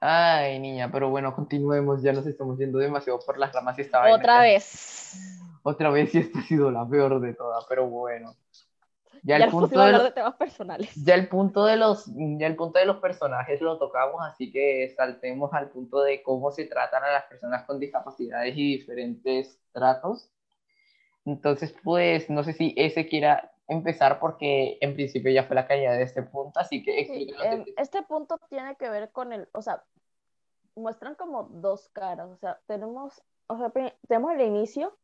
Ay, 0.00 0.58
niña, 0.58 0.90
pero 0.90 1.08
bueno, 1.08 1.34
continuemos, 1.34 2.02
ya 2.02 2.12
nos 2.12 2.26
estamos 2.26 2.58
yendo 2.58 2.78
demasiado 2.78 3.20
por 3.24 3.38
las 3.38 3.52
ramas 3.52 3.78
y 3.78 3.82
estaba 3.82 4.12
Otra 4.12 4.42
vez. 4.42 5.14
Otra 5.62 5.90
vez 5.90 6.14
y 6.14 6.18
esta 6.18 6.40
ha 6.40 6.42
sido 6.42 6.70
la 6.70 6.86
peor 6.86 7.20
de 7.20 7.32
todas, 7.32 7.64
pero 7.68 7.86
bueno. 7.86 8.34
Ya, 9.24 9.36
el 9.38 9.50
punto 9.50 9.80
de, 9.80 10.10
temas 10.10 10.34
personales. 10.34 10.94
Ya 11.02 11.14
el 11.14 11.28
punto 11.28 11.64
de 11.64 11.76
los, 11.76 12.04
ya 12.14 12.46
el 12.46 12.56
punto 12.56 12.78
de 12.78 12.84
los 12.84 12.98
personajes 12.98 13.58
lo 13.62 13.78
tocamos, 13.78 14.20
así 14.22 14.52
que 14.52 14.92
saltemos 14.94 15.50
al 15.54 15.70
punto 15.70 16.02
de 16.02 16.22
cómo 16.22 16.50
se 16.50 16.66
tratan 16.66 17.02
a 17.04 17.10
las 17.10 17.24
personas 17.24 17.64
con 17.64 17.80
discapacidades 17.80 18.54
y 18.54 18.76
diferentes 18.76 19.58
tratos. 19.72 20.30
Entonces, 21.24 21.74
pues, 21.82 22.28
no 22.28 22.44
sé 22.44 22.52
si 22.52 22.74
ese 22.76 23.08
quiera 23.08 23.50
empezar 23.66 24.20
porque 24.20 24.76
en 24.82 24.92
principio 24.92 25.32
ya 25.32 25.44
fue 25.44 25.56
la 25.56 25.66
caída 25.66 25.92
de 25.92 26.02
este 26.02 26.22
punto, 26.22 26.60
así 26.60 26.82
que... 26.82 27.00
Em, 27.42 27.64
este 27.78 28.02
punto 28.02 28.38
tiene 28.50 28.76
que 28.76 28.90
ver 28.90 29.10
con 29.10 29.32
el, 29.32 29.48
o 29.52 29.62
sea, 29.62 29.84
muestran 30.74 31.14
como 31.14 31.44
dos 31.44 31.88
caras, 31.94 32.28
o 32.28 32.36
sea, 32.36 32.60
tenemos, 32.66 33.22
o 33.46 33.56
sea, 33.56 33.72
tenemos 34.06 34.32
el 34.32 34.42
inicio 34.42 34.94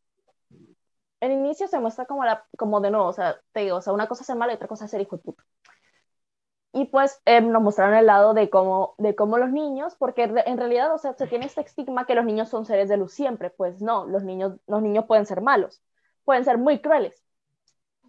el 1.20 1.32
inicio 1.32 1.68
se 1.68 1.78
muestra 1.80 2.06
como, 2.06 2.24
la, 2.24 2.46
como 2.58 2.80
de 2.80 2.90
nuevo, 2.90 3.06
o 3.08 3.12
sea, 3.12 3.40
te 3.52 3.60
digo, 3.60 3.76
o 3.76 3.82
sea, 3.82 3.92
una 3.92 4.08
cosa 4.08 4.22
es 4.22 4.26
ser 4.26 4.36
malo 4.36 4.52
y 4.52 4.56
otra 4.56 4.68
cosa 4.68 4.86
es 4.86 4.90
ser 4.90 5.00
hijo 5.00 5.16
de 5.16 5.22
puta. 5.22 5.44
Y 6.72 6.86
pues 6.86 7.20
eh, 7.24 7.40
nos 7.40 7.62
mostraron 7.62 7.96
el 7.96 8.06
lado 8.06 8.32
de 8.32 8.48
cómo, 8.48 8.94
de 8.98 9.16
cómo 9.16 9.38
los 9.38 9.50
niños, 9.50 9.96
porque 9.96 10.22
en 10.24 10.56
realidad, 10.58 10.94
o 10.94 10.98
sea, 10.98 11.14
se 11.14 11.26
tiene 11.26 11.46
este 11.46 11.62
estigma 11.62 12.06
que 12.06 12.14
los 12.14 12.24
niños 12.24 12.48
son 12.48 12.64
seres 12.64 12.88
de 12.88 12.96
luz 12.96 13.12
siempre, 13.12 13.50
pues 13.50 13.82
no, 13.82 14.06
los 14.06 14.22
niños, 14.22 14.54
los 14.66 14.80
niños 14.82 15.06
pueden 15.06 15.26
ser 15.26 15.40
malos, 15.40 15.82
pueden 16.24 16.44
ser 16.44 16.58
muy 16.58 16.80
crueles. 16.80 17.24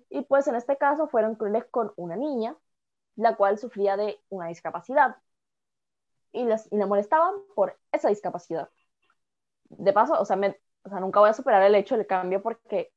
Y 0.10 0.22
pues 0.24 0.48
en 0.48 0.56
este 0.56 0.78
caso 0.78 1.08
fueron 1.08 1.36
crueles 1.36 1.66
con 1.72 1.94
una 1.96 2.16
niña, 2.16 2.56
la 3.16 3.36
cual 3.36 3.58
sufría 3.58 3.98
de 3.98 4.22
una 4.30 4.48
discapacidad. 4.48 5.18
Y, 6.32 6.46
les, 6.46 6.72
y 6.72 6.78
le 6.78 6.86
molestaban 6.86 7.34
por 7.56 7.78
esa 7.92 8.10
discapacidad. 8.10 8.70
De 9.70 9.94
paso, 9.94 10.20
o 10.20 10.26
sea, 10.26 10.36
me, 10.36 10.60
o 10.84 10.90
sea, 10.90 11.00
nunca 11.00 11.20
voy 11.20 11.30
a 11.30 11.34
superar 11.34 11.64
el 11.64 11.76
hecho 11.76 11.98
del 11.98 12.08
cambio 12.08 12.42
porque 12.42 12.94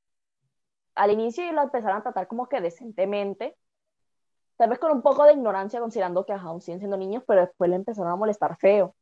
al 0.94 1.10
inicio 1.10 1.50
la 1.52 1.64
empezaron 1.64 1.98
a 1.98 2.02
tratar 2.02 2.28
como 2.28 2.48
que 2.48 2.60
decentemente, 2.60 3.56
tal 4.56 4.70
vez 4.70 4.78
con 4.78 4.92
un 4.92 5.02
poco 5.02 5.24
de 5.24 5.32
ignorancia 5.32 5.80
considerando 5.80 6.24
que 6.24 6.32
aún 6.32 6.60
siguen 6.60 6.78
siendo 6.78 6.96
niños, 6.96 7.24
pero 7.26 7.42
después 7.42 7.70
le 7.70 7.76
empezaron 7.76 8.12
a 8.12 8.16
molestar 8.16 8.56
feo. 8.56 8.94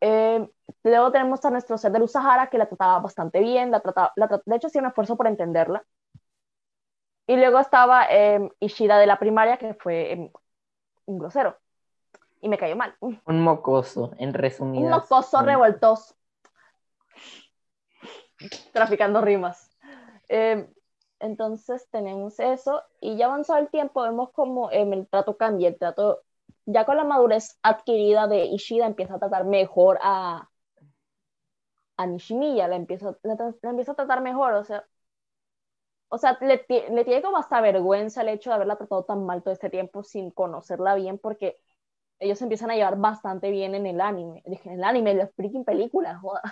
Eh, 0.00 0.48
luego 0.82 1.10
tenemos 1.10 1.44
a 1.44 1.50
nuestro 1.50 1.78
ser 1.78 1.92
de 1.92 1.98
Luz 1.98 2.12
Sahara 2.12 2.48
que 2.48 2.58
la 2.58 2.66
trataba 2.66 3.00
bastante 3.00 3.40
bien, 3.40 3.70
la 3.70 3.80
trataba, 3.80 4.12
de 4.16 4.56
hecho 4.56 4.66
hacía 4.68 4.82
un 4.82 4.88
esfuerzo 4.88 5.16
por 5.16 5.26
entenderla. 5.26 5.84
Y 7.26 7.36
luego 7.36 7.58
estaba 7.58 8.06
eh, 8.10 8.48
Ishida 8.60 8.98
de 8.98 9.06
la 9.06 9.18
primaria 9.18 9.56
que 9.56 9.74
fue 9.74 10.12
em, 10.12 10.30
un 11.06 11.18
grosero 11.18 11.56
y 12.40 12.48
me 12.48 12.58
cayó 12.58 12.76
mal. 12.76 12.94
Un 13.00 13.42
mocoso, 13.42 14.12
en 14.18 14.32
resumidas. 14.32 14.84
Un 14.84 14.90
mocoso 14.90 15.42
revoltoso. 15.42 16.14
Traficando 18.72 19.20
rimas. 19.20 19.70
Eh, 20.28 20.68
entonces 21.26 21.88
tenemos 21.90 22.38
eso 22.40 22.82
y 23.00 23.16
ya 23.16 23.26
avanzado 23.26 23.60
el 23.60 23.68
tiempo 23.70 24.02
vemos 24.02 24.30
como 24.32 24.70
em, 24.72 24.92
el 24.92 25.06
trato 25.08 25.36
cambia, 25.36 25.68
el 25.68 25.78
trato 25.78 26.22
ya 26.66 26.84
con 26.86 26.96
la 26.96 27.04
madurez 27.04 27.58
adquirida 27.62 28.26
de 28.28 28.46
Ishida 28.46 28.86
empieza 28.86 29.14
a 29.16 29.18
tratar 29.18 29.44
mejor 29.44 29.98
a, 30.02 30.48
a 31.98 32.06
Nishimiya, 32.06 32.68
la 32.68 32.76
empieza, 32.76 33.16
la, 33.22 33.36
empieza 33.70 33.92
a 33.92 33.94
tratar 33.94 34.22
mejor, 34.22 34.54
o 34.54 34.64
sea, 34.64 34.84
o 36.08 36.18
sea, 36.18 36.38
le, 36.40 36.64
le, 36.68 37.04
tiene 37.04 37.22
como 37.22 37.36
hasta 37.38 37.60
vergüenza 37.60 38.22
el 38.22 38.28
hecho 38.28 38.50
de 38.50 38.54
haberla 38.56 38.76
tratado 38.76 39.04
tan 39.04 39.24
mal 39.26 39.42
todo 39.42 39.52
este 39.52 39.70
tiempo 39.70 40.02
sin 40.02 40.30
conocerla 40.30 40.94
bien, 40.94 41.18
porque 41.18 41.58
ellos 42.20 42.42
empiezan 42.42 42.70
a 42.70 42.76
llevar 42.76 42.98
bastante 42.98 43.50
bien 43.50 43.74
en 43.74 43.86
el 43.86 44.00
anime. 44.00 44.42
En 44.46 44.72
el 44.72 44.84
anime, 44.84 45.12
en 45.12 45.18
las 45.18 45.34
freaking 45.34 45.64
películas, 45.64 46.20
joda. 46.20 46.42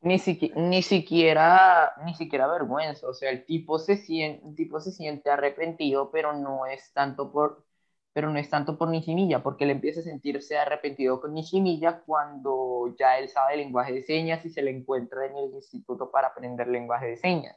Ni, 0.00 0.16
ni, 0.56 0.82
siquiera, 0.82 1.92
ni 2.04 2.14
siquiera 2.14 2.46
vergüenza, 2.46 3.08
o 3.08 3.14
sea, 3.14 3.30
el 3.30 3.44
tipo, 3.44 3.78
se 3.78 3.96
siente, 3.96 4.46
el 4.46 4.54
tipo 4.54 4.80
se 4.80 4.92
siente 4.92 5.30
arrepentido, 5.30 6.10
pero 6.10 6.32
no 6.32 6.66
es 6.66 6.92
tanto 6.92 7.32
por, 7.32 7.64
pero 8.12 8.30
no 8.30 8.38
es 8.38 8.48
tanto 8.48 8.78
por 8.78 8.88
Nishimiya, 8.88 9.42
porque 9.42 9.64
él 9.64 9.70
empieza 9.70 10.00
a 10.00 10.04
sentirse 10.04 10.56
arrepentido 10.56 11.20
con 11.20 11.34
Nishimiya 11.34 12.02
cuando 12.06 12.94
ya 12.98 13.18
él 13.18 13.28
sabe 13.28 13.54
el 13.54 13.60
lenguaje 13.60 13.92
de 13.92 14.02
señas 14.04 14.44
y 14.44 14.50
se 14.50 14.62
le 14.62 14.70
encuentra 14.70 15.26
en 15.26 15.36
el 15.36 15.54
instituto 15.54 16.10
para 16.10 16.28
aprender 16.28 16.68
lenguaje 16.68 17.06
de 17.06 17.16
señas. 17.16 17.56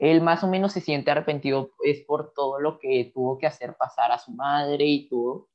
Él 0.00 0.20
más 0.20 0.42
o 0.42 0.48
menos 0.48 0.72
se 0.72 0.80
siente 0.80 1.10
arrepentido 1.10 1.70
es 1.84 2.00
por 2.00 2.32
todo 2.32 2.58
lo 2.58 2.78
que 2.78 3.10
tuvo 3.14 3.38
que 3.38 3.46
hacer 3.46 3.76
pasar 3.76 4.10
a 4.10 4.18
su 4.18 4.32
madre 4.32 4.84
y 4.84 5.08
todo, 5.08 5.48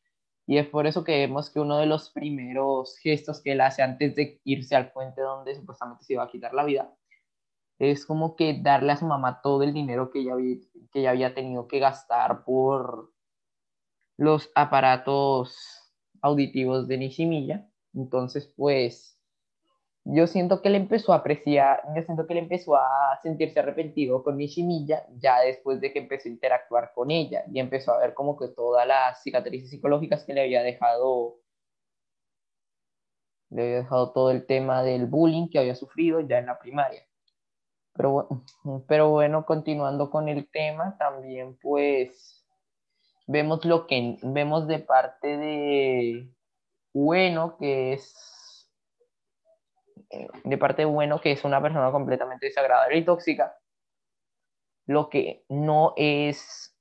y 0.48 0.58
es 0.58 0.68
por 0.68 0.88
eso 0.88 1.04
que 1.04 1.18
vemos 1.20 1.50
que 1.50 1.60
uno 1.60 1.78
de 1.78 1.88
los 1.88 2.12
primeros 2.12 2.98
gestos 3.00 3.42
que 3.42 3.54
él 3.54 3.62
hace 3.62 3.82
antes 3.82 4.16
de 4.16 4.40
irse 4.44 4.76
al 4.76 4.92
puente 4.92 5.22
donde 5.22 5.56
supuestamente 5.56 6.04
se 6.04 6.14
iba 6.14 6.24
a 6.24 6.30
quitar 6.30 6.54
la 6.54 6.64
vida, 6.64 6.96
es 7.80 8.06
como 8.06 8.36
que 8.36 8.60
darle 8.62 8.94
a 8.94 8.98
su 8.98 9.06
mamá 9.06 9.42
todo 9.42 9.64
el 9.64 9.74
dinero 9.74 10.12
que 10.12 10.20
ella 10.20 10.34
había, 10.34 10.58
que 10.92 11.00
ella 11.00 11.12
había 11.12 11.34
tenido 11.34 11.68
que 11.68 11.80
gastar 11.80 12.44
por 12.46 13.12
los 14.18 14.52
aparatos 14.56 15.58
auditivos 16.22 16.88
de 16.88 16.98
Nishimiya. 16.98 17.70
Entonces, 17.94 18.52
pues, 18.56 19.15
yo 20.08 20.28
siento 20.28 20.62
que 20.62 20.68
él 20.68 20.76
empezó 20.76 21.14
a 21.14 21.18
apreciar, 21.18 21.82
yo 21.96 22.04
siento 22.04 22.28
que 22.28 22.34
él 22.34 22.40
empezó 22.40 22.76
a 22.76 23.20
sentirse 23.24 23.60
arrepentido 23.60 24.24
con 24.24 24.38
Nishimiya 24.38 25.04
ya 25.18 25.42
después 25.42 25.82
de 25.82 25.92
que 25.92 26.00
empezó 26.00 26.30
a 26.30 26.32
interactuar 26.32 26.92
con 26.94 27.10
ella 27.10 27.44
y 27.52 27.60
empezó 27.60 27.92
a 27.92 27.98
ver 27.98 28.14
como 28.14 28.38
que 28.38 28.50
todas 28.50 28.88
las 28.88 29.24
cicatrices 29.24 29.72
psicológicas 29.72 30.24
que 30.24 30.36
le 30.36 30.42
había 30.44 30.62
dejado, 30.62 31.38
le 33.50 33.64
había 33.64 33.76
dejado 33.78 34.12
todo 34.12 34.30
el 34.30 34.46
tema 34.46 34.84
del 34.84 35.08
bullying 35.08 35.50
que 35.50 35.58
había 35.58 35.74
sufrido 35.74 36.20
ya 36.20 36.38
en 36.38 36.46
la 36.46 36.60
primaria. 36.60 37.02
Pero, 37.94 38.28
pero 38.88 39.10
bueno, 39.10 39.44
continuando 39.44 40.12
con 40.12 40.30
el 40.30 40.48
tema, 40.52 40.98
también 41.00 41.58
pues 41.60 42.46
vemos 43.26 43.66
lo 43.66 43.88
que 43.88 44.20
vemos 44.22 44.68
de 44.68 44.80
parte 44.80 45.36
de 45.38 46.30
bueno, 46.94 47.58
que 47.58 47.94
es 47.94 48.35
de 50.44 50.58
parte 50.58 50.86
bueno 50.86 51.20
que 51.20 51.32
es 51.32 51.44
una 51.44 51.62
persona 51.62 51.92
completamente 51.92 52.48
desagradable 52.48 52.98
y 52.98 53.06
tóxica, 53.06 53.58
lo 54.86 55.10
que 55.10 55.44
no 55.50 55.94
es 55.98 56.76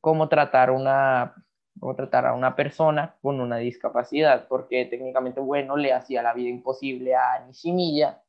cómo 0.00 0.28
tratar 0.28 0.70
una 0.70 1.34
cómo 1.78 1.94
tratar 1.94 2.26
a 2.26 2.34
una 2.34 2.56
persona 2.56 3.16
con 3.22 3.40
una 3.40 3.58
discapacidad, 3.58 4.48
porque 4.48 4.84
técnicamente 4.86 5.40
bueno 5.40 5.76
le 5.76 5.92
hacía 5.92 6.22
la 6.22 6.34
vida 6.34 6.48
imposible 6.48 7.14
a 7.14 7.44
Nishimiya, 7.46 8.22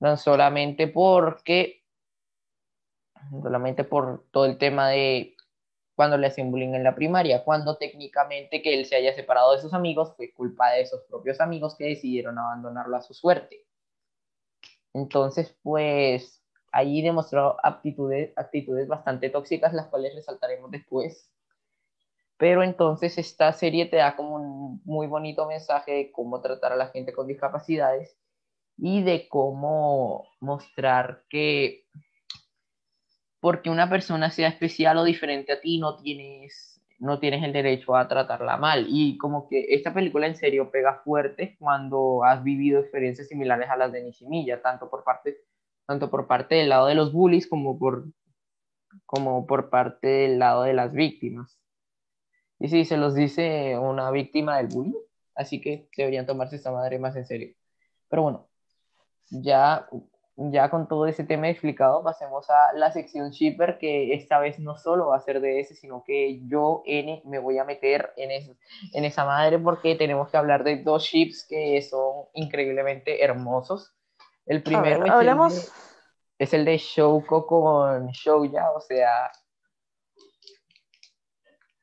no 0.00 0.16
solamente 0.16 0.86
porque 0.86 1.82
solamente 3.42 3.84
por 3.84 4.26
todo 4.30 4.46
el 4.46 4.58
tema 4.58 4.88
de 4.88 5.34
cuando 5.94 6.16
le 6.16 6.26
hacen 6.28 6.50
bullying 6.50 6.74
en 6.74 6.84
la 6.84 6.94
primaria, 6.94 7.44
cuando 7.44 7.76
técnicamente 7.76 8.62
que 8.62 8.74
él 8.74 8.86
se 8.86 8.96
haya 8.96 9.14
separado 9.14 9.52
de 9.52 9.60
sus 9.60 9.74
amigos 9.74 10.14
fue 10.16 10.32
culpa 10.32 10.70
de 10.70 10.82
esos 10.82 11.02
propios 11.02 11.40
amigos 11.40 11.76
que 11.76 11.84
decidieron 11.84 12.38
abandonarlo 12.38 12.96
a 12.96 13.02
su 13.02 13.14
suerte. 13.14 13.66
Entonces, 14.94 15.56
pues 15.62 16.42
ahí 16.72 17.02
demostró 17.02 17.56
aptitudes, 17.62 18.32
actitudes 18.36 18.88
bastante 18.88 19.30
tóxicas, 19.30 19.72
las 19.72 19.88
cuales 19.88 20.14
resaltaremos 20.14 20.70
después. 20.70 21.30
Pero 22.38 22.62
entonces 22.62 23.18
esta 23.18 23.52
serie 23.52 23.86
te 23.86 23.98
da 23.98 24.16
como 24.16 24.36
un 24.36 24.82
muy 24.84 25.06
bonito 25.06 25.46
mensaje 25.46 25.92
de 25.92 26.12
cómo 26.12 26.40
tratar 26.40 26.72
a 26.72 26.76
la 26.76 26.88
gente 26.88 27.12
con 27.12 27.28
discapacidades 27.28 28.16
y 28.76 29.02
de 29.02 29.28
cómo 29.28 30.26
mostrar 30.40 31.24
que 31.28 31.84
porque 33.42 33.70
una 33.70 33.90
persona 33.90 34.30
sea 34.30 34.46
especial 34.46 34.98
o 34.98 35.04
diferente 35.04 35.52
a 35.52 35.60
ti, 35.60 35.80
no 35.80 35.96
tienes, 35.96 36.80
no 37.00 37.18
tienes 37.18 37.42
el 37.42 37.52
derecho 37.52 37.96
a 37.96 38.06
tratarla 38.06 38.56
mal. 38.56 38.86
Y 38.88 39.18
como 39.18 39.48
que 39.48 39.66
esta 39.70 39.92
película 39.92 40.28
en 40.28 40.36
serio 40.36 40.70
pega 40.70 41.00
fuerte 41.02 41.56
cuando 41.58 42.22
has 42.22 42.44
vivido 42.44 42.78
experiencias 42.78 43.26
similares 43.26 43.68
a 43.68 43.76
las 43.76 43.90
de 43.90 44.04
Nishimiya, 44.04 44.62
tanto 44.62 44.88
por 44.88 45.02
parte, 45.02 45.38
tanto 45.86 46.08
por 46.08 46.28
parte 46.28 46.54
del 46.54 46.68
lado 46.68 46.86
de 46.86 46.94
los 46.94 47.12
bullies 47.12 47.48
como 47.48 47.80
por, 47.80 48.04
como 49.06 49.44
por 49.44 49.70
parte 49.70 50.06
del 50.06 50.38
lado 50.38 50.62
de 50.62 50.74
las 50.74 50.92
víctimas. 50.92 51.58
Y 52.60 52.68
sí, 52.68 52.84
se 52.84 52.96
los 52.96 53.16
dice 53.16 53.76
una 53.76 54.12
víctima 54.12 54.58
del 54.58 54.68
bullying, 54.68 54.94
así 55.34 55.60
que 55.60 55.88
deberían 55.96 56.26
tomarse 56.26 56.54
esta 56.54 56.70
madre 56.70 57.00
más 57.00 57.16
en 57.16 57.26
serio. 57.26 57.56
Pero 58.08 58.22
bueno, 58.22 58.48
ya 59.30 59.88
ya 60.36 60.70
con 60.70 60.88
todo 60.88 61.06
ese 61.06 61.24
tema 61.24 61.48
explicado, 61.48 62.02
pasemos 62.02 62.48
a 62.48 62.72
la 62.74 62.90
sección 62.90 63.30
shipper, 63.30 63.78
que 63.78 64.14
esta 64.14 64.38
vez 64.38 64.58
no 64.58 64.76
solo 64.78 65.08
va 65.08 65.16
a 65.16 65.20
ser 65.20 65.40
de 65.40 65.60
ese, 65.60 65.74
sino 65.74 66.02
que 66.04 66.40
yo, 66.46 66.82
N, 66.86 67.22
me 67.26 67.38
voy 67.38 67.58
a 67.58 67.64
meter 67.64 68.12
en, 68.16 68.56
en 68.92 69.04
esa 69.04 69.24
madre 69.24 69.58
porque 69.58 69.94
tenemos 69.94 70.30
que 70.30 70.36
hablar 70.36 70.64
de 70.64 70.82
dos 70.82 71.04
ships 71.04 71.46
que 71.48 71.80
son 71.82 72.26
increíblemente 72.32 73.22
hermosos. 73.22 73.94
El 74.46 74.62
primero 74.62 75.04
es, 75.04 75.12
el 75.12 75.26
de, 75.26 75.62
es, 76.38 76.54
el 76.54 76.64
de, 76.64 76.78
Shouko 76.78 77.46
con 77.46 78.08
Shouya, 78.08 78.70
o 78.72 78.80
sea... 78.80 79.30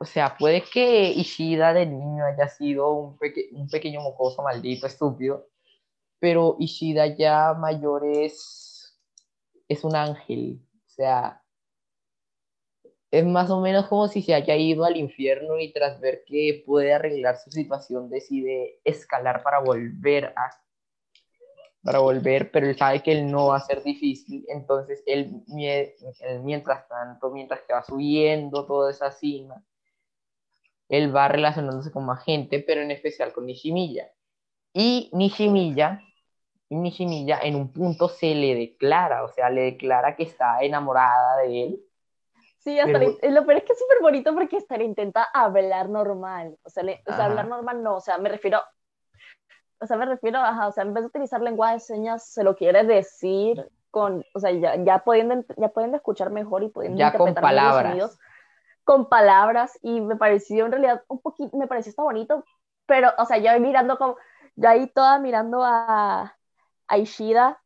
O 0.02 0.06
sea, 0.06 0.38
puede 0.38 0.64
que 0.64 1.10
Ishida 1.10 1.74
de 1.74 1.86
niño 1.86 2.24
haya 2.24 2.47
sido 2.47 2.89
un, 2.93 3.18
un 3.52 3.68
pequeño 3.68 4.00
mocoso 4.00 4.41
maldito, 4.41 4.88
estúpido, 4.88 5.50
pero 6.20 6.55
Ishida 6.59 7.07
ya 7.07 7.53
mayor 7.53 8.05
es, 8.05 8.99
es 9.67 9.84
un 9.84 9.95
ángel, 9.95 10.61
o 10.86 10.89
sea, 10.89 11.43
es 13.11 13.26
más 13.26 13.49
o 13.49 13.59
menos 13.59 13.88
como 13.88 14.07
si 14.07 14.22
se 14.22 14.34
haya 14.34 14.55
ido 14.55 14.86
al 14.86 14.97
infierno 14.97 15.59
y 15.59 15.74
tras 15.74 15.99
ver 15.99 16.24
que 16.26 16.63
puede 16.65 16.93
arreglar 16.93 17.38
su 17.38 17.49
situación 17.49 18.09
decide 18.09 18.80
escalar 18.84 19.41
para 19.41 19.59
volver 19.59 20.26
a 20.26 20.51
para 21.82 21.99
volver, 21.99 22.51
pero 22.51 22.67
él 22.67 22.78
sabe 22.78 23.01
que 23.01 23.13
él 23.13 23.32
no 23.32 23.47
va 23.47 23.55
a 23.55 23.61
ser 23.61 23.82
difícil, 23.82 24.45
entonces 24.49 25.01
él, 25.05 25.43
mientras 26.43 26.88
tanto, 26.89 27.32
mientras 27.32 27.61
que 27.61 27.74
va 27.74 27.84
subiendo 27.84 28.65
toda 28.65 28.91
esa 28.91 29.11
cima, 29.11 29.63
él 30.89 31.15
va 31.15 31.30
relacionándose 31.30 31.91
con 31.91 32.05
más 32.05 32.24
gente, 32.26 32.59
pero 32.59 32.82
en 32.82 32.91
especial 32.91 33.32
con 33.32 33.45
Nishimiya. 33.45 34.11
Y 34.74 35.09
Nishimiya 35.13 36.01
y 36.70 36.76
Nishimiya 36.76 37.39
en 37.41 37.55
un 37.55 37.74
punto 37.74 38.07
se 38.07 38.36
le 38.36 38.53
declara, 38.53 39.24
o 39.24 39.28
sea, 39.28 39.49
le 39.49 39.61
declara 39.61 40.15
que 40.15 40.24
está 40.24 40.61
enamorada 40.61 41.38
de 41.38 41.63
él. 41.63 41.80
Sí, 42.59 42.80
hasta 42.80 42.99
lo 42.99 43.45
peor 43.45 43.57
es 43.57 43.63
que 43.63 43.74
es 43.74 43.80
súper 43.80 43.99
bonito 44.01 44.34
porque 44.34 44.57
hasta 44.57 44.78
le 44.78 44.84
intenta 44.84 45.24
hablar 45.34 45.89
normal, 45.89 46.57
o 46.63 46.70
sea, 46.70 46.84
o 46.84 47.15
sea 47.15 47.26
hablar 47.26 47.47
normal 47.47 47.82
no, 47.82 47.95
o 47.95 48.01
sea, 48.01 48.17
me 48.20 48.30
refiero, 48.30 48.61
o 49.80 49.88
sea, 49.88 49.97
me 49.97 50.05
refiero, 50.05 50.39
ajá, 50.39 50.67
o 50.67 50.72
sea, 50.72 50.84
en 50.84 50.93
vez 50.93 51.03
de 51.03 51.07
utilizar 51.07 51.41
lenguaje 51.41 51.76
de 51.76 51.80
señas, 51.80 52.32
se 52.32 52.43
lo 52.43 52.55
quiere 52.55 52.84
decir 52.84 53.67
con, 53.89 54.24
o 54.36 54.39
sea, 54.39 54.51
ya, 54.51 54.76
ya, 54.76 54.99
pudiendo, 54.99 55.43
ya 55.57 55.70
pueden 55.70 55.95
escuchar 55.95 56.30
mejor 56.30 56.63
y 56.63 56.70
pudiendo 56.70 56.99
ya 56.99 57.13
con 57.13 57.34
palabras. 57.34 58.20
con 58.84 59.09
palabras 59.09 59.80
y 59.82 60.01
me 60.01 60.17
pareció 60.17 60.65
en 60.65 60.74
realidad 60.74 61.01
un 61.07 61.22
poquito, 61.22 61.57
me 61.57 61.65
pareció 61.65 61.89
está 61.89 62.03
bonito, 62.03 62.43
pero, 62.86 63.11
o 63.17 63.26
sea, 63.26 63.38
yo 63.38 63.57
mirando 63.59 63.97
como, 63.97 64.17
yo 64.55 64.70
ahí 64.70 64.88
toda 64.88 65.17
mirando 65.17 65.63
a, 65.63 66.36
a 66.89 66.99
Ishida, 66.99 67.61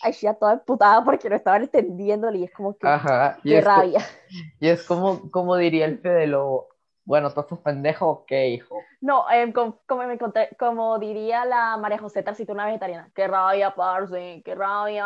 a 0.00 0.10
Ishida 0.10 0.34
toda 0.36 0.54
emputada 0.54 1.04
porque 1.04 1.30
no 1.30 1.36
estaban 1.36 1.62
entendiéndole 1.64 2.38
y 2.40 2.44
es 2.44 2.52
como 2.52 2.76
que, 2.78 2.94
Ajá, 2.94 3.40
y 3.44 3.52
qué 3.52 3.56
es, 3.56 3.70
rabia. 3.70 4.00
y 4.60 4.68
es 4.68 4.84
como, 4.84 5.30
como 5.30 5.56
diría 5.56 5.86
el 5.86 5.98
Fede 6.00 6.26
Lobo, 6.28 6.68
bueno, 7.04 7.30
todos 7.30 7.46
estos 7.46 7.60
pendejos, 7.60 8.20
¿qué 8.26 8.48
hijo? 8.50 8.90
No, 9.00 9.26
em, 9.30 9.52
com- 9.52 9.78
como, 9.86 10.06
me 10.06 10.14
encontré, 10.14 10.48
como 10.58 10.98
diría 10.98 11.44
la 11.44 11.76
María 11.76 11.98
José 11.98 12.22
Tarcito, 12.22 12.52
una 12.52 12.66
vegetariana, 12.66 13.10
qué 13.14 13.26
rabia, 13.28 13.74
parce, 13.74 14.42
qué 14.44 14.54
rabia. 14.54 15.04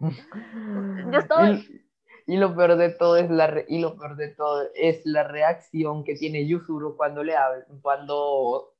Yo 1.10 1.18
estoy, 1.18 1.50
Y, 1.52 1.82
y 2.26 2.36
lo 2.36 2.54
peor 2.56 2.76
de 2.76 2.90
todo 2.90 3.16
es 3.16 3.30
la 3.30 3.46
re- 3.46 3.66
y 3.68 3.80
lo 3.80 3.96
peor 3.96 4.16
de 4.16 4.28
todo 4.28 4.64
es 4.74 5.04
la 5.04 5.24
reacción 5.24 6.04
que 6.04 6.16
tiene 6.16 6.46
Yuzuru 6.46 6.96
cuando 6.96 7.22
le 7.24 7.36
habla, 7.36 7.64
cuando 7.82 8.73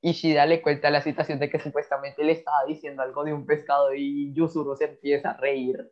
Ishida 0.00 0.46
le 0.46 0.62
cuenta 0.62 0.90
la 0.90 1.00
situación 1.00 1.38
de 1.38 1.50
que 1.50 1.58
supuestamente 1.58 2.22
le 2.22 2.32
estaba 2.32 2.64
diciendo 2.66 3.02
algo 3.02 3.24
de 3.24 3.32
un 3.32 3.46
pescado 3.46 3.94
y 3.94 4.32
Yuzuru 4.32 4.76
se 4.76 4.84
empieza 4.84 5.30
a 5.30 5.36
reír. 5.36 5.90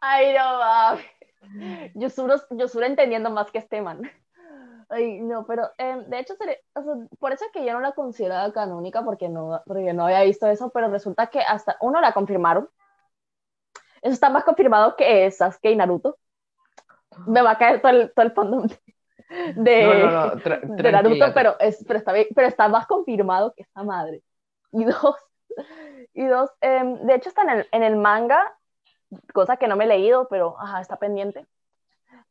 ay, 0.00 0.34
no, 0.34 0.58
mames. 0.58 1.06
Yosuro 2.50 2.86
entendiendo 2.86 3.30
más 3.30 3.50
que 3.50 3.58
este 3.58 3.80
man. 3.80 4.02
Ay, 4.88 5.20
no, 5.20 5.46
pero 5.46 5.70
em, 5.78 6.04
de 6.10 6.18
hecho, 6.18 6.34
o 6.34 6.82
sea, 6.82 6.94
por 7.20 7.32
eso 7.32 7.44
es 7.44 7.52
que 7.52 7.64
yo 7.64 7.72
no 7.72 7.80
la 7.80 7.92
consideraba 7.92 8.52
canónica, 8.52 9.04
porque 9.04 9.28
no, 9.28 9.62
porque 9.64 9.92
no 9.92 10.06
había 10.06 10.24
visto 10.24 10.48
eso, 10.48 10.70
pero 10.70 10.90
resulta 10.90 11.28
que 11.28 11.40
hasta 11.40 11.76
uno 11.80 12.00
la 12.00 12.12
confirmaron. 12.12 12.68
Eso 14.02 14.14
está 14.14 14.30
más 14.30 14.42
confirmado 14.44 14.96
que 14.96 15.30
Sasuke 15.30 15.70
y 15.70 15.76
Naruto. 15.76 16.18
Me 17.26 17.42
va 17.42 17.52
a 17.52 17.58
caer 17.58 17.80
todo 17.80 17.92
el, 17.92 18.12
todo 18.12 18.26
el 18.26 18.32
fandom 18.32 18.66
de, 19.30 19.52
de, 19.62 19.82
No, 19.86 19.94
no, 19.94 20.10
no, 20.10 20.32
tra- 20.42 20.60
de 20.60 20.92
Naruto, 20.92 21.32
pero, 21.34 21.58
es, 21.60 21.84
pero, 21.86 21.98
está 21.98 22.12
bien- 22.12 22.28
pero 22.34 22.48
está 22.48 22.68
más 22.68 22.86
confirmado 22.86 23.52
que 23.54 23.62
esta 23.62 23.82
madre. 23.82 24.22
Y 24.72 24.84
dos, 24.84 25.16
y 26.14 26.26
dos 26.26 26.50
em, 26.60 26.94
de 27.06 27.14
hecho 27.14 27.28
está 27.28 27.42
en 27.42 27.50
el, 27.50 27.66
en 27.72 27.82
el 27.82 27.96
manga, 27.96 28.40
cosa 29.32 29.56
que 29.56 29.66
no 29.68 29.76
me 29.76 29.84
he 29.84 29.88
leído, 29.88 30.28
pero 30.28 30.56
ajá, 30.60 30.80
está 30.80 30.96
pendiente. 30.96 31.46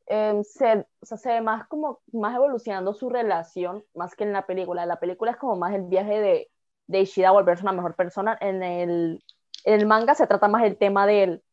Em, 0.08 0.44
se, 0.44 0.86
o 1.02 1.06
sea, 1.06 1.18
se 1.18 1.30
ve 1.30 1.42
más 1.42 1.68
como 1.68 2.00
más 2.14 2.36
evolucionando 2.36 2.94
su 2.94 3.10
relación, 3.10 3.84
más 3.94 4.16
que 4.16 4.24
en 4.24 4.34
la 4.34 4.46
película. 4.46 4.86
La 4.86 5.00
película 5.00 5.32
es 5.32 5.38
como 5.38 5.56
más 5.56 5.74
el 5.76 5.84
viaje 5.84 6.20
de, 6.20 6.52
de 6.88 7.00
Ishida 7.02 7.30
a 7.30 7.32
volverse 7.32 7.64
una 7.64 7.74
mejor 7.74 7.96
persona. 7.96 8.38
En 8.42 8.64
el, 8.64 9.24
en 9.66 9.74
el 9.80 9.86
manga 9.86 10.16
se 10.16 10.26
trata 10.28 10.48
más 10.48 10.64
el 10.64 10.78
tema 10.78 11.06
del, 11.06 11.20
del 11.28 11.44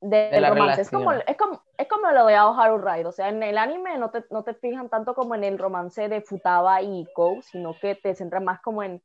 De 0.00 0.40
la 0.40 0.50
romance. 0.50 0.80
Es 0.80 0.90
como, 0.90 1.12
es, 1.12 1.36
como, 1.36 1.62
es 1.76 1.88
como 1.88 2.10
lo 2.10 2.26
de 2.26 2.34
Haru 2.34 2.78
Ride. 2.78 3.06
O 3.06 3.12
sea, 3.12 3.28
en 3.28 3.42
el 3.42 3.58
anime 3.58 3.98
no 3.98 4.10
te, 4.10 4.24
no 4.30 4.44
te 4.44 4.54
fijan 4.54 4.88
tanto 4.88 5.14
como 5.14 5.34
en 5.34 5.44
el 5.44 5.58
romance 5.58 6.08
de 6.08 6.22
Futaba 6.22 6.80
y 6.80 7.06
Kou, 7.14 7.42
sino 7.42 7.78
que 7.78 7.94
te 7.94 8.14
centran 8.14 8.44
más 8.44 8.60
como 8.60 8.82
en, 8.82 9.02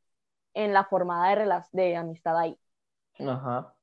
en 0.54 0.72
la 0.72 0.84
formada 0.84 1.34
de, 1.34 1.62
de 1.72 1.96
amistad 1.96 2.38
ahí. 2.38 2.58
Ajá. 3.20 3.74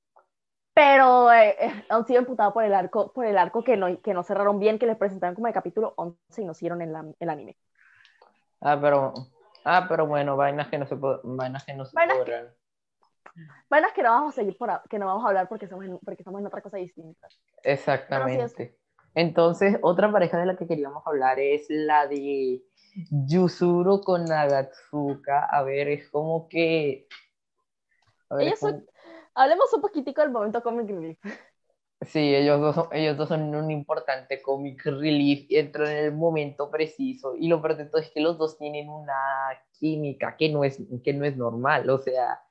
Pero 0.74 1.32
eh, 1.32 1.55
eh, 1.59 1.86
han 1.89 2.05
sido 2.07 2.20
emputados 2.20 2.53
por 2.53 2.64
el 2.64 2.74
arco, 2.74 3.14
por 3.14 3.26
el 3.26 3.38
arco 3.38 3.64
que 3.64 3.78
no, 3.78 4.01
que 4.01 4.14
no 4.14 4.24
cerraron 4.24 4.59
bien, 4.59 4.80
que 4.80 4.88
les 4.88 4.97
presentaron 4.97 5.36
como 5.36 5.47
el 5.47 5.53
capítulo 5.53 5.93
11 5.97 6.41
y 6.41 6.45
no 6.45 6.53
hicieron 6.53 6.82
el, 6.82 6.95
el 7.20 7.30
anime. 7.30 7.57
Ah, 8.59 8.80
pero, 8.82 9.14
ah, 9.66 9.86
pero 9.88 10.07
bueno, 10.07 10.36
vainas 10.36 10.70
que 10.70 10.80
no 10.80 10.88
se, 10.88 10.95
vainas 10.95 11.64
que 11.64 11.74
no 11.74 11.86
se 11.86 11.95
Vainas 11.95 12.18
podrán. 12.18 12.47
Bueno, 13.69 13.88
es 13.88 13.93
que 13.93 14.03
no 14.03 14.09
vamos 14.11 14.34
a 14.34 14.36
seguir 14.36 14.57
por, 14.57 14.69
que 14.89 14.99
no 14.99 15.07
vamos 15.07 15.26
a 15.26 15.30
hablar 15.30 15.49
porque 15.49 15.65
estamos 15.65 15.86
en, 15.86 15.97
porque 15.99 16.21
estamos 16.21 16.39
en 16.41 16.47
otra 16.47 16.61
cosa 16.61 16.78
distinta. 16.78 17.28
Exactamente. 17.63 18.78
Entonces, 19.15 19.78
otra 19.82 20.11
pareja 20.11 20.38
de 20.38 20.45
la 20.45 20.55
que 20.55 20.67
queríamos 20.67 21.05
hablar 21.05 21.39
es 21.39 21.65
la 21.69 22.07
de 22.07 22.63
Yuzuru 23.28 24.01
con 24.01 24.26
Nagatsuka. 24.26 25.45
A 25.45 25.63
ver, 25.63 25.88
es 25.88 26.09
como 26.09 26.47
que. 26.47 27.07
A 28.30 28.36
ver, 28.36 28.47
Ellos 28.47 28.59
son- 28.59 28.71
como- 28.71 28.93
Hablemos 29.36 29.74
un 29.74 29.82
poquitico 29.82 30.21
del 30.21 30.30
momento 30.30 30.61
comic 30.61 30.88
relief. 30.88 31.19
Sí, 32.01 32.36
ellos 32.36 32.59
dos, 32.59 32.76
son, 32.76 32.88
ellos 32.91 33.17
dos 33.17 33.30
son 33.30 33.55
un 33.55 33.71
importante 33.71 34.41
comic 34.41 34.86
relief 34.86 35.45
y 35.49 35.57
entran 35.57 35.89
en 35.89 36.05
el 36.05 36.11
momento 36.13 36.69
preciso. 36.69 37.36
Y 37.36 37.47
lo 37.47 37.61
peor 37.61 37.78
de 37.78 37.86
todo 37.86 38.01
es 38.01 38.11
que 38.11 38.19
los 38.19 38.38
dos 38.38 38.57
tienen 38.57 38.89
una 38.89 39.13
química 39.80 40.36
que 40.38 40.49
no 40.49 40.63
es, 40.63 40.80
que 41.03 41.13
no 41.13 41.26
es 41.26 41.36
normal. 41.38 41.89
O 41.89 41.97
sea, 41.97 42.41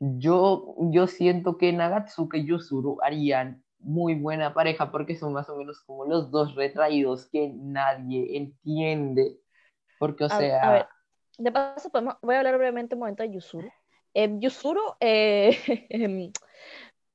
yo, 0.00 0.74
yo 0.90 1.06
siento 1.06 1.56
que 1.58 1.72
Nagatsuka 1.72 2.38
y 2.38 2.46
Yuzuru 2.46 2.98
harían 3.02 3.62
muy 3.80 4.14
buena 4.14 4.54
pareja 4.54 4.90
porque 4.90 5.16
son 5.16 5.32
más 5.32 5.48
o 5.48 5.56
menos 5.56 5.80
como 5.82 6.04
los 6.04 6.30
dos 6.30 6.54
retraídos 6.54 7.26
que 7.26 7.52
nadie 7.54 8.36
entiende. 8.36 9.38
Porque, 9.98 10.24
o 10.24 10.28
A- 10.28 10.38
sea, 10.38 10.62
a 10.62 10.72
ver, 10.72 10.86
de 11.38 11.52
paso, 11.52 11.90
podemos- 11.90 12.16
voy 12.22 12.34
a 12.34 12.38
hablar 12.38 12.56
brevemente 12.58 12.94
un 12.94 13.00
momento 13.00 13.22
de 13.22 13.30
Yuzuru. 13.30 13.68
Eh, 14.14 14.36
Yuzuru, 14.40 14.80
eh, 15.00 15.56
em, 15.90 16.32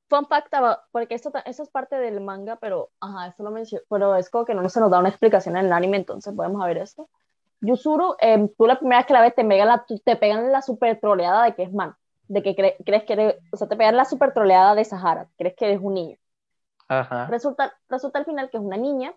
fun 0.08 0.26
fact, 0.26 0.52
about- 0.54 0.80
porque 0.92 1.14
esto, 1.14 1.32
esto 1.44 1.62
es 1.62 1.70
parte 1.70 1.96
del 1.96 2.20
manga, 2.20 2.56
pero, 2.56 2.90
ajá, 3.00 3.28
esto 3.28 3.42
lo 3.42 3.50
menciono, 3.50 3.84
pero 3.88 4.16
es 4.16 4.30
como 4.30 4.44
que 4.44 4.54
no 4.54 4.68
se 4.68 4.80
nos 4.80 4.90
da 4.90 4.98
una 5.00 5.08
explicación 5.08 5.56
en 5.56 5.66
el 5.66 5.72
anime, 5.72 5.96
entonces 5.98 6.34
podemos 6.34 6.64
ver 6.64 6.78
esto. 6.78 7.08
Yuzuru, 7.60 8.16
em, 8.20 8.48
tú 8.56 8.66
la 8.66 8.78
primera 8.78 8.98
vez 9.00 9.06
que 9.06 9.12
la 9.14 9.20
ves 9.22 9.34
te 9.34 9.42
la, 9.44 9.84
te 10.04 10.16
pegan 10.16 10.52
la 10.52 10.62
super 10.62 11.00
troleada 11.00 11.44
de 11.44 11.54
que 11.54 11.62
es 11.64 11.72
man, 11.72 11.94
de 12.28 12.42
que 12.42 12.56
cre- 12.56 12.76
crees 12.84 13.04
que 13.04 13.12
eres, 13.14 13.36
o 13.52 13.56
sea, 13.56 13.68
te 13.68 13.76
pegan 13.76 13.96
la 13.96 14.04
super 14.04 14.32
troleada 14.32 14.74
de 14.74 14.84
Sahara, 14.84 15.28
crees 15.36 15.54
que 15.56 15.66
eres 15.66 15.80
un 15.82 15.94
niño. 15.94 16.16
ajá. 16.88 17.26
Resulta, 17.26 17.72
resulta 17.88 18.18
al 18.18 18.24
final 18.24 18.50
que 18.50 18.56
es 18.56 18.62
una 18.62 18.76
niña 18.76 19.14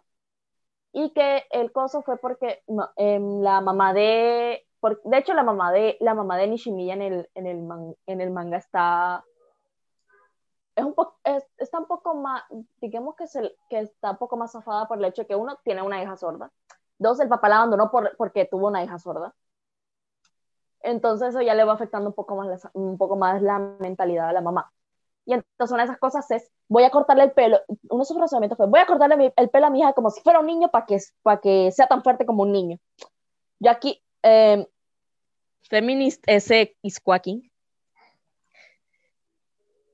y 0.93 1.11
que 1.13 1.45
el 1.51 1.71
coso 1.71 2.01
fue 2.01 2.17
porque 2.17 2.63
em, 2.95 3.41
la 3.41 3.61
mamá 3.61 3.93
de, 3.93 4.65
por- 4.79 5.01
de 5.03 5.17
hecho 5.17 5.33
la 5.33 5.43
mamá 5.43 5.71
de 5.71 5.97
la 5.99 6.13
mamá 6.13 6.37
de 6.37 6.47
Nishimiya 6.47 6.93
en 6.93 7.01
el, 7.01 7.29
en 7.35 7.47
el, 7.47 7.61
man- 7.61 7.95
en 8.05 8.21
el 8.21 8.31
manga 8.31 8.57
está 8.57 9.23
es 10.75 10.83
un 10.85 10.93
poco 10.93 11.17
está 11.57 11.79
un 11.79 11.87
poco 11.87 12.15
más 12.15 12.43
digamos 12.81 13.15
que, 13.15 13.27
se, 13.27 13.55
que 13.69 13.79
está 13.79 14.11
un 14.11 14.17
poco 14.17 14.37
más 14.37 14.51
zafada 14.51 14.87
por 14.87 14.97
el 14.97 15.05
hecho 15.05 15.23
de 15.23 15.27
que 15.27 15.35
uno 15.35 15.57
tiene 15.63 15.81
una 15.81 16.01
hija 16.01 16.15
sorda 16.17 16.51
dos 16.99 17.19
el 17.19 17.27
papá 17.29 17.49
la 17.49 17.57
abandonó 17.57 17.89
por, 17.91 18.15
porque 18.17 18.45
tuvo 18.45 18.67
una 18.67 18.83
hija 18.83 18.97
sorda 18.99 19.33
entonces 20.81 21.29
eso 21.29 21.41
ya 21.41 21.55
le 21.55 21.63
va 21.63 21.73
afectando 21.73 22.09
un 22.09 22.15
poco 22.15 22.35
más 22.35 22.47
la, 22.47 22.71
un 22.73 22.97
poco 22.97 23.15
más 23.15 23.41
la 23.41 23.59
mentalidad 23.79 24.27
de 24.27 24.33
la 24.33 24.41
mamá 24.41 24.71
y 25.27 25.33
entonces 25.33 25.73
una 25.73 25.83
de 25.83 25.89
esas 25.89 25.99
cosas 25.99 26.31
es, 26.31 26.49
voy 26.69 26.85
a 26.85 26.89
cortarle 26.89 27.23
el 27.25 27.33
pelo, 27.33 27.59
uno 27.89 27.99
de 27.99 28.05
sus 28.05 28.17
razonamientos 28.17 28.55
fue, 28.55 28.65
voy 28.67 28.79
a 28.79 28.85
cortarle 28.85 29.33
el 29.35 29.49
pelo 29.49 29.67
a 29.67 29.69
mi 29.69 29.81
hija 29.81 29.91
como 29.91 30.09
si 30.09 30.21
fuera 30.21 30.39
un 30.39 30.45
niño 30.47 30.71
para 30.71 30.85
que, 30.85 30.99
que 31.43 31.71
sea 31.73 31.85
tan 31.87 32.01
fuerte 32.01 32.25
como 32.25 32.43
un 32.43 32.53
niño. 32.53 32.79
Yo 33.59 33.69
aquí, 33.69 34.01
eh, 34.23 34.65
feminist 35.63 36.23
ese 36.27 36.77
is 36.81 37.01
quacking. 37.01 37.51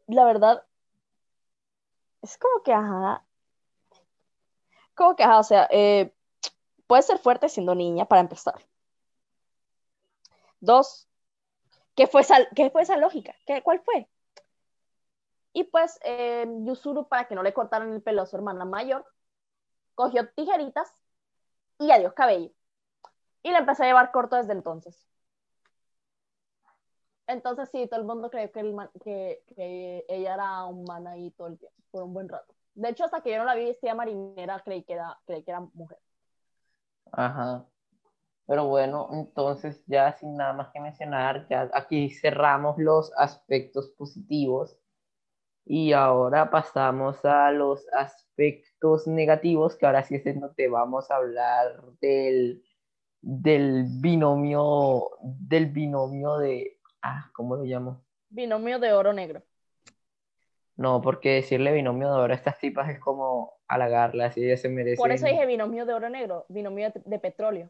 La 0.06 0.24
verdad, 0.24 0.64
es 2.22 2.38
como 2.38 2.62
que, 2.62 2.72
ajá, 2.72 3.26
como 4.94 5.16
que, 5.16 5.26
o 5.26 5.44
sea, 5.44 5.68
eh, 5.72 6.14
puede 6.86 7.02
ser 7.02 7.18
fuerte 7.18 7.50
siendo 7.50 7.74
niña 7.74 8.06
para 8.06 8.22
empezar. 8.22 8.64
Dos, 10.64 11.10
¿qué 11.94 12.08
fue 12.08 12.22
esa, 12.22 12.38
qué 12.56 12.70
fue 12.70 12.84
esa 12.84 12.96
lógica? 12.96 13.36
¿Qué, 13.46 13.62
¿Cuál 13.62 13.82
fue? 13.82 14.08
Y 15.52 15.66
pues 15.66 16.00
eh, 16.06 16.46
Yuzuru, 16.62 17.10
para 17.10 17.28
que 17.28 17.36
no 17.36 17.44
le 17.44 17.54
cortaran 17.54 17.92
el 17.92 18.02
pelo 18.02 18.22
a 18.22 18.26
su 18.26 18.38
hermana 18.38 18.64
mayor, 18.64 19.06
cogió 19.94 20.30
tijeritas 20.34 20.96
y 21.80 21.92
adiós 21.92 22.14
cabello. 22.14 22.50
Y 23.44 23.52
le 23.52 23.58
empezó 23.58 23.84
a 23.84 23.88
llevar 23.88 24.14
corto 24.14 24.38
desde 24.38 24.54
entonces. 24.54 25.06
Entonces 27.28 27.70
sí, 27.70 27.86
todo 27.88 28.00
el 28.00 28.06
mundo 28.06 28.30
creyó 28.30 28.50
que, 29.04 29.44
que, 29.56 30.06
ella 30.08 30.34
era 30.36 30.64
un 30.66 30.86
man 30.86 31.08
ahí 31.08 31.32
todo 31.32 31.48
el 31.48 31.60
tiempo, 31.60 31.78
por 31.92 32.04
un 32.04 32.14
buen 32.14 32.30
rato. 32.30 32.56
De 32.74 32.88
hecho, 32.88 33.04
hasta 33.04 33.22
que 33.22 33.32
yo 33.32 33.38
no 33.38 33.44
la 33.44 33.56
vi 33.56 33.66
vestida 33.66 33.96
marinera, 33.96 34.62
creí 34.62 34.84
que 34.84 34.94
era, 34.94 35.20
creí 35.26 35.44
que 35.44 35.52
era 35.52 35.60
mujer. 35.60 36.00
Ajá. 37.12 37.66
Pero 38.46 38.68
bueno, 38.68 39.08
entonces 39.14 39.84
ya 39.88 40.14
sin 40.14 40.36
nada 40.36 40.54
más 40.54 40.70
que 40.74 40.80
mencionar, 40.80 41.48
ya 41.50 41.70
aquí 41.74 42.10
cerramos 42.10 42.78
los 42.78 43.12
aspectos 43.18 43.90
positivos 43.98 44.78
y 45.66 45.94
ahora 45.94 46.50
pasamos 46.52 47.24
a 47.24 47.52
los 47.52 47.88
aspectos 47.94 49.08
negativos, 49.08 49.78
que 49.78 49.86
ahora 49.86 50.04
sí 50.04 50.16
es 50.16 50.26
en 50.26 50.42
donde 50.42 50.68
vamos 50.68 51.10
a 51.10 51.16
hablar 51.16 51.82
del, 52.02 52.64
del 53.22 53.86
binomio, 54.02 55.12
del 55.22 55.68
binomio 55.68 56.38
de, 56.38 56.80
ah, 57.02 57.30
¿cómo 57.34 57.56
lo 57.56 57.64
llamo? 57.64 58.04
Binomio 58.30 58.80
de 58.80 58.92
oro 58.92 59.14
negro. 59.14 59.42
No, 60.76 61.02
porque 61.02 61.36
decirle 61.36 61.72
binomio 61.72 62.10
de 62.10 62.20
oro 62.20 62.34
a 62.34 62.36
estas 62.36 62.60
tipas 62.60 62.90
es 62.90 63.00
como 63.00 63.54
halagarlas 63.68 64.38
y 64.38 64.44
ellas 64.44 64.60
se 64.60 64.70
merecen. 64.70 64.98
Por 64.98 65.12
eso 65.12 65.28
dije 65.28 65.46
binomio 65.46 65.86
de 65.86 65.94
oro 65.94 66.10
negro, 66.10 66.46
binomio 66.50 66.92
de 66.94 67.20
petróleo. 67.20 67.70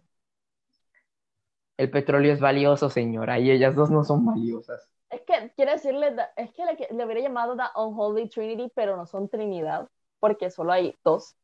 El 1.78 1.90
petróleo 1.90 2.34
es 2.34 2.40
valioso, 2.40 2.90
señora, 2.90 3.40
y 3.40 3.52
ellas 3.52 3.76
dos 3.76 3.90
no 3.90 4.04
son 4.04 4.26
valiosas. 4.26 4.90
Es 5.10 5.22
que 5.22 5.52
quiero 5.56 5.72
decirle, 5.72 6.16
es 6.36 6.52
que 6.54 6.66
le, 6.66 6.88
le 6.96 7.06
hubiera 7.06 7.22
llamado 7.22 7.56
The 7.56 7.64
Unholy 7.76 8.30
Trinity, 8.30 8.72
pero 8.76 8.96
no 8.98 9.06
son 9.06 9.30
Trinidad, 9.30 9.88
porque 10.20 10.50
solo 10.50 10.72
hay 10.72 10.96
dos. 11.04 11.36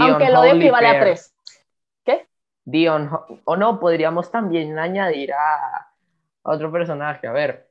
Aunque 0.00 0.30
lo 0.30 0.42
de 0.42 0.50
equivale 0.50 0.88
a 0.88 1.00
tres. 1.00 1.34
¿Qué? 2.04 2.28
Dion, 2.64 3.10
o 3.44 3.56
no, 3.56 3.78
podríamos 3.78 4.30
también 4.30 4.78
añadir 4.78 5.32
a, 5.32 5.92
otro 6.42 6.70
personaje. 6.72 7.26
A 7.26 7.32
ver, 7.32 7.70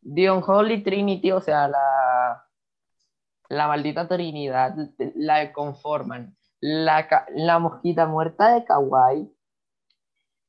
Dion 0.00 0.42
Holy 0.46 0.82
Trinity, 0.82 1.32
o 1.32 1.40
sea, 1.40 1.68
la, 1.68 2.46
la 3.48 3.68
maldita 3.68 4.08
Trinidad, 4.08 4.74
la 5.14 5.52
conforman 5.52 6.36
la, 6.60 7.26
la 7.34 7.58
mosquita 7.58 8.06
muerta 8.06 8.54
de 8.54 8.64
Kawaii, 8.64 9.30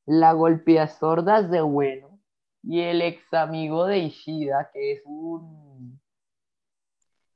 la 0.06 0.32
golpea 0.32 0.88
sordas 0.88 1.50
de 1.50 1.60
Bueno 1.60 2.20
y 2.62 2.80
el 2.80 3.02
ex 3.02 3.32
amigo 3.34 3.86
de 3.86 3.98
Ishida, 3.98 4.70
que 4.72 4.92
es 4.92 5.02
un. 5.04 6.00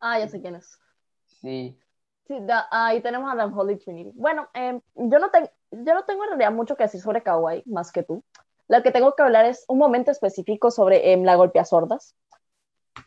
Ah, 0.00 0.18
ya 0.18 0.28
sé 0.28 0.40
quién 0.40 0.56
es. 0.56 0.78
Sí. 1.26 1.78
Sí, 2.26 2.38
ahí 2.70 3.00
tenemos 3.00 3.30
a 3.30 3.34
la 3.34 3.46
Holy 3.46 3.76
Trinity. 3.76 4.12
Bueno, 4.14 4.48
em, 4.54 4.80
yo, 4.94 5.18
no 5.18 5.30
yo 5.72 5.94
no 5.94 6.04
tengo 6.04 6.22
en 6.22 6.30
realidad 6.30 6.52
mucho 6.52 6.76
que 6.76 6.84
decir 6.84 7.00
sobre 7.00 7.22
Kawaii, 7.22 7.64
más 7.66 7.90
que 7.90 8.04
tú. 8.04 8.24
Lo 8.68 8.82
que 8.84 8.92
tengo 8.92 9.16
que 9.16 9.22
hablar 9.22 9.46
es 9.46 9.64
un 9.66 9.78
momento 9.78 10.12
específico 10.12 10.70
sobre 10.70 11.12
em, 11.12 11.24
la 11.24 11.34
golpea 11.34 11.64
sordas, 11.64 12.14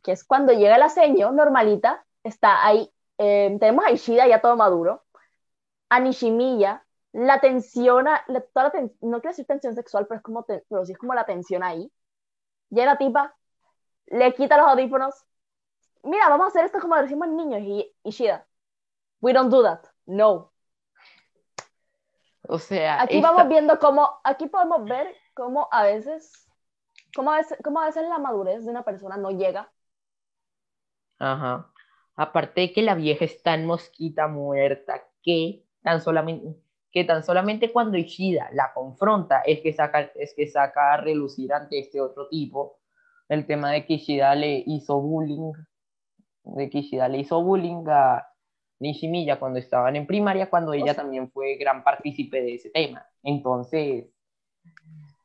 que 0.03 0.11
es 0.11 0.25
cuando 0.25 0.51
llega 0.51 0.77
la 0.77 0.89
seño 0.89 1.31
normalita, 1.31 2.05
está 2.23 2.65
ahí, 2.65 2.91
em, 3.17 3.59
tenemos 3.59 3.85
a 3.85 3.91
Ishida 3.91 4.27
ya 4.27 4.41
todo 4.41 4.57
maduro, 4.57 5.03
a 5.87 6.01
Nishimiya, 6.01 6.82
la 7.13 7.39
tensión, 7.39 8.05
toda 8.53 8.71
la 8.73 8.89
no 9.01 9.21
quiero 9.21 9.29
decir 9.29 9.45
tensión 9.45 9.75
sexual, 9.75 10.07
pero, 10.07 10.17
es 10.17 10.23
como 10.23 10.45
pero 10.45 10.85
sí 10.85 10.91
es 10.91 10.97
como 10.97 11.13
la 11.13 11.25
tensión 11.25 11.63
ahí. 11.63 11.91
Llega 12.69 12.93
la 12.93 12.97
tipa, 12.97 13.35
le 14.07 14.33
quita 14.33 14.57
los 14.57 14.67
audífonos, 14.67 15.23
mira, 16.03 16.27
vamos 16.27 16.45
a 16.45 16.49
hacer 16.49 16.65
esto 16.65 16.79
como 16.79 16.95
decimos 16.95 17.27
niños, 17.29 17.61
y 17.61 17.95
Ishida, 18.03 18.47
we 19.21 19.31
don't 19.31 19.51
do 19.51 19.63
that, 19.63 19.83
no. 20.05 20.51
O 22.47 22.57
sea, 22.59 23.01
aquí 23.01 23.21
vamos 23.21 23.47
viendo 23.47 23.79
cómo, 23.79 24.19
aquí 24.23 24.47
podemos 24.47 24.83
ver 24.83 25.15
cómo 25.33 25.69
a 25.71 25.83
veces, 25.83 26.49
cómo 27.15 27.31
a 27.31 27.37
veces, 27.37 27.57
cómo 27.63 27.79
a 27.79 27.85
veces 27.85 28.03
la 28.09 28.17
madurez 28.17 28.65
de 28.65 28.71
una 28.71 28.83
persona 28.83 29.17
no 29.17 29.29
llega. 29.31 29.71
Ajá. 31.19 31.71
Aparte 32.15 32.61
de 32.61 32.73
que 32.73 32.81
la 32.81 32.95
vieja 32.95 33.23
está 33.23 33.53
en 33.53 33.65
mosquita 33.65 34.27
muerta, 34.27 35.07
que 35.21 35.63
tan 35.83 36.01
solamente, 36.01 36.55
que 36.93 37.03
tan 37.03 37.23
solamente 37.23 37.71
cuando 37.71 37.97
Ishida 37.97 38.49
la 38.53 38.71
confronta 38.71 39.41
es 39.41 39.61
que 39.61 39.73
saca, 39.73 40.11
es 40.15 40.35
que 40.35 40.47
saca 40.47 40.93
a 40.93 40.97
relucir 40.97 41.51
ante 41.51 41.79
este 41.79 41.99
otro 41.99 42.27
tipo 42.29 42.77
el 43.29 43.47
tema 43.47 43.71
de 43.71 43.85
que 43.85 43.95
Ishida 43.95 44.35
le 44.35 44.63
hizo 44.67 45.01
bullying, 45.01 45.53
de 46.43 46.69
que 46.69 46.77
Ishida 46.77 47.07
le 47.09 47.17
hizo 47.17 47.43
bullying 47.43 47.83
a 47.87 48.27
Nishimiya 48.79 49.39
cuando 49.39 49.57
estaban 49.57 49.95
en 49.95 50.05
primaria, 50.05 50.51
cuando 50.51 50.73
ella 50.73 50.93
también 50.93 51.31
fue 51.31 51.55
gran 51.55 51.83
partícipe 51.83 52.41
de 52.41 52.55
ese 52.55 52.69
tema. 52.69 53.03
Entonces, 53.23 54.05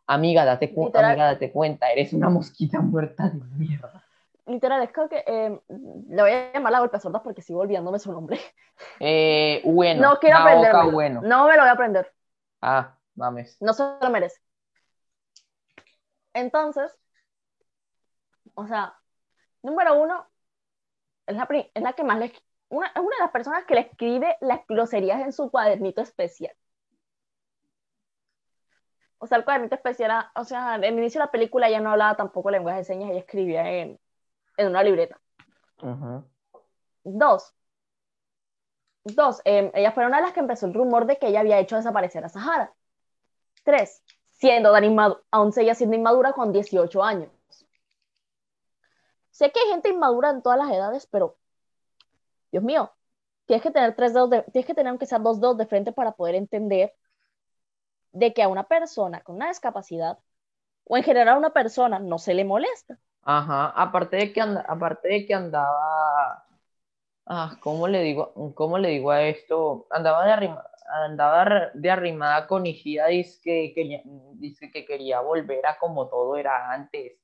amiga, 0.07 0.47
date, 0.47 0.73
amiga, 0.75 1.27
date 1.27 1.53
cuenta, 1.53 1.93
eres 1.93 2.15
una 2.15 2.31
mosquita 2.31 2.81
muerta 2.81 3.29
de 3.29 3.45
mierda 3.59 4.08
literal, 4.49 4.83
es 4.83 4.91
que 4.93 5.25
eh, 5.27 5.61
le 5.69 6.23
voy 6.23 6.31
a 6.31 6.53
llamar 6.53 6.73
la 6.73 6.81
golpe 6.81 6.99
sordas 6.99 7.23
porque 7.23 7.43
sigo 7.43 7.61
olvidándome 7.61 7.99
su 7.99 8.13
nombre. 8.13 8.41
Eh, 9.01 9.61
bueno. 9.65 10.03
No 10.03 10.19
quiero 10.21 10.39
aprenderlo. 10.39 10.93
Bueno. 10.93 11.21
No 11.23 11.49
me 11.49 11.57
lo 11.57 11.63
voy 11.63 11.69
a 11.69 11.73
aprender. 11.73 12.15
Ah, 12.61 12.97
mames. 13.17 13.61
No 13.61 13.73
se 13.73 13.83
lo 14.01 14.11
merece. 14.11 14.41
Entonces, 16.33 16.97
o 18.55 18.67
sea, 18.67 18.97
número 19.63 20.01
uno, 20.01 20.27
es 21.27 21.37
la, 21.37 21.49
es 21.75 21.83
la 21.83 21.93
que 21.93 22.05
más 22.05 22.19
le, 22.19 22.33
una, 22.69 22.87
es 22.87 23.01
una 23.01 23.17
de 23.17 23.23
las 23.23 23.33
personas 23.33 23.65
que 23.65 23.75
le 23.75 23.81
escribe 23.81 24.37
las 24.41 24.61
groserías 24.69 25.21
en 25.21 25.33
su 25.33 25.51
cuadernito 25.51 26.01
especial. 26.01 26.55
O 29.19 29.27
sea, 29.27 29.39
el 29.39 29.45
cuadernito 29.45 29.75
especial, 29.75 30.31
o 30.37 30.45
sea, 30.45 30.77
en 30.77 30.85
el 30.85 30.99
inicio 30.99 31.21
de 31.21 31.27
la 31.27 31.33
película 31.33 31.69
ella 31.69 31.81
no 31.81 31.91
hablaba 31.91 32.17
tampoco 32.17 32.51
lenguaje 32.51 32.79
de 32.79 32.85
señas, 32.85 33.11
ella 33.11 33.19
escribía 33.19 33.69
en, 33.69 33.99
en 34.59 34.69
una 34.69 34.83
libreta. 34.83 35.19
Dos. 37.05 37.55
Dos, 39.05 39.41
eh, 39.45 39.71
ella 39.75 39.93
fue 39.93 40.05
una 40.05 40.19
de 40.19 40.25
las 40.25 40.33
que 40.35 40.41
empezó 40.41 40.67
el 40.67 40.75
rumor 40.75 41.07
de 41.07 41.19
que 41.19 41.29
ella 41.29 41.41
había 41.41 41.59
hecho 41.59 41.77
desaparecer 41.77 42.25
a 42.25 42.29
Sahara. 42.29 42.75
Tres, 43.65 44.03
siendo 44.33 44.73
tan 44.73 44.85
aún 45.31 45.53
seguía 45.53 45.75
siendo 45.75 45.97
inmadura 45.97 46.33
con 46.33 46.53
18 46.53 47.03
años. 47.03 47.31
Sé 49.31 49.51
que 49.53 49.61
hay 49.61 49.69
gente 49.69 49.89
inmadura 49.89 50.31
en 50.31 50.43
todas 50.43 50.59
las 50.59 50.71
edades, 50.71 51.07
pero, 51.07 51.39
Dios 52.51 52.63
mío, 52.63 52.93
tienes 53.47 53.63
que 53.63 53.71
tener 53.71 53.95
tres 53.95 54.13
dedos, 54.13 54.31
tienes 54.53 54.67
que 54.67 54.75
tener 54.75 54.91
aunque 54.91 55.07
sea 55.07 55.19
dos 55.21 55.41
dedos 55.41 55.57
de 55.57 55.67
frente 55.67 55.93
para 55.93 56.13
poder 56.13 56.35
entender 56.35 56.95
de 58.13 58.35
que 58.35 58.43
a 58.43 58.49
una 58.49 58.65
persona 58.65 59.23
con 59.23 59.37
una 59.37 59.49
discapacidad 59.49 60.19
o 60.85 60.97
en 60.97 61.05
general 61.05 61.37
a 61.37 61.39
una 61.39 61.53
persona 61.53 61.99
no 61.99 62.19
se 62.19 62.35
le 62.35 62.45
molesta. 62.45 62.99
Ajá, 63.31 63.69
aparte 63.77 64.17
de 64.17 64.33
que, 64.33 64.41
aparte 64.41 65.09
de 65.09 65.27
que 65.27 65.35
andaba, 65.35 66.45
ah, 67.27 67.57
¿cómo 67.61 67.89
le 67.89 68.03
digo, 68.03 68.55
cómo 68.55 68.79
le 68.79 68.91
digo 68.91 69.11
a 69.11 69.23
esto? 69.23 69.87
Andaba 69.91 70.27
de, 70.27 70.51
andaba 71.05 71.71
de 71.75 71.91
arrimada 71.91 72.47
con 72.47 72.67
Ishida, 72.67 73.09
dice 73.09 73.41
que, 73.45 73.73
quería, 73.75 74.03
dice 74.35 74.71
que 74.71 74.87
quería 74.87 75.21
volver 75.21 75.67
a 75.67 75.79
como 75.79 76.09
todo 76.09 76.37
era 76.37 76.73
antes. 76.73 77.15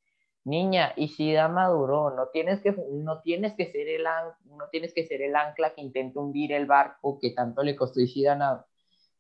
Niña, 0.45 0.93
Ishida 0.97 1.49
maduró, 1.49 2.11
no 2.11 2.29
tienes 2.29 2.61
que, 2.63 2.73
no 2.93 3.23
tienes 3.23 3.55
que 3.55 3.67
ser 3.73 3.89
el, 3.89 4.05
no 4.05 4.69
tienes 4.71 4.95
que 4.95 5.07
ser 5.07 5.23
el 5.23 5.37
ancla 5.37 5.75
que 5.75 5.83
intente 5.83 6.19
hundir 6.19 6.53
el 6.53 6.67
barco 6.67 7.19
que 7.21 7.31
tanto 7.33 7.63
le 7.63 7.77
costó 7.77 8.01
Ishida, 8.01 8.67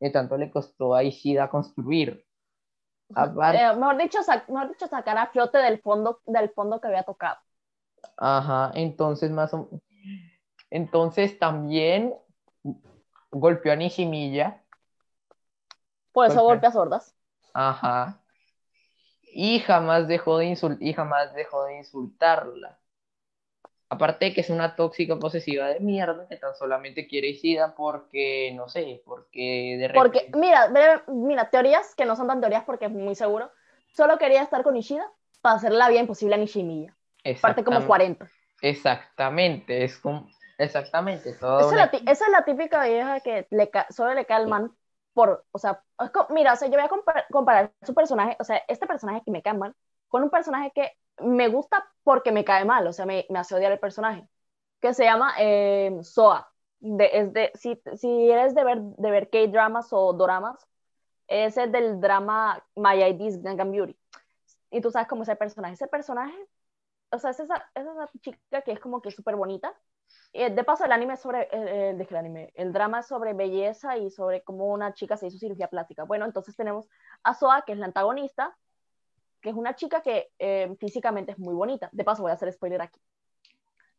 que 0.01 0.11
tanto 0.11 0.37
le 0.37 0.51
costó 0.51 0.95
a 0.95 1.05
Ishida 1.05 1.49
construir. 1.51 2.26
Eh, 3.16 3.76
mejor, 3.76 3.96
dicho, 3.96 4.18
dicho, 4.68 4.86
sacar 4.86 5.18
a 5.18 5.26
flote 5.28 5.58
del 5.58 5.80
fondo, 5.80 6.20
del 6.26 6.50
fondo 6.50 6.80
que 6.80 6.88
había 6.88 7.02
tocado. 7.02 7.38
Ajá, 8.16 8.70
entonces 8.74 9.30
más 9.30 9.54
o... 9.54 9.68
Entonces 10.70 11.38
también 11.38 12.14
golpeó 13.30 13.72
a 13.72 13.76
Nishimiya. 13.76 14.62
Por 16.12 16.26
eso 16.26 16.42
golpea 16.42 16.72
sordas. 16.72 17.14
Ajá. 17.52 18.20
Y 19.22 19.60
jamás 19.60 20.06
dejó 20.06 20.38
de 20.38 20.56
y 20.80 20.92
jamás 20.92 21.34
dejó 21.34 21.64
de 21.64 21.78
insultarla. 21.78 22.78
Aparte 23.95 24.26
de 24.26 24.34
que 24.34 24.40
es 24.40 24.51
una 24.51 24.76
tóxica 24.76 25.16
posesiva 25.18 25.68
de 25.68 25.80
mierda 25.80 26.26
que 26.28 26.36
tan 26.36 26.55
solamente 26.55 27.07
quiere 27.07 27.28
Ishida 27.28 27.74
porque, 27.74 28.53
no 28.55 28.68
sé, 28.68 29.03
porque 29.05 29.76
de 29.78 29.88
repente... 29.88 30.28
Porque, 30.28 30.38
mira, 30.38 30.72
mira, 31.07 31.51
teorías 31.51 31.95
que 31.95 32.05
no 32.05 32.16
son 32.16 32.26
tan 32.26 32.40
teorías 32.40 32.64
porque 32.64 32.86
es 32.86 32.90
muy 32.90 33.14
seguro. 33.14 33.51
Solo 33.95 34.18
quería 34.18 34.42
estar 34.42 34.62
con 34.62 34.76
Ishida 34.76 35.11
para 35.40 35.57
hacerle 35.57 35.78
la 35.78 35.88
vida 35.88 36.01
imposible 36.01 36.34
a 36.34 36.38
Nishimiya. 36.38 36.95
Parte 37.40 37.64
como 37.64 37.86
40. 37.86 38.28
Exactamente, 38.61 39.84
es 39.84 39.99
como... 39.99 40.28
Exactamente. 40.57 41.30
esa, 41.30 41.90
es 42.07 42.20
la, 42.30 42.45
típica 42.45 42.84
vieja 42.84 43.20
que 43.20 43.47
le 43.51 43.70
solo 43.90 44.14
le 44.14 44.24
cae 44.24 44.36
al 44.36 44.49
man 44.49 44.72
por, 45.12 45.45
o 45.53 45.59
sea, 45.59 45.82
mira, 46.30 46.53
o 46.53 46.57
sea, 46.57 46.68
yo 46.68 46.74
voy 46.74 46.84
a 46.84 47.24
comparar, 47.30 47.72
su 47.82 47.95
personaje, 47.95 48.36
o 48.40 48.45
sea, 48.45 48.62
este 48.68 48.86
personaje 48.86 49.22
que 49.24 49.30
me 49.30 49.42
cae 49.42 49.55
mal, 49.55 49.74
con 50.09 50.22
un 50.22 50.30
personaje 50.30 50.72
que 50.74 50.92
me 51.20 51.48
gusta 51.48 51.84
porque 52.02 52.32
me 52.32 52.44
cae 52.44 52.64
mal, 52.64 52.86
o 52.86 52.92
sea, 52.92 53.06
me, 53.06 53.26
me 53.30 53.38
hace 53.38 53.54
odiar 53.54 53.72
el 53.72 53.78
personaje, 53.80 54.28
que 54.80 54.94
se 54.94 55.04
llama 55.04 55.34
eh, 55.38 55.96
Soa. 56.02 56.50
De, 56.80 57.10
es 57.12 57.32
de, 57.32 57.50
si, 57.54 57.80
si 57.96 58.30
eres 58.30 58.54
de 58.54 58.62
ver, 58.64 58.80
de 58.82 59.10
ver 59.10 59.30
K-dramas 59.30 59.88
o 59.92 60.12
doramas, 60.12 60.68
ese 61.28 61.64
es 61.64 61.72
del 61.72 62.00
drama 62.00 62.62
My 62.76 63.02
ID 63.02 63.20
is 63.22 63.42
Gangnam 63.42 63.72
Beauty. 63.72 63.96
Y 64.70 64.80
tú 64.80 64.90
sabes 64.90 65.08
cómo 65.08 65.22
es 65.22 65.28
el 65.28 65.38
personaje. 65.38 65.74
Ese 65.74 65.86
personaje, 65.86 66.36
o 67.10 67.18
sea, 67.18 67.30
es 67.30 67.40
esa, 67.40 67.56
es 67.74 67.86
esa 67.86 68.10
chica 68.20 68.62
que 68.62 68.72
es 68.72 68.80
como 68.80 69.00
que 69.00 69.10
súper 69.10 69.36
bonita. 69.36 69.74
Y 70.32 70.50
de 70.50 70.64
paso, 70.64 70.84
el 70.84 70.92
anime 70.92 71.14
es 71.14 71.20
sobre, 71.20 71.48
eh, 71.52 71.90
el, 71.90 72.00
el, 72.00 72.16
anime, 72.16 72.52
el 72.54 72.72
drama 72.72 73.00
es 73.00 73.06
sobre 73.06 73.32
belleza 73.34 73.96
y 73.96 74.10
sobre 74.10 74.42
cómo 74.42 74.66
una 74.72 74.92
chica 74.92 75.16
se 75.16 75.28
hizo 75.28 75.38
cirugía 75.38 75.68
plástica. 75.68 76.04
Bueno, 76.04 76.26
entonces 76.26 76.56
tenemos 76.56 76.88
a 77.22 77.34
Soa, 77.34 77.62
que 77.62 77.72
es 77.72 77.78
la 77.78 77.86
antagonista, 77.86 78.56
que 79.45 79.51
es 79.51 79.57
una 79.57 79.76
chica 79.76 80.01
que 80.01 80.32
eh, 80.38 80.74
físicamente 80.80 81.32
es 81.32 81.38
muy 81.38 81.53
bonita. 81.53 81.90
De 81.92 82.03
paso, 82.03 82.22
voy 82.22 82.30
a 82.30 82.34
hacer 82.34 82.51
spoiler 82.51 82.80
aquí. 82.80 82.99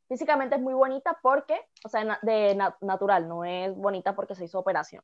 Físicamente 0.07 0.55
es 0.55 0.61
muy 0.61 0.73
bonita 0.73 1.19
porque, 1.21 1.61
o 1.83 1.89
sea, 1.89 2.17
de 2.23 2.57
natural, 2.81 3.27
no 3.27 3.45
es 3.45 3.75
bonita 3.75 4.15
porque 4.15 4.33
se 4.33 4.45
hizo 4.45 4.57
operación. 4.57 5.03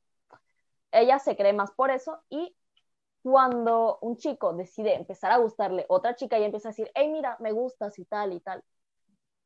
Ella 0.92 1.20
se 1.20 1.38
cree 1.38 1.54
más 1.54 1.70
por 1.72 1.92
eso 1.92 2.24
y 2.28 2.56
cuando 3.22 4.00
un 4.02 4.18
chico 4.18 4.52
decide 4.54 4.96
empezar 4.96 5.32
a 5.32 5.38
gustarle 5.38 5.86
otra 5.89 6.16
chica 6.16 6.39
y 6.39 6.44
empieza 6.44 6.70
a 6.70 6.72
decir, 6.72 6.89
hey, 6.96 7.08
mira, 7.10 7.38
me 7.39 7.52
gustas 7.52 8.00
y 8.00 8.06
tal 8.06 8.34
y 8.34 8.39
tal, 8.39 8.64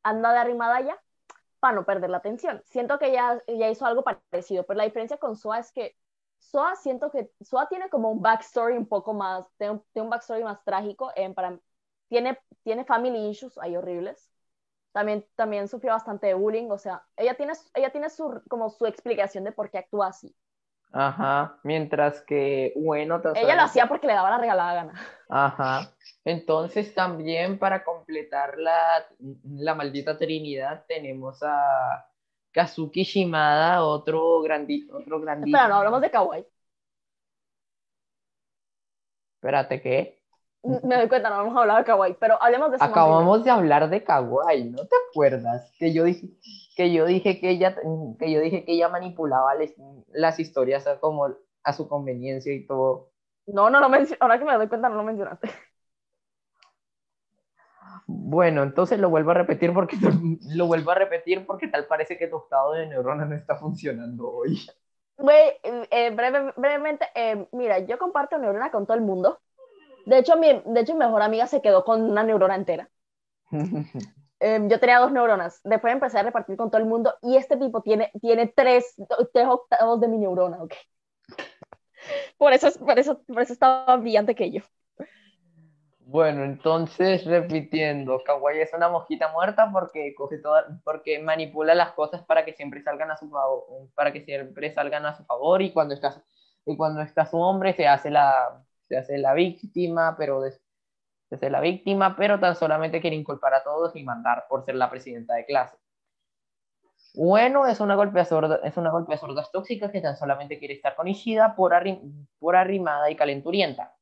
anda 0.02 0.32
de 0.32 0.38
arrimada 0.38 0.80
ya 0.80 0.98
para 1.60 1.76
no 1.76 1.86
perder 1.86 2.10
la 2.10 2.18
atención. 2.18 2.64
Siento 2.68 3.00
que 3.00 3.08
ella, 3.08 3.44
ella 3.48 3.70
hizo 3.70 3.86
algo 3.86 4.06
parecido, 4.06 4.64
pero 4.66 4.78
la 4.78 4.86
diferencia 4.86 5.18
con 5.18 5.36
Soa 5.36 5.60
es 5.60 5.74
que 5.74 5.98
Soa 6.40 6.76
siento 6.76 7.12
que 7.12 7.32
Soa 7.42 7.68
tiene 7.68 7.90
como 7.90 8.12
un 8.12 8.22
backstory 8.22 8.78
un 8.78 8.88
poco 8.88 9.14
más, 9.14 9.48
tiene 9.58 9.82
un, 9.96 10.10
backstory 10.10 10.44
más 10.44 10.64
trágico, 10.64 11.12
en 11.16 11.34
para, 11.34 11.60
tiene, 12.08 12.40
tiene 12.64 12.86
family 12.86 13.30
issues 13.30 13.58
ahí 13.58 13.76
horribles, 13.76 14.32
también, 14.92 15.26
también 15.36 15.68
sufrió 15.68 15.94
bastante 15.94 16.28
de 16.28 16.34
bullying, 16.34 16.70
o 16.70 16.78
sea, 16.78 17.04
ella 17.18 17.36
tiene, 17.36 17.54
ella 17.74 17.92
tiene 17.92 18.10
su, 18.10 18.42
como 18.50 18.70
su 18.70 18.86
explicación 18.86 19.44
de 19.44 19.52
por 19.52 19.70
qué 19.70 19.80
actúa 19.80 20.08
así. 20.08 20.36
Ajá, 20.94 21.60
mientras 21.64 22.22
que 22.22 22.72
bueno, 22.78 23.22
ella 23.36 23.56
lo 23.56 23.64
hacía 23.64 23.88
porque 23.88 24.08
le 24.08 24.14
daba 24.14 24.30
la 24.30 24.38
regalada 24.38 24.74
gana. 24.74 24.94
Ajá. 25.30 25.92
Entonces 26.24 26.94
también 26.96 27.60
para 27.60 27.84
completar 27.84 28.58
la, 28.58 29.06
la 29.44 29.76
maldita 29.76 30.18
trinidad 30.18 30.86
tenemos 30.88 31.44
a 31.44 32.08
Kazuki 32.56 33.04
Shimada, 33.04 33.84
otro 33.84 34.40
grandito, 34.40 34.96
otro 34.98 35.20
grandito. 35.20 35.58
Espera, 35.58 35.68
no 35.68 35.76
hablamos 35.76 36.00
de 36.00 36.10
kawaii. 36.10 36.46
Espérate, 39.36 39.82
¿qué? 39.82 40.22
Me 40.64 40.96
doy 40.96 41.10
cuenta, 41.10 41.30
no 41.30 41.42
hemos 41.42 41.58
hablado 41.58 41.80
de 41.80 41.86
kawaii, 41.86 42.16
pero 42.18 42.42
hablemos 42.42 42.72
de 42.72 42.78
Acabamos 42.80 43.44
de 43.44 43.52
hablar 43.52 43.90
de 43.90 44.02
kawaii, 44.06 44.72
¿no 44.72 44.88
te 44.88 44.96
acuerdas? 45.10 45.70
Que 45.78 45.94
yo 45.94 46.06
dije 46.06 46.30
que 46.78 46.94
yo 46.94 47.06
dije 47.06 47.42
que 47.42 47.50
ella 47.50 47.76
que 48.18 48.32
yo 48.32 48.40
dije 48.40 48.64
que 48.64 48.72
ella 48.72 48.88
manipulaba 48.88 49.52
las 50.14 50.40
historias 50.40 50.88
como 51.02 51.36
a 51.62 51.74
su 51.74 51.90
conveniencia 51.90 52.54
y 52.54 52.66
todo. 52.66 53.12
No, 53.48 53.70
no 53.70 53.82
lo 53.82 53.90
mencioné, 53.90 54.18
ahora 54.22 54.40
que 54.40 54.46
me 54.46 54.56
doy 54.56 54.70
cuenta 54.70 54.88
no 54.88 54.96
lo 54.96 55.04
mencionaste. 55.04 55.50
Bueno, 58.08 58.64
entonces 58.64 59.00
lo 59.00 59.10
vuelvo 59.10 59.32
a 59.32 59.36
repetir 59.36 59.74
porque 59.74 59.98
lo 60.56 60.68
vuelvo 60.68 60.92
a 60.92 60.96
repetir 60.96 61.46
porque 61.46 61.68
tal 61.68 61.86
parece 61.88 62.18
que 62.18 62.28
tu 62.28 62.38
estado 62.38 62.74
de 62.74 62.88
neurona 62.88 63.26
no 63.26 63.36
está 63.36 63.56
funcionando 63.56 64.30
hoy. 64.30 64.62
Güey, 65.18 65.54
eh, 65.64 66.12
brevemente, 66.12 67.08
eh, 67.16 67.48
mira, 67.52 67.80
yo 67.80 67.98
comparto 67.98 68.38
neurona 68.38 68.70
con 68.70 68.86
todo 68.86 68.98
el 68.98 69.04
mundo. 69.04 69.40
De 70.06 70.20
hecho, 70.20 70.38
mi, 70.38 70.62
de 70.66 70.82
hecho, 70.82 70.94
mi 70.94 71.00
mejor 71.00 71.22
amiga 71.22 71.48
se 71.48 71.62
quedó 71.62 71.84
con 71.84 72.04
una 72.04 72.24
neurona 72.24 72.56
entera. 72.56 72.90
Em, 74.38 74.68
yo 74.70 74.80
tenía 74.82 75.00
dos 75.00 75.14
neuronas. 75.14 75.62
Después 75.64 75.94
empecé 75.94 76.20
a 76.20 76.24
repartir 76.24 76.58
con 76.58 76.70
todo 76.70 76.82
el 76.82 76.88
mundo 76.88 77.16
y 77.22 77.38
este 77.38 77.56
tipo 77.56 77.82
tiene, 77.82 78.12
tiene 78.22 78.48
tres, 78.48 78.94
tres 79.34 79.48
octavos 79.48 80.02
de 80.02 80.10
mi 80.10 80.18
neurona, 80.18 80.62
¿ok? 80.62 80.74
Por 82.38 82.54
eso, 82.54 82.70
por 82.86 83.00
eso, 83.00 83.24
por 83.24 83.42
eso 83.42 83.54
estaba 83.54 83.96
brillante 83.98 84.36
que 84.36 84.52
yo. 84.52 84.62
Bueno, 86.08 86.44
entonces 86.44 87.26
repitiendo, 87.26 88.22
Kawaii 88.24 88.60
es 88.62 88.72
una 88.76 88.90
mosquita 88.90 89.32
muerta 89.32 89.72
porque 89.74 90.14
coge 90.14 90.38
toda, 90.38 90.80
porque 90.84 91.18
manipula 91.18 91.74
las 91.74 91.94
cosas 91.94 92.24
para 92.24 92.46
que 92.46 92.54
siempre 92.54 92.84
salgan 92.84 93.10
a 93.10 93.18
su 93.18 93.28
favor, 93.28 93.90
para 93.96 94.14
que 94.14 94.24
siempre 94.24 94.72
salgan 94.72 95.04
a 95.08 95.18
su 95.18 95.26
favor 95.26 95.64
y 95.64 95.74
cuando 95.74 95.96
está 95.96 96.24
y 96.64 96.78
cuando 96.78 97.02
está 97.02 97.26
su 97.26 97.40
hombre 97.40 97.74
se 97.74 97.88
hace 97.88 98.12
la 98.12 98.64
se 98.88 98.98
hace 98.98 99.18
la 99.18 99.34
víctima, 99.34 100.16
pero 100.16 100.44
se 100.44 101.36
hace 101.36 101.50
la 101.50 101.60
víctima, 101.60 102.16
pero 102.16 102.40
tan 102.40 102.56
solamente 102.56 103.02
quiere 103.02 103.16
inculpar 103.16 103.56
a 103.56 103.64
todos 103.64 103.96
y 103.96 104.04
mandar 104.04 104.46
por 104.48 104.64
ser 104.64 104.76
la 104.76 104.92
presidenta 104.92 105.34
de 105.34 105.46
clase. 105.46 105.76
Bueno, 107.16 107.66
es 107.66 107.80
una 107.80 107.96
golpea 107.96 108.26
sorda, 108.26 108.60
es 108.64 108.78
una 108.78 108.92
golpea 108.92 109.20
tóxica 109.52 109.92
que 109.92 110.02
tan 110.02 110.18
solamente 110.18 110.60
quiere 110.60 110.76
estar 110.76 110.96
con 110.96 111.08
Ishida 111.08 111.56
por, 111.56 111.74
por 112.40 112.56
arrimada 112.56 113.10
y 113.10 113.16
calenturienta. 113.16 113.96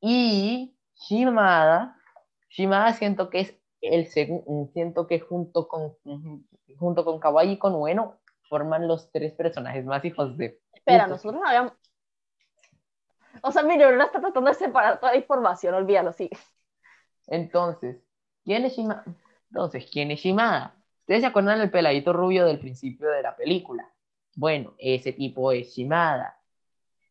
Y 0.00 0.75
Shimada, 0.96 1.96
Shimada 2.48 2.92
siento 2.94 3.30
que 3.30 3.40
es 3.40 3.54
el 3.80 4.06
segundo, 4.06 4.70
siento 4.72 5.06
que 5.06 5.20
junto 5.20 5.68
con, 5.68 5.96
junto 6.78 7.04
con 7.04 7.20
Kawaii 7.20 7.52
y 7.52 7.58
con 7.58 7.74
Ueno 7.74 8.18
forman 8.48 8.88
los 8.88 9.10
tres 9.10 9.32
personajes 9.32 9.84
más 9.84 10.04
hijos 10.04 10.36
de... 10.36 10.60
Espera, 10.72 11.06
nosotros 11.06 11.42
habíamos... 11.44 11.72
O 13.42 13.52
sea, 13.52 13.62
mi 13.62 13.76
neurona 13.76 14.04
está 14.04 14.20
tratando 14.20 14.48
de 14.50 14.54
separar 14.54 14.98
toda 14.98 15.12
la 15.12 15.18
información, 15.18 15.74
olvídalo, 15.74 16.12
sí. 16.12 16.30
Entonces, 17.26 18.02
¿quién 18.44 18.64
es 18.64 18.76
Shimada? 18.76 19.04
Entonces, 19.50 19.88
¿quién 19.92 20.10
es 20.10 20.20
Shimada? 20.20 20.74
¿Ustedes 21.00 21.20
se 21.20 21.26
acuerdan 21.26 21.58
del 21.58 21.70
peladito 21.70 22.12
rubio 22.12 22.46
del 22.46 22.58
principio 22.58 23.08
de 23.10 23.22
la 23.22 23.36
película? 23.36 23.92
Bueno, 24.34 24.74
ese 24.78 25.12
tipo 25.12 25.52
es 25.52 25.74
Shimada. 25.74 26.40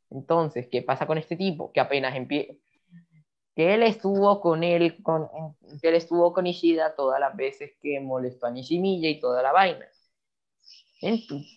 Entonces, 0.09 0.67
¿qué 0.71 0.81
pasa 0.81 1.05
con 1.05 1.17
este 1.17 1.35
tipo? 1.35 1.71
Que 1.71 1.79
apenas 1.79 2.15
empieza 2.15 2.53
que 3.55 3.73
él 3.73 3.83
estuvo 3.83 4.41
con 4.41 4.63
él, 4.63 5.01
con, 5.01 5.29
que 5.81 5.87
él 5.87 5.95
estuvo 5.95 6.33
con 6.33 6.45
Ishida 6.45 6.95
todas 6.95 7.19
las 7.19 7.35
veces 7.35 7.71
que 7.81 7.99
molestó 8.01 8.47
a 8.47 8.51
Nishimiya 8.51 9.09
y 9.09 9.19
toda 9.19 9.41
la 9.41 9.53
vaina. 9.53 9.87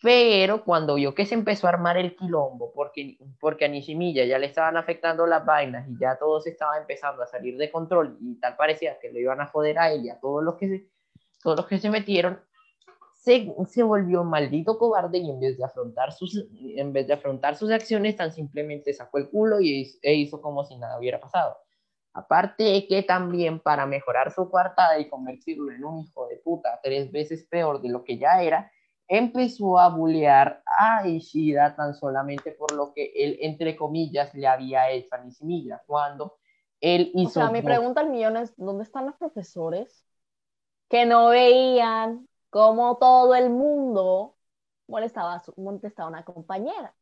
Pero 0.02 0.64
cuando 0.64 0.96
vio 0.96 1.14
que 1.14 1.24
se 1.24 1.34
empezó 1.34 1.66
a 1.66 1.70
armar 1.70 1.96
el 1.96 2.14
quilombo, 2.14 2.72
porque, 2.72 3.18
porque 3.40 3.64
a 3.64 3.68
Nishimiya 3.68 4.24
ya 4.26 4.38
le 4.38 4.46
estaban 4.46 4.76
afectando 4.76 5.26
las 5.26 5.44
vainas 5.44 5.88
y 5.88 5.98
ya 5.98 6.16
todo 6.18 6.40
se 6.40 6.50
estaba 6.50 6.76
empezando 6.78 7.22
a 7.22 7.26
salir 7.26 7.56
de 7.56 7.70
control 7.70 8.18
y 8.20 8.38
tal 8.38 8.56
parecía 8.56 8.98
que 9.00 9.10
lo 9.10 9.18
iban 9.18 9.40
a 9.40 9.46
joder 9.46 9.78
a 9.78 9.90
él 9.90 10.04
y 10.04 10.10
a 10.10 10.20
todos 10.20 10.44
los 10.44 10.56
que 10.56 10.68
se, 10.68 10.90
todos 11.42 11.56
los 11.56 11.66
que 11.66 11.78
se 11.78 11.88
metieron, 11.88 12.40
se, 13.14 13.52
se 13.68 13.82
volvió 13.82 14.22
un 14.22 14.30
maldito 14.30 14.78
cobarde 14.78 15.18
y 15.18 15.30
en 15.30 15.40
vez 15.40 15.56
de 15.56 15.64
afrontar 15.64 16.12
sus, 16.12 16.46
en 16.60 16.92
vez 16.92 17.06
de 17.06 17.14
afrontar 17.14 17.56
sus 17.56 17.70
acciones, 17.70 18.16
tan 18.16 18.32
simplemente 18.32 18.92
sacó 18.92 19.18
el 19.18 19.28
culo 19.30 19.60
y, 19.60 19.98
e 20.02 20.14
hizo 20.14 20.40
como 20.40 20.64
si 20.64 20.76
nada 20.76 20.98
hubiera 20.98 21.20
pasado. 21.20 21.56
Aparte 22.12 22.64
de 22.64 22.86
que 22.86 23.02
también 23.02 23.60
para 23.60 23.86
mejorar 23.86 24.32
su 24.32 24.50
coartada 24.50 24.98
y 24.98 25.08
convertirlo 25.08 25.70
en 25.72 25.84
un 25.84 26.00
hijo 26.00 26.26
de 26.26 26.36
puta 26.36 26.80
tres 26.82 27.12
veces 27.12 27.44
peor 27.44 27.80
de 27.80 27.90
lo 27.90 28.02
que 28.02 28.18
ya 28.18 28.42
era, 28.42 28.70
empezó 29.06 29.78
a 29.78 29.88
bullear 29.88 30.62
a 30.78 31.06
Ishida 31.08 31.74
tan 31.74 31.94
solamente 31.94 32.52
por 32.52 32.72
lo 32.72 32.92
que 32.92 33.12
él, 33.14 33.38
entre 33.40 33.76
comillas, 33.76 34.34
le 34.34 34.46
había 34.46 34.90
hecho 34.90 35.14
a 35.14 35.18
Nishimiya, 35.18 35.82
cuando 35.86 36.38
él 36.80 37.10
hizo... 37.14 37.40
O 37.40 37.42
sea, 37.44 37.50
mi 37.50 37.62
pregunta 37.62 38.00
al 38.00 38.10
millón 38.10 38.36
es, 38.36 38.54
¿dónde 38.56 38.84
están 38.84 39.06
los 39.06 39.16
profesores 39.16 40.04
que 40.88 41.06
no 41.06 41.28
veían 41.28 42.28
cómo 42.50 42.98
todo 42.98 43.34
el 43.34 43.50
mundo 43.50 44.36
molestaba, 44.86 45.42
molestaba 45.56 46.08
a 46.08 46.10
una 46.10 46.24
compañera? 46.24 46.94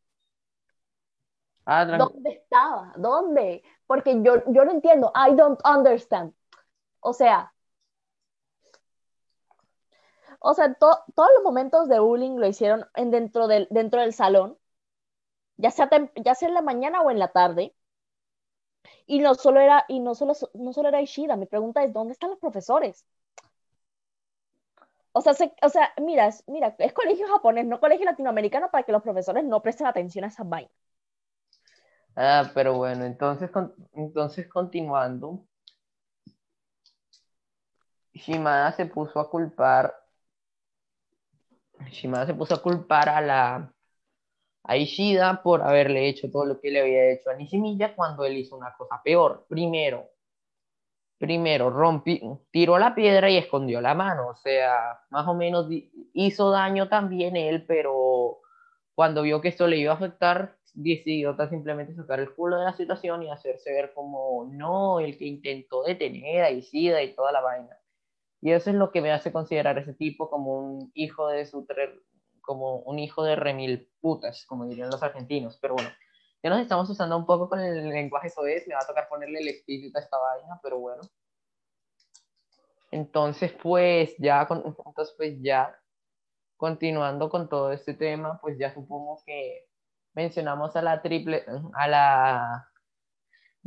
Ah, 1.66 1.84
¿Dónde 1.84 2.30
estaba? 2.30 2.94
¿Dónde? 2.96 3.62
Porque 3.86 4.22
yo, 4.22 4.42
yo 4.46 4.64
no 4.64 4.70
entiendo. 4.70 5.12
I 5.14 5.34
don't 5.34 5.60
understand. 5.66 6.32
O 7.00 7.12
sea, 7.12 7.52
o 10.40 10.54
sea, 10.54 10.74
todos 10.74 11.00
los 11.34 11.42
momentos 11.44 11.88
de 11.88 11.98
bullying 11.98 12.36
lo 12.38 12.46
hicieron 12.46 12.86
en 12.94 13.10
dentro, 13.10 13.48
del, 13.48 13.66
dentro 13.70 14.00
del 14.00 14.12
salón, 14.12 14.56
ya 15.56 15.70
sea, 15.70 15.88
ya 16.16 16.34
sea 16.34 16.48
en 16.48 16.54
la 16.54 16.62
mañana 16.62 17.02
o 17.02 17.10
en 17.10 17.18
la 17.18 17.28
tarde. 17.32 17.74
Y 19.06 19.18
no 19.20 19.34
solo 19.34 19.60
era, 19.60 19.84
y 19.88 20.00
no 20.00 20.14
solo, 20.14 20.34
no 20.54 20.72
solo 20.72 20.88
era 20.88 21.00
Ishida, 21.02 21.36
mi 21.36 21.46
pregunta 21.46 21.82
es, 21.84 21.92
¿dónde 21.92 22.12
están 22.12 22.30
los 22.30 22.38
profesores? 22.38 23.04
O 25.12 25.20
sea, 25.22 25.32
o 25.62 25.68
sea, 25.68 25.92
mira, 26.00 26.30
mira, 26.46 26.76
es 26.78 26.92
colegio 26.92 27.26
japonés, 27.28 27.66
no 27.66 27.80
colegio 27.80 28.04
latinoamericano 28.04 28.70
para 28.70 28.84
que 28.84 28.92
los 28.92 29.02
profesores 29.02 29.44
no 29.44 29.62
presten 29.62 29.86
atención 29.88 30.24
a 30.24 30.28
esas 30.28 30.48
vainas. 30.48 30.72
Ah, 32.16 32.50
pero 32.54 32.74
bueno, 32.74 33.04
entonces, 33.04 33.50
entonces 33.92 34.48
continuando, 34.48 35.46
Shimada 38.14 38.72
se 38.72 38.86
puso 38.86 39.20
a 39.20 39.30
culpar, 39.30 39.94
Shimada 41.90 42.26
se 42.26 42.34
puso 42.34 42.54
a 42.54 42.62
culpar 42.62 43.08
a 43.08 43.20
la 43.20 43.72
a 44.64 44.76
Ishida 44.76 45.42
por 45.42 45.62
haberle 45.62 46.08
hecho 46.08 46.30
todo 46.30 46.44
lo 46.44 46.60
que 46.60 46.70
le 46.70 46.80
había 46.80 47.10
hecho 47.12 47.30
a 47.30 47.34
Nishimiya 47.34 47.94
cuando 47.94 48.24
él 48.24 48.36
hizo 48.36 48.56
una 48.56 48.74
cosa 48.76 49.00
peor. 49.02 49.46
Primero, 49.48 50.10
primero 51.18 51.70
rompi, 51.70 52.20
tiró 52.50 52.78
la 52.78 52.94
piedra 52.94 53.30
y 53.30 53.38
escondió 53.38 53.80
la 53.80 53.94
mano, 53.94 54.28
o 54.28 54.34
sea, 54.36 55.00
más 55.10 55.26
o 55.28 55.34
menos 55.34 55.68
hizo 56.12 56.50
daño 56.50 56.88
también 56.88 57.36
él, 57.36 57.64
pero 57.66 58.40
cuando 58.94 59.22
vio 59.22 59.40
que 59.40 59.48
esto 59.48 59.66
le 59.66 59.78
iba 59.78 59.92
a 59.92 59.96
afectar, 59.96 60.55
decidió 60.76 61.34
simplemente 61.48 61.94
sacar 61.94 62.20
el 62.20 62.34
culo 62.34 62.58
de 62.58 62.66
la 62.66 62.76
situación 62.76 63.22
y 63.22 63.30
hacerse 63.30 63.72
ver 63.72 63.94
como 63.94 64.46
no, 64.52 65.00
el 65.00 65.16
que 65.16 65.24
intentó 65.24 65.82
detener 65.82 66.44
a 66.44 66.50
Isida 66.50 67.02
y 67.02 67.14
toda 67.14 67.32
la 67.32 67.40
vaina. 67.40 67.78
Y 68.42 68.52
eso 68.52 68.70
es 68.70 68.76
lo 68.76 68.92
que 68.92 69.00
me 69.00 69.10
hace 69.10 69.32
considerar 69.32 69.78
a 69.78 69.80
ese 69.80 69.94
tipo 69.94 70.28
como 70.28 70.58
un 70.58 70.90
hijo 70.94 71.28
de 71.28 71.46
su 71.46 71.66
como 72.42 72.76
un 72.80 72.98
hijo 72.98 73.24
de 73.24 73.36
remil 73.36 73.90
putas, 74.00 74.44
como 74.46 74.66
dirían 74.66 74.90
los 74.90 75.02
argentinos. 75.02 75.58
Pero 75.60 75.74
bueno, 75.74 75.88
ya 76.42 76.50
nos 76.50 76.60
estamos 76.60 76.88
usando 76.90 77.16
un 77.16 77.26
poco 77.26 77.48
con 77.48 77.58
el 77.58 77.88
lenguaje 77.88 78.28
soez, 78.28 78.68
me 78.68 78.74
va 78.74 78.80
a 78.82 78.86
tocar 78.86 79.08
ponerle 79.08 79.40
el 79.40 79.48
espíritu 79.48 79.96
a 79.98 80.02
esta 80.02 80.18
vaina, 80.18 80.60
pero 80.62 80.78
bueno. 80.78 81.02
Entonces, 82.90 83.52
pues 83.62 84.14
ya, 84.18 84.46
con, 84.46 84.62
entonces, 84.64 85.14
pues 85.16 85.40
ya, 85.40 85.74
continuando 86.56 87.30
con 87.30 87.48
todo 87.48 87.72
este 87.72 87.94
tema, 87.94 88.38
pues 88.40 88.58
ya 88.58 88.72
supongo 88.72 89.22
que 89.26 89.66
mencionamos 90.16 90.74
a 90.74 90.82
la 90.82 91.02
triple, 91.02 91.44
a 91.74 91.86
la 91.86 92.68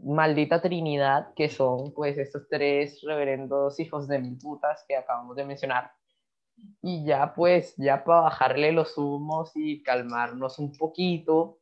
maldita 0.04 0.62
trinidad, 0.62 1.34
que 1.36 1.48
son 1.48 1.94
pues 1.94 2.18
estos 2.18 2.48
tres 2.50 3.02
reverendos 3.04 3.80
hijos 3.80 4.08
de 4.08 4.20
mil 4.20 4.38
putas 4.38 4.84
que 4.88 4.98
acabamos 4.98 5.36
de 5.36 5.46
mencionar. 5.46 5.92
Y 6.82 7.06
ya 7.06 7.34
pues, 7.34 7.76
ya 7.78 8.04
para 8.04 8.22
bajarle 8.22 8.72
los 8.72 8.98
humos 8.98 9.52
y 9.56 9.84
calmarnos 9.84 10.60
un 10.60 10.76
poquito, 10.76 11.60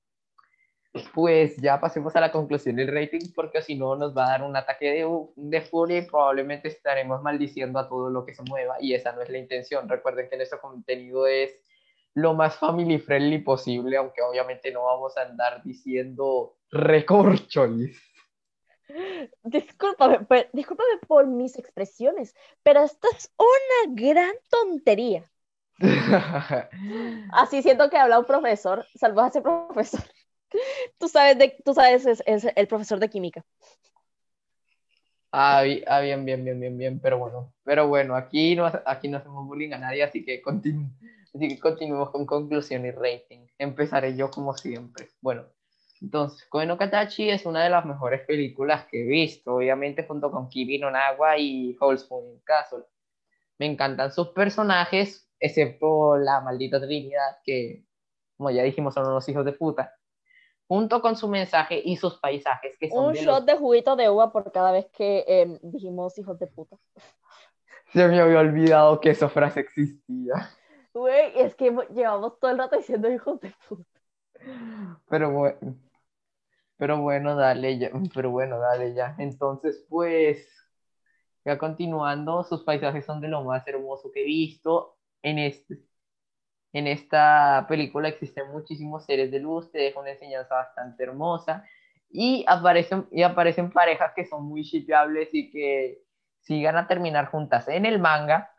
pues 1.13 1.57
ya 1.57 1.79
pasemos 1.79 2.15
a 2.15 2.21
la 2.21 2.31
conclusión 2.31 2.77
del 2.77 2.91
rating, 2.91 3.31
porque 3.35 3.61
si 3.61 3.75
no 3.75 3.95
nos 3.95 4.17
va 4.17 4.25
a 4.25 4.29
dar 4.29 4.43
un 4.43 4.55
ataque 4.55 4.91
de, 4.91 5.07
de 5.35 5.61
furia 5.61 5.99
y 5.99 6.01
probablemente 6.03 6.69
estaremos 6.69 7.21
maldiciendo 7.21 7.77
a 7.77 7.87
todo 7.87 8.09
lo 8.09 8.25
que 8.25 8.33
se 8.33 8.41
mueva, 8.43 8.77
y 8.79 8.93
esa 8.93 9.11
no 9.11 9.21
es 9.21 9.29
la 9.29 9.37
intención. 9.37 9.87
Recuerden 9.87 10.29
que 10.29 10.37
nuestro 10.37 10.59
contenido 10.59 11.27
es 11.27 11.51
lo 12.17 12.33
más 12.33 12.55
family 12.55 12.97
friendly 12.97 13.37
posible, 13.37 13.95
aunque 13.95 14.23
obviamente 14.23 14.71
no 14.71 14.85
vamos 14.85 15.15
a 15.17 15.21
andar 15.21 15.61
diciendo 15.63 16.57
recorcholis. 16.71 18.01
Discúlpame, 19.43 20.25
discúlpame 20.51 20.97
por 21.07 21.27
mis 21.27 21.59
expresiones, 21.59 22.33
pero 22.63 22.83
esto 22.83 23.07
es 23.15 23.31
una 23.37 23.93
gran 23.93 24.33
tontería. 24.49 25.29
Así 27.33 27.61
siento 27.61 27.87
que 27.91 27.97
habla 27.97 28.17
un 28.17 28.25
profesor, 28.25 28.87
salvo 28.95 29.21
a 29.21 29.27
ese 29.27 29.43
profesor. 29.43 30.01
Tú 30.97 31.07
sabes, 31.09 31.37
de, 31.37 31.55
tú 31.63 31.75
sabes 31.75 32.07
es, 32.07 32.47
el 32.55 32.67
profesor 32.67 32.99
de 32.99 33.09
química. 33.09 33.45
Ah, 35.31 35.61
ah, 35.85 35.99
bien, 35.99 36.25
bien, 36.25 36.43
bien, 36.43 36.59
bien, 36.59 36.77
bien, 36.79 36.99
pero 36.99 37.19
bueno, 37.19 37.53
pero 37.63 37.87
bueno, 37.87 38.15
aquí 38.15 38.55
no, 38.55 38.65
aquí 38.87 39.07
no 39.07 39.17
hacemos 39.17 39.45
bullying 39.45 39.73
a 39.73 39.77
nadie, 39.77 40.01
así 40.01 40.25
que, 40.25 40.41
continu 40.41 40.89
así 41.37 41.47
que 41.47 41.59
continuemos 41.59 42.09
con 42.09 42.25
conclusión 42.25 42.85
y 42.85 42.91
rating. 42.91 43.47
Empezaré 43.57 44.15
yo 44.15 44.29
como 44.29 44.53
siempre. 44.53 45.09
Bueno, 45.21 45.45
entonces, 46.01 46.45
Koe 46.49 46.65
no 46.65 46.77
Katachi 46.77 47.29
es 47.29 47.45
una 47.45 47.63
de 47.63 47.69
las 47.69 47.85
mejores 47.85 48.21
películas 48.21 48.85
que 48.85 49.01
he 49.01 49.05
visto, 49.05 49.55
obviamente 49.55 50.05
junto 50.05 50.31
con 50.31 50.49
Kimi 50.49 50.77
no 50.77 50.91
Nawa 50.91 51.37
y 51.37 51.75
Holzmoon 51.79 52.41
Castle. 52.43 52.83
Me 53.57 53.65
encantan 53.65 54.11
sus 54.11 54.29
personajes, 54.29 55.27
excepto 55.39 56.17
la 56.17 56.41
maldita 56.41 56.79
Trinidad, 56.79 57.37
que, 57.43 57.85
como 58.37 58.51
ya 58.51 58.63
dijimos, 58.63 58.93
son 58.93 59.07
unos 59.07 59.27
hijos 59.29 59.45
de 59.45 59.53
puta. 59.53 59.93
Junto 60.67 61.01
con 61.01 61.15
su 61.15 61.27
mensaje 61.27 61.81
y 61.83 61.95
sus 61.95 62.19
paisajes, 62.19 62.77
que 62.77 62.89
son 62.89 63.05
Un 63.05 63.13
shot 63.13 63.45
de 63.45 63.55
juguito 63.55 63.95
de 63.95 64.09
uva 64.09 64.31
por 64.31 64.51
cada 64.51 64.71
vez 64.71 64.85
que 64.91 65.23
em, 65.27 65.59
dijimos 65.63 66.17
hijos 66.19 66.37
de 66.39 66.47
puta. 66.47 66.77
Se 67.93 68.05
me 68.07 68.19
había 68.19 68.39
olvidado 68.39 68.99
que 68.99 69.11
esa 69.11 69.29
frase 69.29 69.61
existía. 69.61 70.49
Güey, 70.97 71.31
es 71.35 71.55
que 71.55 71.75
llevamos 71.93 72.39
todo 72.39 72.51
el 72.51 72.57
rato 72.57 72.77
diciendo 72.77 73.11
hijos 73.11 73.39
de 73.39 73.53
puta. 73.67 73.99
Pero 75.09 75.31
bueno. 75.31 75.77
Pero 76.77 77.01
bueno, 77.01 77.35
dale 77.35 77.77
ya. 77.77 77.91
Pero 78.13 78.31
bueno, 78.31 78.59
dale 78.59 78.93
ya. 78.93 79.15
Entonces, 79.19 79.85
pues, 79.89 80.47
ya 81.45 81.57
continuando, 81.57 82.43
sus 82.43 82.63
paisajes 82.63 83.05
son 83.05 83.21
de 83.21 83.27
lo 83.27 83.43
más 83.43 83.67
hermoso 83.67 84.11
que 84.11 84.21
he 84.21 84.25
visto. 84.25 84.97
En, 85.21 85.39
este, 85.39 85.79
en 86.73 86.87
esta 86.87 87.65
película 87.69 88.09
existen 88.09 88.51
muchísimos 88.51 89.05
seres 89.05 89.31
de 89.31 89.39
luz, 89.39 89.71
te 89.71 89.79
deja 89.79 89.99
una 89.99 90.11
enseñanza 90.11 90.55
bastante 90.55 91.03
hermosa. 91.03 91.65
Y 92.09 92.45
aparecen, 92.47 93.07
y 93.11 93.23
aparecen 93.23 93.71
parejas 93.71 94.13
que 94.15 94.25
son 94.25 94.45
muy 94.45 94.63
shipeables 94.63 95.29
y 95.33 95.51
que 95.51 96.01
sigan 96.41 96.77
a 96.77 96.87
terminar 96.87 97.27
juntas 97.27 97.67
en 97.67 97.85
el 97.85 97.99
manga. 97.99 98.51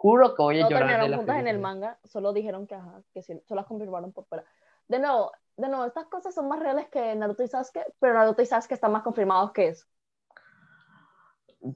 Juro 0.00 0.34
que 0.34 0.42
voy 0.42 0.56
a 0.56 0.62
llorar. 0.62 0.70
No 0.70 0.78
terminaron 0.78 1.16
juntas 1.18 1.40
en 1.40 1.46
el 1.46 1.58
manga, 1.58 1.98
solo 2.04 2.32
dijeron 2.32 2.66
que, 2.66 2.74
ajá, 2.74 3.02
que 3.12 3.20
sí, 3.20 3.38
solo 3.46 3.60
las 3.60 3.66
confirmaron 3.66 4.12
por 4.12 4.24
fuera. 4.24 4.46
De 4.88 4.98
nuevo, 4.98 5.30
de 5.58 5.68
nuevo, 5.68 5.84
estas 5.84 6.06
cosas 6.06 6.34
son 6.34 6.48
más 6.48 6.58
reales 6.58 6.88
que 6.88 7.14
Naruto 7.14 7.42
y 7.42 7.48
Sasuke, 7.48 7.84
pero 7.98 8.14
Naruto 8.14 8.40
y 8.40 8.46
Sasuke 8.46 8.72
están 8.72 8.92
más 8.92 9.02
confirmados 9.02 9.52
que 9.52 9.68
eso. 9.68 9.84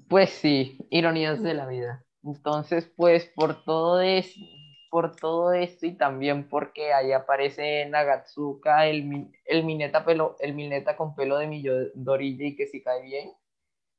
Pues 0.08 0.30
sí, 0.30 0.78
ironías 0.88 1.42
de 1.42 1.52
la 1.52 1.66
vida. 1.66 2.02
Entonces, 2.22 2.90
pues 2.96 3.30
por 3.36 3.62
todo 3.62 4.00
es 4.00 4.34
por 4.88 5.16
todo 5.16 5.52
esto 5.52 5.84
y 5.84 5.92
también 5.92 6.48
porque 6.48 6.94
ahí 6.94 7.12
aparece 7.12 7.84
Nagatsuka, 7.90 8.86
el, 8.86 9.30
el 9.44 9.64
Mineta 9.64 10.02
pelo, 10.06 10.36
el 10.40 10.54
Mineta 10.54 10.96
con 10.96 11.14
pelo 11.14 11.36
de 11.36 11.46
Midorilla 11.46 12.46
y 12.46 12.56
que 12.56 12.68
si 12.68 12.82
cae 12.82 13.02
bien, 13.02 13.32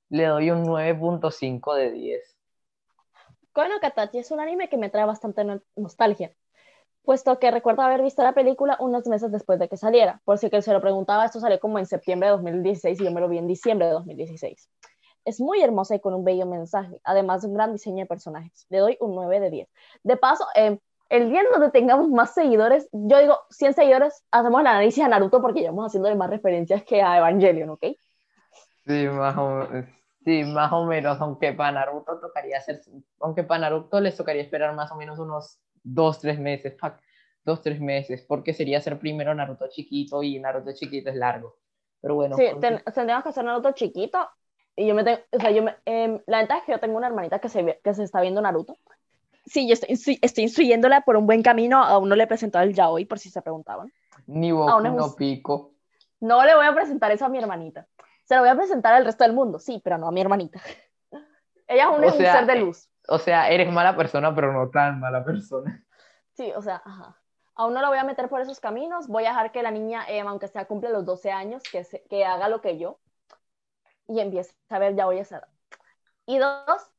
le 0.10 0.26
doy 0.26 0.50
un 0.50 0.66
9.5 0.66 1.76
de 1.76 1.92
10. 1.92 2.35
Kono 3.56 3.80
Katachi 3.80 4.20
es 4.20 4.30
un 4.32 4.42
anime 4.42 4.70
que 4.70 4.78
me 4.78 4.90
trae 4.90 5.06
bastante 5.06 5.44
nostalgia 5.76 6.36
puesto 7.06 7.40
que 7.40 7.52
recuerdo 7.52 7.84
haber 7.84 8.02
visto 8.02 8.24
la 8.24 8.34
película 8.34 8.76
unos 8.80 9.08
meses 9.08 9.32
después 9.32 9.60
de 9.60 9.70
que 9.70 9.78
saliera. 9.78 10.22
Por 10.26 10.38
si 10.38 10.50
que 10.50 10.62
se 10.62 10.74
lo 10.74 10.82
preguntaba, 10.82 11.24
esto 11.24 11.40
salió 11.40 11.60
como 11.60 11.80
en 11.80 11.86
septiembre 11.86 12.28
de 12.28 12.32
2016 12.34 13.00
y 13.00 13.04
yo 13.06 13.12
me 13.12 13.22
lo 13.22 13.30
vi 13.30 13.38
en 13.38 13.48
diciembre 13.48 13.88
de 13.88 13.94
2016. 13.94 14.70
Es 15.24 15.40
muy 15.40 15.62
hermosa 15.62 15.96
y 15.96 16.00
con 16.00 16.14
un 16.14 16.24
bello 16.24 16.46
mensaje, 16.46 17.00
además 17.04 17.42
de 17.42 17.48
un 17.48 17.54
gran 17.54 17.72
diseño 17.72 18.00
de 18.00 18.06
personajes. 18.06 18.66
Le 18.70 18.80
doy 18.80 18.98
un 19.00 19.16
9 19.16 19.40
de 19.40 19.50
10. 19.50 19.70
De 20.04 20.18
paso, 20.18 20.46
eh, 20.56 20.80
el 21.10 21.30
día 21.30 21.42
en 21.42 21.48
donde 21.52 21.72
tengamos 21.72 22.10
más 22.10 22.34
seguidores, 22.34 22.90
yo 22.92 23.20
digo 23.20 23.38
100 23.52 23.74
seguidores, 23.74 24.24
hacemos 24.32 24.62
el 24.62 24.68
análisis 24.68 25.04
a 25.04 25.08
Naruto 25.08 25.42
porque 25.42 25.62
llevamos 25.62 25.86
haciendo 25.86 26.14
más 26.16 26.30
referencias 26.30 26.84
que 26.84 27.02
a 27.02 27.18
Evangelion, 27.18 27.70
¿ok? 27.70 27.86
Sí, 28.86 29.08
más 29.10 29.36
sí, 30.26 30.44
más 30.44 30.74
o 30.74 30.86
menos, 30.86 31.22
aunque 31.22 31.54
para 31.54 31.72
Naruto 31.72 32.20
tocaría 32.20 32.58
hacer, 32.58 32.82
aunque 33.22 33.44
para 33.44 33.62
Naruto 33.62 34.02
les 34.02 34.18
tocaría 34.18 34.42
esperar 34.42 34.76
más 34.76 34.92
o 34.92 34.96
menos 34.96 35.20
unos 35.20 35.60
dos, 35.84 36.20
tres 36.20 36.40
meses, 36.40 36.76
fuck, 36.78 36.96
dos, 37.46 37.62
tres 37.62 37.80
meses, 37.80 38.26
porque 38.28 38.54
sería 38.54 38.82
ser 38.82 39.00
primero 39.00 39.34
Naruto 39.34 39.68
chiquito 39.70 40.24
y 40.24 40.40
Naruto 40.40 40.74
chiquito 40.74 41.10
es 41.10 41.16
largo. 41.16 41.56
Pero 42.02 42.16
bueno. 42.16 42.36
Sí, 42.36 42.44
tendríamos 42.94 43.24
que 43.24 43.30
hacer 43.30 43.46
Naruto 43.46 43.72
chiquito. 43.72 44.28
Y 44.76 44.88
yo 44.88 44.96
me 44.96 45.04
tengo, 45.06 45.20
o 45.32 45.40
sea, 45.40 45.52
yo 45.52 45.64
me, 45.64 45.76
em, 45.86 46.20
la 46.26 46.40
ventaja 46.40 46.60
es 46.60 46.66
que 46.66 46.72
yo 46.74 46.80
tengo 46.80 46.98
una 46.98 47.08
hermanita 47.08 47.40
que 47.40 47.48
se, 47.48 47.80
que 47.82 47.94
se 47.94 48.04
está 48.04 48.20
viendo 48.20 48.42
Naruto. 48.42 48.76
Sí, 49.46 49.68
yo 49.68 49.74
estoy, 49.74 50.20
estoy 50.22 50.44
instruyéndola 50.44 51.02
por 51.02 51.16
un 51.16 51.28
buen 51.28 51.44
camino. 51.44 51.82
Aún 51.82 52.10
no 52.10 52.16
le 52.16 52.24
he 52.24 52.28
presentado 52.28 52.66
el 52.66 52.74
yaoi, 52.74 53.06
por 53.06 53.20
si 53.20 53.30
se 53.30 53.42
preguntaban. 53.42 53.94
Ni 54.28 54.52
Boku 54.52 54.82
no 54.82 55.16
Pico. 55.16 55.72
No 56.20 56.44
le 56.44 56.56
voy 56.56 56.66
a 56.66 56.74
presentar 56.74 57.12
eso 57.12 57.26
a 57.26 57.30
mi 57.30 57.38
hermanita. 57.38 57.88
Se 58.26 58.36
lo 58.36 58.42
voy 58.42 58.50
a 58.50 58.56
presentar 58.56 58.94
al 58.94 59.06
resto 59.06 59.24
del 59.24 59.34
mundo, 59.34 59.60
sí, 59.60 59.82
pero 59.84 59.98
no 59.98 60.08
a 60.08 60.12
mi 60.12 60.22
hermanita. 60.22 60.60
Ella 61.68 61.90
es 61.92 62.14
un 62.14 62.18
ser 62.20 62.46
de 62.46 62.56
luz 62.58 62.90
o 63.08 63.20
sea, 63.20 63.50
eres 63.50 63.72
mala 63.72 63.96
persona, 63.96 64.34
pero 64.34 64.54
no 64.54 64.70
tan 64.70 65.00
mala 65.00 65.24
persona. 65.24 65.84
Sí, 66.34 66.52
o 66.56 66.62
sea, 66.62 66.82
ajá. 66.84 67.18
Aún 67.56 67.74
no 67.74 67.82
la 67.82 67.88
voy 67.88 67.98
a 67.98 68.04
meter 68.04 68.28
por 68.28 68.42
esos 68.42 68.60
caminos. 68.60 69.08
Voy 69.08 69.26
a 69.26 69.30
dejar 69.30 69.52
que 69.52 69.64
la 69.64 69.72
niña, 69.72 70.06
eh, 70.10 70.20
aunque 70.20 70.48
sea 70.48 70.66
cumple 70.66 70.90
los 70.90 71.06
12 71.06 71.32
años, 71.32 71.64
que, 71.64 71.86
que 72.10 72.26
haga 72.26 72.50
lo 72.50 72.60
que 72.62 72.78
yo. 72.78 73.00
Y 74.08 74.20
empiece 74.20 74.54
a 74.70 74.80
ver, 74.80 74.96
ya 74.96 75.06
voy 75.06 75.20
a 75.20 75.22
hacer. 75.22 75.42
Y 76.26 76.38
dos, 76.38 76.92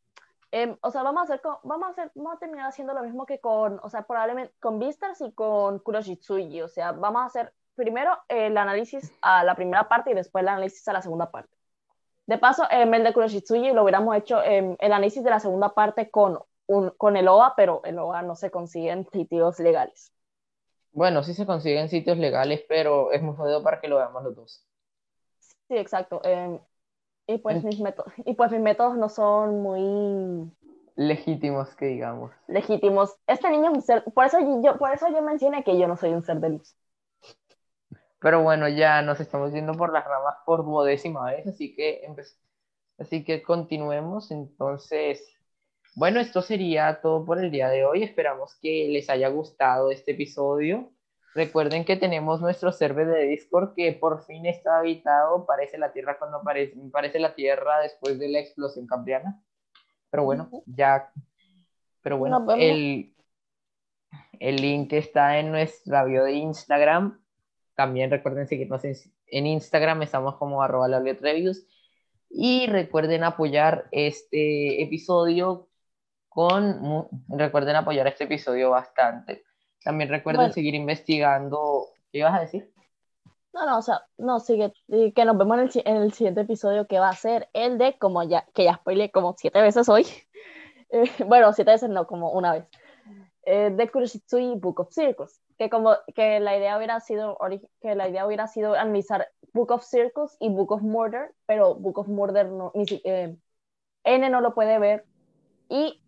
em, 0.50 0.76
o 0.80 0.90
sea, 0.90 1.02
vamos 1.02 1.20
a 1.20 1.24
hacer, 1.24 1.42
vamos 1.62 1.88
a 1.88 1.90
hacer, 1.90 2.10
vamos 2.14 2.34
a 2.34 2.38
terminar 2.38 2.66
haciendo 2.66 2.94
lo 2.94 3.02
mismo 3.02 3.26
que 3.26 3.38
con, 3.38 3.80
o 3.82 3.90
sea, 3.90 4.02
probablemente 4.02 4.54
con 4.60 4.78
Vistas 4.78 5.20
y 5.20 5.32
con 5.32 5.78
Kuroshitsuji. 5.80 6.62
O 6.62 6.68
sea, 6.68 6.92
vamos 6.92 7.22
a 7.22 7.26
hacer 7.26 7.52
primero 7.76 8.18
el 8.28 8.56
análisis 8.56 9.12
a 9.22 9.44
la 9.44 9.54
primera 9.54 9.88
parte 9.88 10.10
y 10.10 10.14
después 10.14 10.42
el 10.42 10.48
análisis 10.48 10.86
a 10.88 10.92
la 10.92 11.02
segunda 11.02 11.30
parte. 11.30 11.54
De 12.26 12.38
paso, 12.38 12.64
en 12.70 12.92
el 12.92 13.04
de 13.04 13.12
Kuroshitsuji 13.12 13.72
lo 13.72 13.84
hubiéramos 13.84 14.16
hecho 14.16 14.42
en 14.42 14.76
el 14.80 14.92
análisis 14.92 15.22
de 15.22 15.30
la 15.30 15.38
segunda 15.38 15.74
parte 15.74 16.10
con, 16.10 16.40
un, 16.66 16.90
con 16.90 17.16
el 17.16 17.28
OA, 17.28 17.54
pero 17.56 17.82
el 17.84 17.98
OA 17.98 18.22
no 18.22 18.34
se 18.34 18.50
consigue 18.50 18.90
en 18.90 19.08
sitios 19.10 19.60
legales. 19.60 20.12
Bueno, 20.90 21.22
sí 21.22 21.34
se 21.34 21.46
consigue 21.46 21.78
en 21.78 21.88
sitios 21.88 22.18
legales, 22.18 22.64
pero 22.68 23.12
es 23.12 23.22
muy 23.22 23.36
jodido 23.36 23.62
para 23.62 23.80
que 23.80 23.86
lo 23.86 23.98
veamos 23.98 24.24
los 24.24 24.34
dos. 24.34 24.66
Sí, 25.68 25.76
exacto. 25.76 26.20
Em, 26.24 26.58
y, 27.26 27.38
pues 27.38 27.62
mis 27.62 27.80
métodos, 27.80 28.12
y 28.24 28.34
pues 28.34 28.50
mis 28.50 28.60
métodos 28.60 28.96
no 28.96 29.08
son 29.08 29.62
muy 29.62 30.50
legítimos, 30.96 31.76
que 31.76 31.86
digamos. 31.86 32.32
Legítimos. 32.48 33.14
Este 33.26 33.50
niño 33.50 33.70
es 33.70 33.76
un 33.76 33.82
ser, 33.82 34.04
por 34.04 34.24
eso 34.24 34.38
yo, 34.62 34.78
por 34.78 34.92
eso 34.92 35.06
yo 35.08 35.22
mencioné 35.22 35.62
que 35.62 35.78
yo 35.78 35.86
no 35.86 35.96
soy 35.96 36.14
un 36.14 36.22
ser 36.22 36.40
de 36.40 36.50
luz. 36.50 36.74
Pero 38.26 38.42
bueno, 38.42 38.68
ya 38.68 39.02
nos 39.02 39.20
estamos 39.20 39.52
yendo 39.52 39.72
por 39.74 39.92
las 39.92 40.04
ramas 40.04 40.34
por 40.44 40.64
duodécima 40.64 41.30
vez, 41.30 41.46
así 41.46 41.76
que, 41.76 42.04
así 42.98 43.22
que 43.22 43.40
continuemos. 43.40 44.32
Entonces, 44.32 45.24
bueno, 45.94 46.18
esto 46.18 46.42
sería 46.42 47.00
todo 47.00 47.24
por 47.24 47.38
el 47.38 47.52
día 47.52 47.68
de 47.68 47.84
hoy. 47.84 48.02
Esperamos 48.02 48.58
que 48.60 48.88
les 48.90 49.08
haya 49.10 49.28
gustado 49.28 49.92
este 49.92 50.10
episodio. 50.10 50.90
Recuerden 51.36 51.84
que 51.84 51.94
tenemos 51.94 52.40
nuestro 52.40 52.72
server 52.72 53.06
de 53.06 53.28
Discord 53.28 53.74
que 53.76 53.92
por 53.92 54.24
fin 54.24 54.44
está 54.44 54.78
habitado. 54.80 55.46
Parece 55.46 55.78
la 55.78 55.92
Tierra 55.92 56.18
cuando 56.18 56.42
parece, 56.42 56.74
parece 56.90 57.20
la 57.20 57.32
Tierra 57.32 57.78
después 57.78 58.18
de 58.18 58.28
la 58.28 58.40
explosión 58.40 58.88
cambriana. 58.88 59.40
Pero 60.10 60.24
bueno, 60.24 60.50
ya. 60.66 61.12
Pero 62.02 62.18
bueno, 62.18 62.44
el, 62.58 63.14
el 64.40 64.56
link 64.56 64.92
está 64.94 65.38
en 65.38 65.52
nuestra 65.52 66.02
bio 66.02 66.24
de 66.24 66.32
Instagram 66.32 67.20
también 67.76 68.10
recuerden 68.10 68.48
seguirnos 68.48 68.82
en, 68.84 69.46
Instagram, 69.46 70.02
estamos 70.02 70.36
como 70.36 70.62
arroba 70.62 70.88
reviews. 70.88 71.66
Y 72.30 72.66
recuerden 72.66 73.22
apoyar 73.22 73.86
este 73.92 74.82
episodio 74.82 75.68
con, 76.28 77.08
recuerden 77.28 77.76
apoyar 77.76 78.06
este 78.08 78.24
episodio 78.24 78.70
bastante. 78.70 79.44
También 79.84 80.10
recuerden 80.10 80.52
seguir 80.52 80.74
investigando. 80.74 81.86
¿Qué 82.10 82.18
ibas 82.18 82.34
a 82.34 82.40
decir? 82.40 82.72
No, 83.52 83.66
no, 83.66 83.78
o 83.78 83.82
sea, 83.82 84.02
no, 84.18 84.40
sigue, 84.40 84.72
que 85.14 85.24
nos 85.24 85.38
vemos 85.38 85.58
en 85.58 85.64
el, 85.64 85.96
en 85.96 86.02
el, 86.02 86.12
siguiente 86.12 86.40
episodio 86.40 86.86
que 86.86 86.98
va 86.98 87.10
a 87.10 87.14
ser 87.14 87.48
el 87.52 87.78
de, 87.78 87.96
como 87.98 88.22
ya, 88.22 88.46
que 88.54 88.64
ya 88.64 88.74
spoilé 88.74 89.10
como 89.10 89.34
siete 89.38 89.60
veces 89.60 89.88
hoy. 89.88 90.06
Eh, 90.88 91.10
bueno, 91.26 91.52
siete 91.52 91.72
veces 91.72 91.90
no, 91.90 92.06
como 92.06 92.30
una 92.30 92.52
vez. 92.52 92.64
Eh, 93.42 93.70
de 93.72 94.54
Book 94.54 94.78
of 94.78 94.92
Circles 94.92 95.42
que 95.58 95.70
como 95.70 95.94
que 96.14 96.40
la 96.40 96.56
idea 96.56 96.76
hubiera 96.76 97.00
sido 97.00 97.38
que 97.80 97.94
la 97.94 98.08
idea 98.08 98.26
hubiera 98.26 98.46
sido 98.46 98.74
analizar 98.74 99.28
Book 99.52 99.70
of 99.70 99.84
Circles 99.84 100.36
y 100.40 100.48
Book 100.48 100.72
of 100.72 100.82
Murder, 100.82 101.34
pero 101.46 101.74
Book 101.74 101.98
of 101.98 102.08
Murder 102.08 102.48
no, 102.48 102.72
ni 102.74 102.84
eh, 103.04 103.36
N 104.04 104.30
no 104.30 104.40
lo 104.40 104.54
puede 104.54 104.78
ver 104.78 105.04
y 105.68 106.00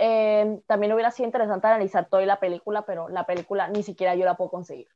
Eh, 0.00 0.62
también 0.68 0.92
hubiera 0.92 1.10
sido 1.10 1.26
interesante 1.26 1.66
analizar 1.66 2.06
toda 2.08 2.24
la 2.24 2.38
película, 2.38 2.82
pero 2.82 3.08
la 3.08 3.24
película 3.24 3.66
ni 3.66 3.82
siquiera 3.82 4.14
yo 4.14 4.24
la 4.24 4.36
puedo 4.36 4.48
conseguir. 4.48 4.86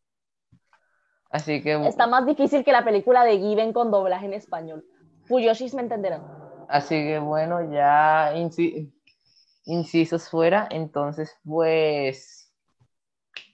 Así 1.28 1.60
que... 1.60 1.74
Está 1.88 2.06
más 2.06 2.24
difícil 2.24 2.62
que 2.62 2.70
la 2.70 2.84
película 2.84 3.24
de 3.24 3.36
Given 3.36 3.72
con 3.72 3.90
doblaje 3.90 4.26
en 4.26 4.34
español. 4.34 4.84
Fuyoshis 5.24 5.74
me 5.74 5.82
entenderán. 5.82 6.22
Así 6.68 6.94
que 6.94 7.18
bueno, 7.18 7.72
ya 7.72 8.32
incisos 9.64 10.28
fuera, 10.30 10.68
entonces 10.70 11.36
pues 11.44 12.41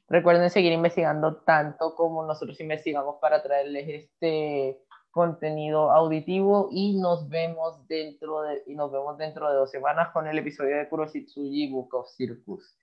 recuerden 0.08 0.50
seguir 0.50 0.72
investigando 0.72 1.36
tanto 1.36 1.94
como 1.94 2.24
nosotros 2.24 2.60
investigamos 2.60 3.16
para 3.20 3.42
traerles 3.42 3.88
este 3.88 4.78
contenido 5.10 5.90
auditivo 5.90 6.68
y 6.70 6.96
nos 6.96 7.28
vemos 7.28 7.86
dentro 7.88 8.42
de 8.42 8.62
y 8.66 8.74
nos 8.74 8.92
vemos 8.92 9.18
dentro 9.18 9.48
de 9.48 9.56
dos 9.56 9.70
semanas 9.70 10.10
con 10.12 10.26
el 10.26 10.38
episodio 10.38 10.76
de 10.76 10.88
Kuroshitsuji 10.88 11.70
Book 11.70 11.94
of 11.94 12.08
Circus. 12.10 12.76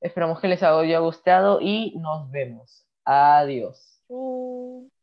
Esperamos 0.00 0.40
que 0.40 0.48
les 0.48 0.62
haya 0.62 0.98
gustado 0.98 1.58
y 1.60 1.94
nos 1.98 2.30
vemos. 2.30 2.86
Adiós. 3.04 4.02